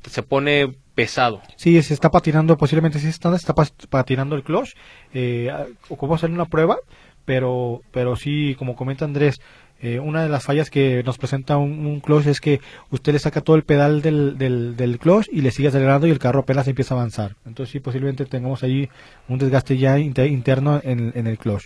se 0.09 0.23
pone 0.23 0.75
pesado. 0.95 1.43
Sí, 1.57 1.81
se 1.83 1.95
está 1.95 2.11
patinando, 2.11 2.57
posiblemente 2.57 2.99
sí 2.99 3.09
está, 3.09 3.35
está 3.35 3.55
patinando 3.89 4.35
el 4.37 4.43
clutch. 4.43 4.75
Eh, 5.13 5.51
ocupamos 5.89 6.21
hacer 6.21 6.31
una 6.31 6.47
prueba, 6.47 6.79
pero, 7.25 7.83
pero 7.93 8.17
sí, 8.17 8.55
como 8.59 8.77
comenta 8.77 9.05
Andrés, 9.05 9.41
eh, 9.81 9.99
una 9.99 10.23
de 10.23 10.29
las 10.29 10.45
fallas 10.45 10.71
que 10.71 11.03
nos 11.05 11.19
presenta 11.19 11.57
un, 11.57 11.87
un 11.87 12.01
clutch 12.01 12.27
es 12.27 12.41
que 12.41 12.61
usted 12.91 13.13
le 13.13 13.19
saca 13.19 13.41
todo 13.41 13.57
el 13.57 13.63
pedal 13.63 14.03
del, 14.03 14.39
del, 14.39 14.77
del 14.77 14.99
clutch 14.99 15.29
y 15.33 15.41
le 15.41 15.51
sigue 15.51 15.69
acelerando 15.69 16.07
y 16.07 16.11
el 16.11 16.19
carro 16.19 16.41
apenas 16.41 16.69
empieza 16.69 16.95
a 16.95 16.99
avanzar. 16.99 17.37
Entonces 17.47 17.73
sí, 17.73 17.81
posiblemente 17.81 18.25
tengamos 18.27 18.63
ahí 18.63 18.89
un 19.29 19.39
desgaste 19.39 19.77
ya 19.79 19.99
inter- 19.99 20.27
interno 20.29 20.81
en, 20.83 21.13
en 21.15 21.27
el 21.27 21.39
clutch. 21.39 21.65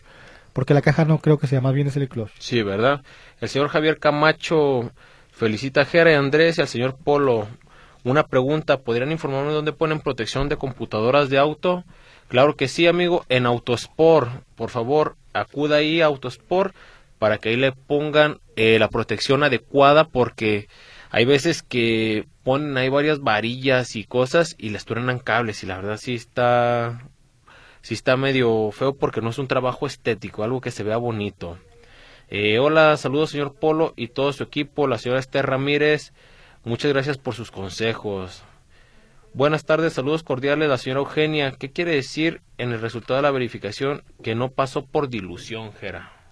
Porque 0.53 0.75
la 0.75 0.83
caja 0.83 1.05
no 1.05 1.19
creo 1.19 1.39
que 1.39 1.49
sea, 1.49 1.61
más 1.61 1.75
bien 1.75 1.89
es 1.89 1.97
el 1.97 2.09
clutch. 2.09 2.31
Sí, 2.39 2.63
¿verdad? 2.63 3.03
El 3.41 3.49
señor 3.49 3.69
Javier 3.69 3.99
Camacho 3.99 4.93
felicita 5.33 5.81
a 5.81 5.85
Jera 5.85 6.13
y 6.13 6.15
Andrés 6.15 6.59
y 6.59 6.61
al 6.61 6.69
señor 6.69 6.97
Polo. 7.03 7.49
Una 8.05 8.27
pregunta, 8.29 8.79
¿podrían 8.79 9.11
informarme 9.11 9.51
dónde 9.53 9.73
ponen 9.73 9.99
protección 9.99 10.49
de 10.49 10.57
computadoras 10.57 11.29
de 11.29 11.39
auto? 11.39 11.83
Claro 12.29 12.55
que 12.55 12.69
sí, 12.69 12.87
amigo, 12.87 13.25
en 13.29 13.47
Autosport. 13.47 14.31
Por 14.55 14.71
favor, 14.71 15.17
acuda 15.33 15.77
ahí 15.77 16.01
a 16.01 16.07
Autosport 16.07 16.75
para 17.25 17.39
que 17.39 17.49
ahí 17.49 17.57
le 17.57 17.73
pongan 17.73 18.39
eh, 18.55 18.79
la 18.79 18.91
protección 18.91 19.45
adecuada 19.45 20.05
porque 20.05 20.69
hay 21.09 21.25
veces 21.25 21.63
que 21.63 22.27
ponen 22.43 22.77
ahí 22.77 22.91
varias 22.91 23.21
varillas 23.21 23.97
y 23.97 24.05
cosas 24.05 24.55
y 24.59 24.69
les 24.69 24.85
truenan 24.85 25.21
cables 25.21 25.63
y 25.63 25.67
la 25.67 25.77
verdad 25.77 25.97
sí 25.97 26.17
está 26.17 27.01
sí 27.81 27.95
está 27.95 28.19
medio 28.19 28.71
feo 28.73 28.95
porque 28.95 29.23
no 29.23 29.31
es 29.31 29.39
un 29.39 29.49
trabajo 29.49 29.87
estético, 29.87 30.45
algo 30.45 30.61
que 30.61 30.71
se 30.71 30.83
vea 30.83 30.99
bonito. 30.99 31.59
Eh, 32.29 32.59
hola, 32.59 32.95
saludos 32.99 33.31
señor 33.31 33.55
Polo 33.55 33.95
y 33.97 34.09
todo 34.09 34.31
su 34.35 34.43
equipo, 34.43 34.87
la 34.87 34.99
señora 34.99 35.21
Esther 35.21 35.47
Ramírez, 35.47 36.13
muchas 36.63 36.93
gracias 36.93 37.17
por 37.17 37.35
sus 37.35 37.51
consejos. 37.51 38.45
Buenas 39.33 39.65
tardes, 39.65 39.95
saludos 39.95 40.25
cordiales 40.25 40.69
la 40.69 40.77
señora 40.77 41.01
Eugenia. 41.01 41.53
¿Qué 41.53 41.73
quiere 41.73 41.93
decir 41.93 42.43
en 42.59 42.73
el 42.73 42.83
resultado 42.83 43.17
de 43.17 43.23
la 43.23 43.31
verificación 43.31 44.03
que 44.23 44.35
no 44.35 44.51
pasó 44.51 44.85
por 44.85 45.09
dilución, 45.09 45.73
Jera? 45.73 46.24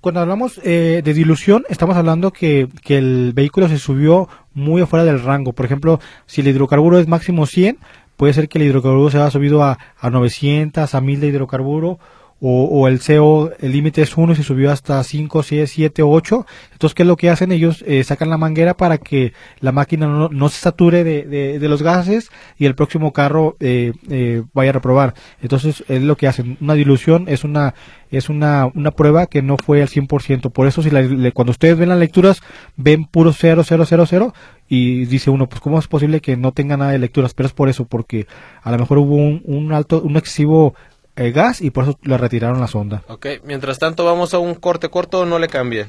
Cuando 0.00 0.20
hablamos 0.20 0.60
eh, 0.62 1.02
de 1.04 1.12
dilución, 1.14 1.64
estamos 1.68 1.96
hablando 1.96 2.30
que, 2.32 2.68
que 2.84 2.98
el 2.98 3.32
vehículo 3.34 3.68
se 3.68 3.78
subió 3.78 4.28
muy 4.54 4.80
afuera 4.80 5.04
del 5.04 5.20
rango. 5.20 5.52
Por 5.52 5.66
ejemplo, 5.66 5.98
si 6.26 6.40
el 6.40 6.46
hidrocarburo 6.46 7.00
es 7.00 7.08
máximo 7.08 7.46
100, 7.46 7.78
puede 8.16 8.32
ser 8.32 8.48
que 8.48 8.58
el 8.58 8.64
hidrocarburo 8.64 9.10
se 9.10 9.18
haya 9.18 9.30
subido 9.30 9.64
a, 9.64 9.78
a 9.98 10.10
900, 10.10 10.94
a 10.94 11.00
1000 11.00 11.20
de 11.20 11.26
hidrocarburo, 11.26 11.98
o, 12.40 12.64
o 12.64 12.86
el 12.88 13.00
CO, 13.00 13.50
el 13.58 13.72
límite 13.72 14.02
es 14.02 14.16
1 14.16 14.32
y 14.32 14.36
se 14.36 14.42
subió 14.44 14.70
hasta 14.70 15.02
5, 15.02 15.42
6, 15.42 15.70
7, 15.70 16.02
8. 16.02 16.46
Entonces, 16.72 16.94
¿qué 16.94 17.02
es 17.02 17.06
lo 17.08 17.16
que 17.16 17.30
hacen? 17.30 17.50
Ellos 17.52 17.82
eh, 17.86 18.04
sacan 18.04 18.30
la 18.30 18.38
manguera 18.38 18.74
para 18.76 18.98
que 18.98 19.32
la 19.60 19.72
máquina 19.72 20.06
no, 20.06 20.28
no 20.28 20.48
se 20.48 20.60
sature 20.60 21.02
de, 21.04 21.24
de, 21.24 21.58
de 21.58 21.68
los 21.68 21.82
gases 21.82 22.30
y 22.56 22.66
el 22.66 22.74
próximo 22.76 23.12
carro 23.12 23.56
eh, 23.60 23.92
eh, 24.08 24.42
vaya 24.54 24.70
a 24.70 24.74
reprobar. 24.74 25.14
Entonces, 25.42 25.82
es 25.88 26.02
lo 26.02 26.16
que 26.16 26.28
hacen. 26.28 26.56
Una 26.60 26.74
dilución 26.74 27.24
es 27.28 27.44
una 27.44 27.74
es 28.10 28.30
una, 28.30 28.66
una 28.74 28.90
prueba 28.92 29.26
que 29.26 29.42
no 29.42 29.56
fue 29.58 29.82
al 29.82 29.88
100%. 29.88 30.50
Por 30.50 30.66
eso, 30.66 30.82
si 30.82 30.90
la- 30.90 31.30
cuando 31.32 31.50
ustedes 31.50 31.76
ven 31.76 31.90
las 31.90 31.98
lecturas, 31.98 32.40
ven 32.76 33.04
puro 33.04 33.32
0, 33.32 33.62
0, 33.66 33.84
0, 33.86 34.04
0 34.08 34.34
y 34.68 35.04
dice 35.06 35.28
uno, 35.30 35.46
pues 35.48 35.60
¿cómo 35.60 35.78
es 35.78 35.88
posible 35.88 36.20
que 36.20 36.36
no 36.36 36.52
tenga 36.52 36.76
nada 36.76 36.92
de 36.92 36.98
lecturas? 36.98 37.34
Pero 37.34 37.46
es 37.48 37.52
por 37.52 37.68
eso, 37.68 37.84
porque 37.84 38.26
a 38.62 38.70
lo 38.70 38.78
mejor 38.78 38.98
hubo 38.98 39.16
un, 39.16 39.42
un 39.44 39.72
alto, 39.72 40.00
un 40.00 40.16
excesivo 40.16 40.74
eh, 41.18 41.32
gas 41.32 41.60
y 41.60 41.70
por 41.70 41.84
eso 41.84 41.98
le 42.02 42.16
retiraron 42.16 42.60
la 42.60 42.68
sonda. 42.68 43.02
Ok, 43.08 43.26
mientras 43.44 43.78
tanto 43.78 44.04
vamos 44.04 44.34
a 44.34 44.38
un 44.38 44.54
corte 44.54 44.88
corto, 44.88 45.26
no 45.26 45.38
le 45.38 45.48
cambien. 45.48 45.88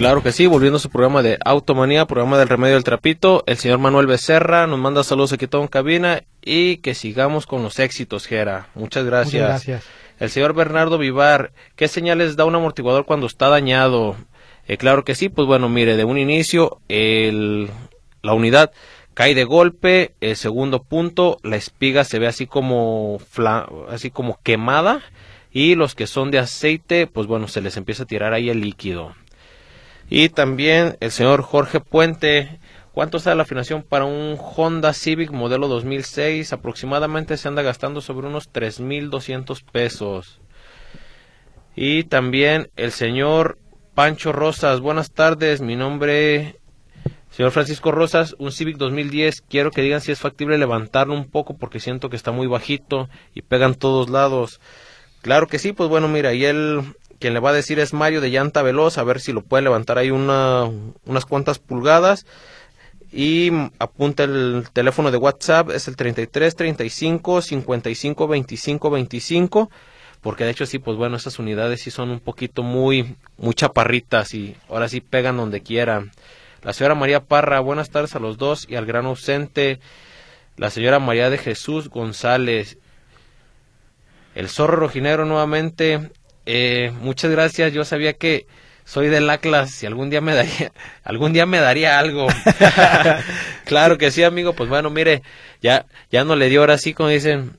Claro 0.00 0.22
que 0.22 0.32
sí, 0.32 0.46
volviendo 0.46 0.78
a 0.78 0.80
su 0.80 0.88
programa 0.88 1.22
de 1.22 1.38
Automanía, 1.44 2.06
programa 2.06 2.38
del 2.38 2.48
remedio 2.48 2.72
del 2.74 2.84
trapito, 2.84 3.44
el 3.46 3.58
señor 3.58 3.78
Manuel 3.80 4.06
Becerra 4.06 4.66
nos 4.66 4.78
manda 4.78 5.04
saludos 5.04 5.34
aquí 5.34 5.46
todo 5.46 5.60
en 5.60 5.68
cabina 5.68 6.22
y 6.40 6.78
que 6.78 6.94
sigamos 6.94 7.44
con 7.46 7.62
los 7.62 7.78
éxitos, 7.78 8.26
Jera. 8.26 8.68
Muchas 8.74 9.04
gracias. 9.04 9.42
Muchas 9.42 9.66
gracias. 9.66 9.84
El 10.18 10.30
señor 10.30 10.54
Bernardo 10.54 10.96
Vivar, 10.96 11.52
¿qué 11.76 11.86
señales 11.86 12.36
da 12.36 12.46
un 12.46 12.54
amortiguador 12.54 13.04
cuando 13.04 13.26
está 13.26 13.50
dañado? 13.50 14.16
Eh, 14.70 14.76
claro 14.76 15.02
que 15.02 15.16
sí, 15.16 15.28
pues 15.28 15.48
bueno, 15.48 15.68
mire, 15.68 15.96
de 15.96 16.04
un 16.04 16.16
inicio, 16.16 16.78
el, 16.86 17.70
la 18.22 18.34
unidad 18.34 18.70
cae 19.14 19.34
de 19.34 19.42
golpe, 19.42 20.14
el 20.20 20.36
segundo 20.36 20.84
punto, 20.84 21.38
la 21.42 21.56
espiga 21.56 22.04
se 22.04 22.20
ve 22.20 22.28
así 22.28 22.46
como, 22.46 23.18
así 23.88 24.12
como 24.12 24.38
quemada 24.44 25.02
y 25.50 25.74
los 25.74 25.96
que 25.96 26.06
son 26.06 26.30
de 26.30 26.38
aceite, 26.38 27.08
pues 27.08 27.26
bueno, 27.26 27.48
se 27.48 27.62
les 27.62 27.76
empieza 27.76 28.04
a 28.04 28.06
tirar 28.06 28.32
ahí 28.32 28.48
el 28.48 28.60
líquido. 28.60 29.16
Y 30.08 30.28
también 30.28 30.96
el 31.00 31.10
señor 31.10 31.42
Jorge 31.42 31.80
Puente, 31.80 32.60
¿cuánto 32.92 33.16
está 33.16 33.34
la 33.34 33.42
afinación 33.42 33.82
para 33.82 34.04
un 34.04 34.38
Honda 34.38 34.92
Civic 34.92 35.32
modelo 35.32 35.66
2006? 35.66 36.52
Aproximadamente 36.52 37.36
se 37.38 37.48
anda 37.48 37.62
gastando 37.62 38.00
sobre 38.00 38.28
unos 38.28 38.52
3.200 38.52 39.64
pesos. 39.64 40.38
Y 41.74 42.04
también 42.04 42.70
el 42.76 42.92
señor 42.92 43.58
Pancho 44.00 44.32
Rosas, 44.32 44.80
buenas 44.80 45.10
tardes, 45.10 45.60
mi 45.60 45.76
nombre 45.76 46.56
señor 47.30 47.52
Francisco 47.52 47.92
Rosas, 47.92 48.34
un 48.38 48.50
Civic 48.50 48.78
2010, 48.78 49.42
quiero 49.42 49.70
que 49.70 49.82
digan 49.82 50.00
si 50.00 50.10
es 50.10 50.18
factible 50.18 50.56
levantarlo 50.56 51.12
un 51.12 51.28
poco 51.28 51.58
porque 51.58 51.80
siento 51.80 52.08
que 52.08 52.16
está 52.16 52.32
muy 52.32 52.46
bajito 52.46 53.10
y 53.34 53.42
pegan 53.42 53.74
todos 53.74 54.08
lados. 54.08 54.58
Claro 55.20 55.48
que 55.48 55.58
sí, 55.58 55.74
pues 55.74 55.90
bueno, 55.90 56.08
mira, 56.08 56.32
y 56.32 56.46
él, 56.46 56.94
quien 57.18 57.34
le 57.34 57.40
va 57.40 57.50
a 57.50 57.52
decir 57.52 57.78
es 57.78 57.92
Mario 57.92 58.22
de 58.22 58.30
Llanta 58.30 58.62
Veloz, 58.62 58.96
a 58.96 59.04
ver 59.04 59.20
si 59.20 59.34
lo 59.34 59.42
puede 59.42 59.64
levantar 59.64 59.98
ahí 59.98 60.10
una, 60.10 60.64
unas 61.04 61.26
cuantas 61.26 61.58
pulgadas. 61.58 62.24
Y 63.12 63.50
apunta 63.78 64.24
el 64.24 64.64
teléfono 64.72 65.10
de 65.10 65.18
WhatsApp, 65.18 65.72
es 65.72 65.88
el 65.88 65.96
33 65.96 66.56
35 66.56 67.42
55 67.42 68.28
25 68.28 68.90
25. 68.90 69.70
Porque 70.20 70.44
de 70.44 70.50
hecho 70.50 70.66
sí, 70.66 70.78
pues 70.78 70.96
bueno, 70.96 71.16
esas 71.16 71.38
unidades 71.38 71.80
sí 71.80 71.90
son 71.90 72.10
un 72.10 72.20
poquito 72.20 72.62
muy, 72.62 73.16
muy 73.38 73.54
chaparritas 73.54 74.34
y 74.34 74.56
ahora 74.68 74.88
sí 74.88 75.00
pegan 75.00 75.36
donde 75.36 75.62
quieran. 75.62 76.10
La 76.62 76.74
señora 76.74 76.94
María 76.94 77.20
Parra, 77.20 77.60
buenas 77.60 77.90
tardes 77.90 78.14
a 78.14 78.18
los 78.18 78.36
dos 78.36 78.66
y 78.68 78.76
al 78.76 78.84
gran 78.84 79.06
ausente, 79.06 79.80
la 80.56 80.68
señora 80.68 80.98
María 80.98 81.30
de 81.30 81.38
Jesús 81.38 81.88
González. 81.88 82.76
El 84.34 84.48
zorro 84.48 84.76
rojinegro 84.76 85.24
nuevamente. 85.24 86.10
Eh, 86.44 86.92
muchas 87.00 87.30
gracias. 87.30 87.72
Yo 87.72 87.84
sabía 87.84 88.12
que 88.12 88.46
soy 88.84 89.08
del 89.08 89.30
Atlas. 89.30 89.70
Si 89.70 89.86
algún 89.86 90.10
día 90.10 90.20
me 90.20 90.34
daría, 90.34 90.72
algún 91.04 91.32
día 91.32 91.46
me 91.46 91.60
daría 91.60 91.98
algo. 91.98 92.26
claro 93.64 93.98
que 93.98 94.10
sí, 94.10 94.22
amigo. 94.22 94.52
Pues 94.52 94.68
bueno, 94.68 94.90
mire, 94.90 95.22
ya, 95.62 95.86
ya 96.10 96.24
no 96.24 96.36
le 96.36 96.48
dio 96.48 96.60
ahora 96.60 96.76
sí, 96.76 96.92
como 96.92 97.08
dicen, 97.08 97.56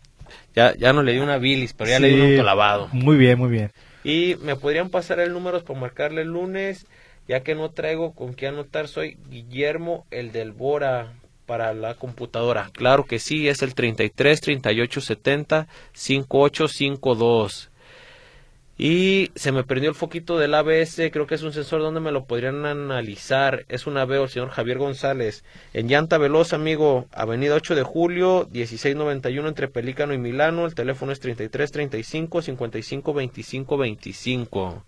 ya, 0.55 0.75
ya 0.75 0.93
no 0.93 1.03
le 1.03 1.13
dio 1.13 1.23
una 1.23 1.37
bilis, 1.37 1.73
pero 1.73 1.89
ya 1.89 1.99
le 1.99 2.09
dio 2.09 2.17
un 2.17 2.29
Sí, 2.29 2.31
autolavado. 2.33 2.89
Muy 2.91 3.17
bien, 3.17 3.37
muy 3.37 3.49
bien. 3.49 3.71
Y 4.03 4.35
me 4.41 4.55
podrían 4.55 4.89
pasar 4.89 5.19
el 5.19 5.33
número 5.33 5.63
para 5.63 5.79
marcarle 5.79 6.21
el 6.23 6.29
lunes, 6.29 6.85
ya 7.27 7.41
que 7.41 7.55
no 7.55 7.69
traigo 7.71 8.13
con 8.13 8.33
qué 8.33 8.47
anotar. 8.47 8.87
Soy 8.87 9.17
Guillermo, 9.29 10.05
el 10.11 10.31
del 10.31 10.51
Bora, 10.51 11.13
para 11.45 11.73
la 11.73 11.95
computadora. 11.95 12.69
Claro 12.73 13.05
que 13.05 13.19
sí, 13.19 13.47
es 13.47 13.61
el 13.61 13.75
33 13.75 14.41
38 14.41 15.01
70 15.01 15.67
5852. 15.93 17.70
Y 18.77 19.29
se 19.35 19.51
me 19.51 19.63
perdió 19.63 19.89
el 19.89 19.95
foquito 19.95 20.39
del 20.39 20.55
ABS, 20.55 21.11
creo 21.11 21.27
que 21.27 21.35
es 21.35 21.43
un 21.43 21.53
sensor 21.53 21.81
donde 21.81 21.99
me 21.99 22.11
lo 22.11 22.25
podrían 22.25 22.65
analizar. 22.65 23.65
Es 23.69 23.85
un 23.85 23.97
ABO, 23.97 24.27
señor 24.27 24.49
Javier 24.49 24.79
González. 24.79 25.43
En 25.73 25.87
llanta 25.87 26.17
veloz, 26.17 26.53
amigo, 26.53 27.05
Avenida 27.11 27.55
8 27.55 27.75
de 27.75 27.83
Julio, 27.83 28.47
1691 28.51 29.47
entre 29.47 29.67
Pelícano 29.67 30.13
y 30.13 30.17
Milano. 30.17 30.65
El 30.65 30.73
teléfono 30.73 31.11
es 31.11 31.19
3335 31.19 32.41
55 32.41 33.13
25 33.13 33.77
25. 33.77 34.83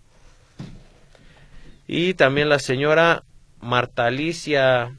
Y 1.86 2.14
también 2.14 2.48
la 2.48 2.58
señora 2.58 3.22
Marta 3.60 4.06
Alicia, 4.06 4.92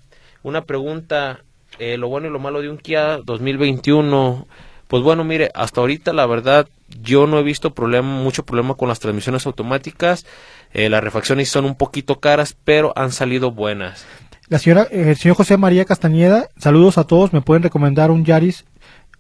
una 0.44 0.64
pregunta, 0.66 1.44
eh, 1.80 1.98
lo 1.98 2.08
bueno 2.08 2.28
y 2.28 2.32
lo 2.32 2.40
malo 2.40 2.62
de 2.62 2.70
un 2.70 2.78
Kia 2.78 3.18
2021. 3.18 4.48
Pues 4.88 5.04
bueno, 5.04 5.24
mire, 5.24 5.50
hasta 5.54 5.82
ahorita 5.82 6.14
la 6.14 6.28
verdad 6.28 6.68
yo 7.06 7.28
no 7.28 7.39
he 7.39 7.43
visto 7.43 7.74
problema, 7.74 8.08
mucho 8.08 8.45
problema 8.45 8.76
con 8.76 8.89
las 8.89 8.99
transmisiones 8.99 9.45
automáticas. 9.45 10.26
Eh, 10.74 10.89
las 10.89 11.03
refacciones 11.03 11.49
son 11.49 11.66
un 11.66 11.76
poquito 11.76 12.20
caras, 12.20 12.58
pero 12.66 12.91
han 12.97 13.12
salido 13.12 13.51
buenas. 13.51 14.06
La 14.49 14.60
señora, 14.60 14.88
eh, 14.91 15.12
el 15.12 15.16
señor 15.16 15.38
José 15.38 15.58
María 15.58 15.86
Castañeda, 15.86 16.49
saludos 16.58 16.97
a 16.97 17.06
todos, 17.06 17.32
me 17.32 17.41
pueden 17.41 17.64
recomendar 17.64 18.12
un 18.12 18.26
Yaris 18.26 18.66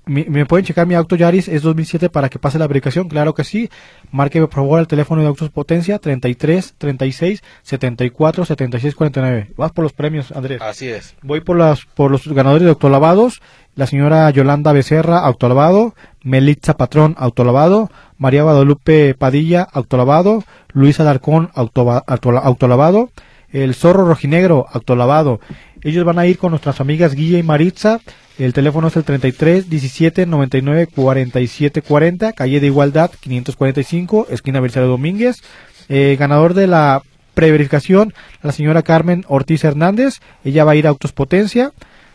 ¿Me, 0.07 0.45
pueden 0.45 0.65
checar 0.65 0.85
mi 0.85 0.93
auto 0.93 1.15
Yaris? 1.15 1.47
Es 1.47 1.63
2007 1.63 2.09
para 2.09 2.29
que 2.29 2.37
pase 2.37 2.59
la 2.59 2.67
verificación. 2.67 3.09
Claro 3.09 3.33
que 3.33 3.43
sí. 3.43 3.69
Márqueme 4.11 4.45
por 4.45 4.55
favor 4.57 4.79
el 4.79 4.87
teléfono 4.87 5.21
de 5.21 5.27
Autos 5.27 5.49
Potencia 5.49 5.97
33 5.97 6.75
36 6.77 7.43
74 7.63 8.45
76 8.45 8.93
49. 8.95 9.53
Vas 9.57 9.71
por 9.71 9.83
los 9.83 9.93
premios, 9.93 10.31
Andrés. 10.31 10.61
Así 10.61 10.87
es. 10.87 11.15
Voy 11.23 11.41
por 11.41 11.57
las 11.57 11.85
por 11.85 12.11
los 12.11 12.27
ganadores 12.27 12.63
de 12.65 12.69
autolavados. 12.69 13.41
La 13.75 13.87
señora 13.87 14.29
Yolanda 14.29 14.73
Becerra, 14.73 15.19
autolavado. 15.19 15.93
Melitza 16.23 16.77
Patrón, 16.77 17.15
autolavado. 17.17 17.89
María 18.17 18.43
Guadalupe 18.43 19.13
Padilla, 19.15 19.63
autolavado. 19.63 20.43
Luisa 20.73 21.03
Darcón, 21.03 21.51
autolavado. 21.53 23.09
El 23.51 23.75
Zorro 23.75 24.05
Rojinegro, 24.05 24.65
autolavado. 24.71 25.39
Ellos 25.81 26.03
van 26.03 26.19
a 26.19 26.25
ir 26.25 26.37
con 26.37 26.51
nuestras 26.51 26.81
amigas 26.81 27.13
Guilla 27.13 27.37
y 27.37 27.43
Maritza 27.43 27.99
el 28.37 28.51
teléfono 28.51 28.89
es 28.89 28.97
el 28.97 29.05
33 29.05 29.69
17 29.69 30.25
99 30.25 30.87
47 30.87 31.81
40, 31.81 32.33
calle 32.33 32.59
de 32.59 32.67
Igualdad 32.67 33.09
545, 33.21 34.27
esquina 34.29 34.59
Belisario 34.59 34.89
Domínguez. 34.89 35.41
Eh, 35.87 36.17
ganador 36.19 36.53
de 36.53 36.67
la 36.67 37.01
preverificación, 37.33 38.13
la 38.41 38.51
señora 38.51 38.81
Carmen 38.81 39.23
Ortiz 39.29 39.63
Hernández. 39.63 40.19
Ella 40.43 40.65
va 40.65 40.73
a 40.73 40.75
ir 40.75 40.85
a 40.85 40.89
Autos 40.89 41.13
Potencia. 41.13 41.71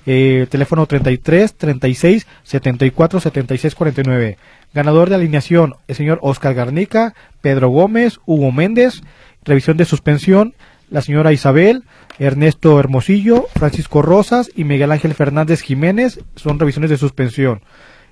Eh, 0.06 0.46
teléfono 0.50 0.86
33 0.86 1.54
36 1.54 2.26
74 2.42 3.20
76 3.20 3.74
49. 3.74 4.38
Ganador 4.72 5.08
de 5.08 5.16
alineación, 5.16 5.74
el 5.88 5.96
señor 5.96 6.18
Oscar 6.22 6.54
Garnica, 6.54 7.14
Pedro 7.40 7.68
Gómez, 7.70 8.20
Hugo 8.26 8.52
Méndez. 8.52 9.02
Revisión 9.42 9.78
de 9.78 9.86
suspensión, 9.86 10.54
la 10.90 11.00
señora 11.00 11.32
Isabel, 11.32 11.84
Ernesto 12.18 12.78
Hermosillo, 12.78 13.46
Francisco 13.54 14.02
Rosas 14.02 14.50
y 14.54 14.64
Miguel 14.64 14.92
Ángel 14.92 15.14
Fernández 15.14 15.62
Jiménez 15.62 16.20
son 16.36 16.58
revisiones 16.58 16.90
de 16.90 16.98
suspensión. 16.98 17.62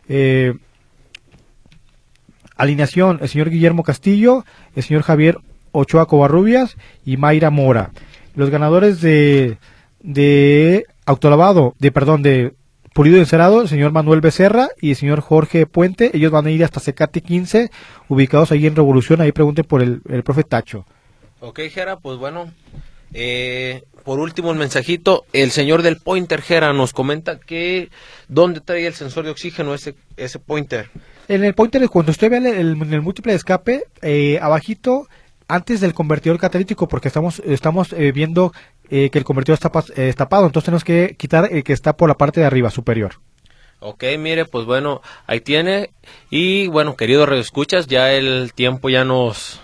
Eh, 0.09 0.55
alineación, 2.57 3.19
el 3.21 3.29
señor 3.29 3.51
Guillermo 3.51 3.83
Castillo, 3.83 4.45
el 4.75 4.83
señor 4.83 5.03
Javier 5.03 5.39
Ochoa 5.73 6.07
Covarrubias 6.07 6.77
y 7.05 7.19
Mayra 7.19 7.51
Mora. 7.51 7.91
Los 8.35 8.51
ganadores 8.51 9.01
de, 9.01 9.59
de 10.01 10.87
autolavado, 11.09 11.75
de 11.79 11.91
perdón, 11.91 12.23
de 12.23 12.55
pulido 12.93 13.17
y 13.17 13.21
encerado, 13.21 13.63
el 13.63 13.69
señor 13.69 13.93
Manuel 13.93 14.21
Becerra 14.21 14.69
y 14.81 14.91
el 14.91 14.97
señor 14.97 15.21
Jorge 15.21 15.67
Puente. 15.67 16.11
Ellos 16.15 16.31
van 16.31 16.47
a 16.47 16.51
ir 16.51 16.63
hasta 16.65 16.81
Secate 16.81 17.23
15, 17.23 17.71
ubicados 18.09 18.53
ahí 18.53 18.67
en 18.67 18.77
Revolución. 18.77 19.21
Ahí 19.21 19.33
pregunten 19.33 19.65
por 19.65 19.83
el, 19.83 20.03
el 20.09 20.23
profe 20.23 20.45
Tacho. 20.45 20.85
Ok, 21.41 21.61
Jera, 21.71 21.97
pues 21.99 22.19
bueno, 22.19 22.53
eh, 23.15 23.85
por 24.05 24.21
último, 24.21 24.51
el 24.51 24.59
mensajito, 24.59 25.25
el 25.33 25.51
señor 25.51 25.83
del 25.83 25.99
Pointer 25.99 26.43
Jera 26.43 26.73
nos 26.73 26.93
comenta 26.93 27.39
que 27.39 27.91
dónde 28.29 28.61
trae 28.61 28.87
el 28.87 28.95
sensor 28.95 29.25
de 29.25 29.31
oxígeno 29.31 29.75
ese, 29.75 29.95
ese 30.17 30.39
Pointer. 30.39 30.91
En 31.29 31.45
el 31.45 31.55
Pointer, 31.55 31.89
cuando 31.89 32.13
usted 32.13 32.31
ve 32.31 32.39
el, 32.39 32.47
el, 32.47 33.03
múltiple 33.03 33.33
de 33.33 33.37
escape, 33.37 33.85
eh, 34.03 34.39
abajito, 34.43 35.09
antes 35.47 35.81
del 35.81 35.95
convertidor 35.95 36.39
catalítico, 36.39 36.89
porque 36.89 37.09
estamos, 37.09 37.41
estamos 37.45 37.93
eh, 37.95 38.13
viendo 38.13 38.53
que 38.89 39.11
el 39.13 39.25
convertidor 39.25 39.55
está 39.55 39.71
tapado, 40.17 40.47
entonces 40.47 40.65
tenemos 40.65 40.85
que 40.85 41.15
quitar 41.19 41.49
el 41.53 41.63
que 41.63 41.73
está 41.73 41.97
por 41.97 42.09
la 42.09 42.17
parte 42.17 42.41
de 42.41 42.47
arriba, 42.47 42.71
superior. 42.71 43.21
Ok, 43.81 44.05
mire, 44.19 44.45
pues 44.45 44.67
bueno, 44.67 45.03
ahí 45.27 45.41
tiene. 45.41 45.91
Y 46.31 46.67
bueno, 46.67 46.97
queridos 46.97 47.31
escuchas, 47.33 47.87
ya 47.87 48.13
el 48.13 48.53
tiempo 48.53 48.89
ya 48.89 49.05
nos 49.05 49.61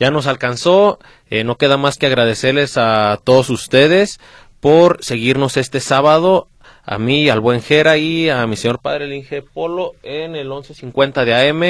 ya 0.00 0.10
nos 0.10 0.26
alcanzó. 0.26 0.98
Eh, 1.30 1.44
no 1.44 1.56
queda 1.56 1.76
más 1.76 1.96
que 1.96 2.06
agradecerles 2.06 2.76
a 2.76 3.20
todos 3.22 3.50
ustedes 3.50 4.18
por 4.58 5.04
seguirnos 5.04 5.56
este 5.56 5.78
sábado. 5.80 6.48
A 6.84 6.98
mí, 6.98 7.28
al 7.28 7.40
buen 7.40 7.62
Jera 7.62 7.96
y 7.96 8.28
a 8.28 8.46
mi 8.46 8.56
señor 8.56 8.80
padre, 8.80 9.04
el 9.04 9.44
Polo, 9.44 9.92
en 10.02 10.34
el 10.34 10.48
1150 10.48 11.24
de 11.24 11.48
AM. 11.48 11.62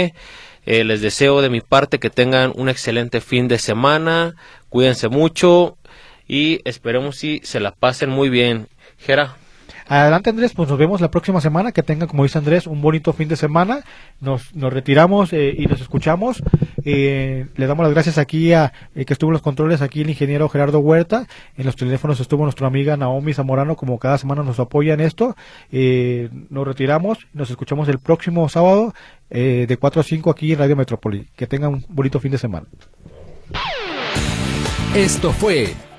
Eh, 0.67 0.85
les 0.85 1.03
deseo 1.03 1.43
de 1.43 1.51
mi 1.51 1.61
parte 1.61 1.99
que 1.99 2.09
tengan 2.09 2.53
un 2.57 2.71
excelente 2.71 3.21
fin 3.21 3.47
de 3.47 3.59
semana. 3.59 4.35
Cuídense 4.71 5.09
mucho 5.09 5.77
y 6.29 6.61
esperemos 6.64 7.16
si 7.16 7.41
se 7.45 7.61
la 7.61 7.72
pasen 7.72 8.11
muy 8.11 8.29
bien. 8.29 8.68
Jera. 8.99 9.37
Adelante 9.87 10.31
Andrés, 10.31 10.55
pues 10.55 10.68
nos 10.70 10.79
vemos 10.79 11.03
la 11.03 11.11
próxima 11.11 11.43
semana, 11.43 11.72
que 11.72 11.83
tengan, 11.83 12.09
como 12.09 12.22
dice 12.22 12.39
Andrés, 12.39 12.66
un 12.66 12.81
bonito 12.81 13.12
fin 13.12 13.29
de 13.29 13.37
semana. 13.37 13.85
Nos, 14.20 14.55
nos 14.55 14.72
retiramos 14.72 15.35
eh, 15.35 15.55
y 15.57 15.66
nos 15.66 15.81
escuchamos. 15.83 16.43
Eh, 16.87 17.47
le 17.55 17.66
damos 17.66 17.85
las 17.85 17.93
gracias 17.93 18.16
aquí 18.16 18.55
a 18.55 18.72
eh, 18.95 19.05
que 19.05 19.12
estuvo 19.12 19.31
en 19.31 19.35
los 19.35 19.43
controles, 19.43 19.83
aquí 19.83 20.01
el 20.01 20.09
ingeniero 20.09 20.49
Gerardo 20.49 20.79
Huerta. 20.79 21.27
En 21.59 21.66
los 21.66 21.77
teléfonos 21.77 22.18
estuvo 22.18 22.45
nuestra 22.45 22.66
amiga 22.66 22.97
Naomi 22.97 23.35
Zamorano, 23.35 23.77
como 23.77 23.99
cada 23.99 24.16
semana 24.16 24.43
nos 24.43 24.59
apoya 24.59 24.95
en 24.95 25.01
esto. 25.01 25.37
nos 25.70 26.66
retiramos, 26.66 27.27
nos 27.35 27.51
escuchamos 27.51 27.89
el 27.89 27.99
próximo 27.99 28.49
sábado 28.49 28.95
de 29.29 29.77
4 29.79 30.01
a 30.01 30.05
5 30.05 30.31
aquí 30.31 30.53
en 30.53 30.61
Radio 30.61 30.77
Metrópoli. 30.77 31.29
Que 31.37 31.47
tengan 31.47 31.75
un 31.75 31.85
bonito 31.89 32.20
fin 32.20 32.33
de 32.33 32.39
semana. 32.39 32.66
Esto 34.95 35.33
fue 35.33 35.75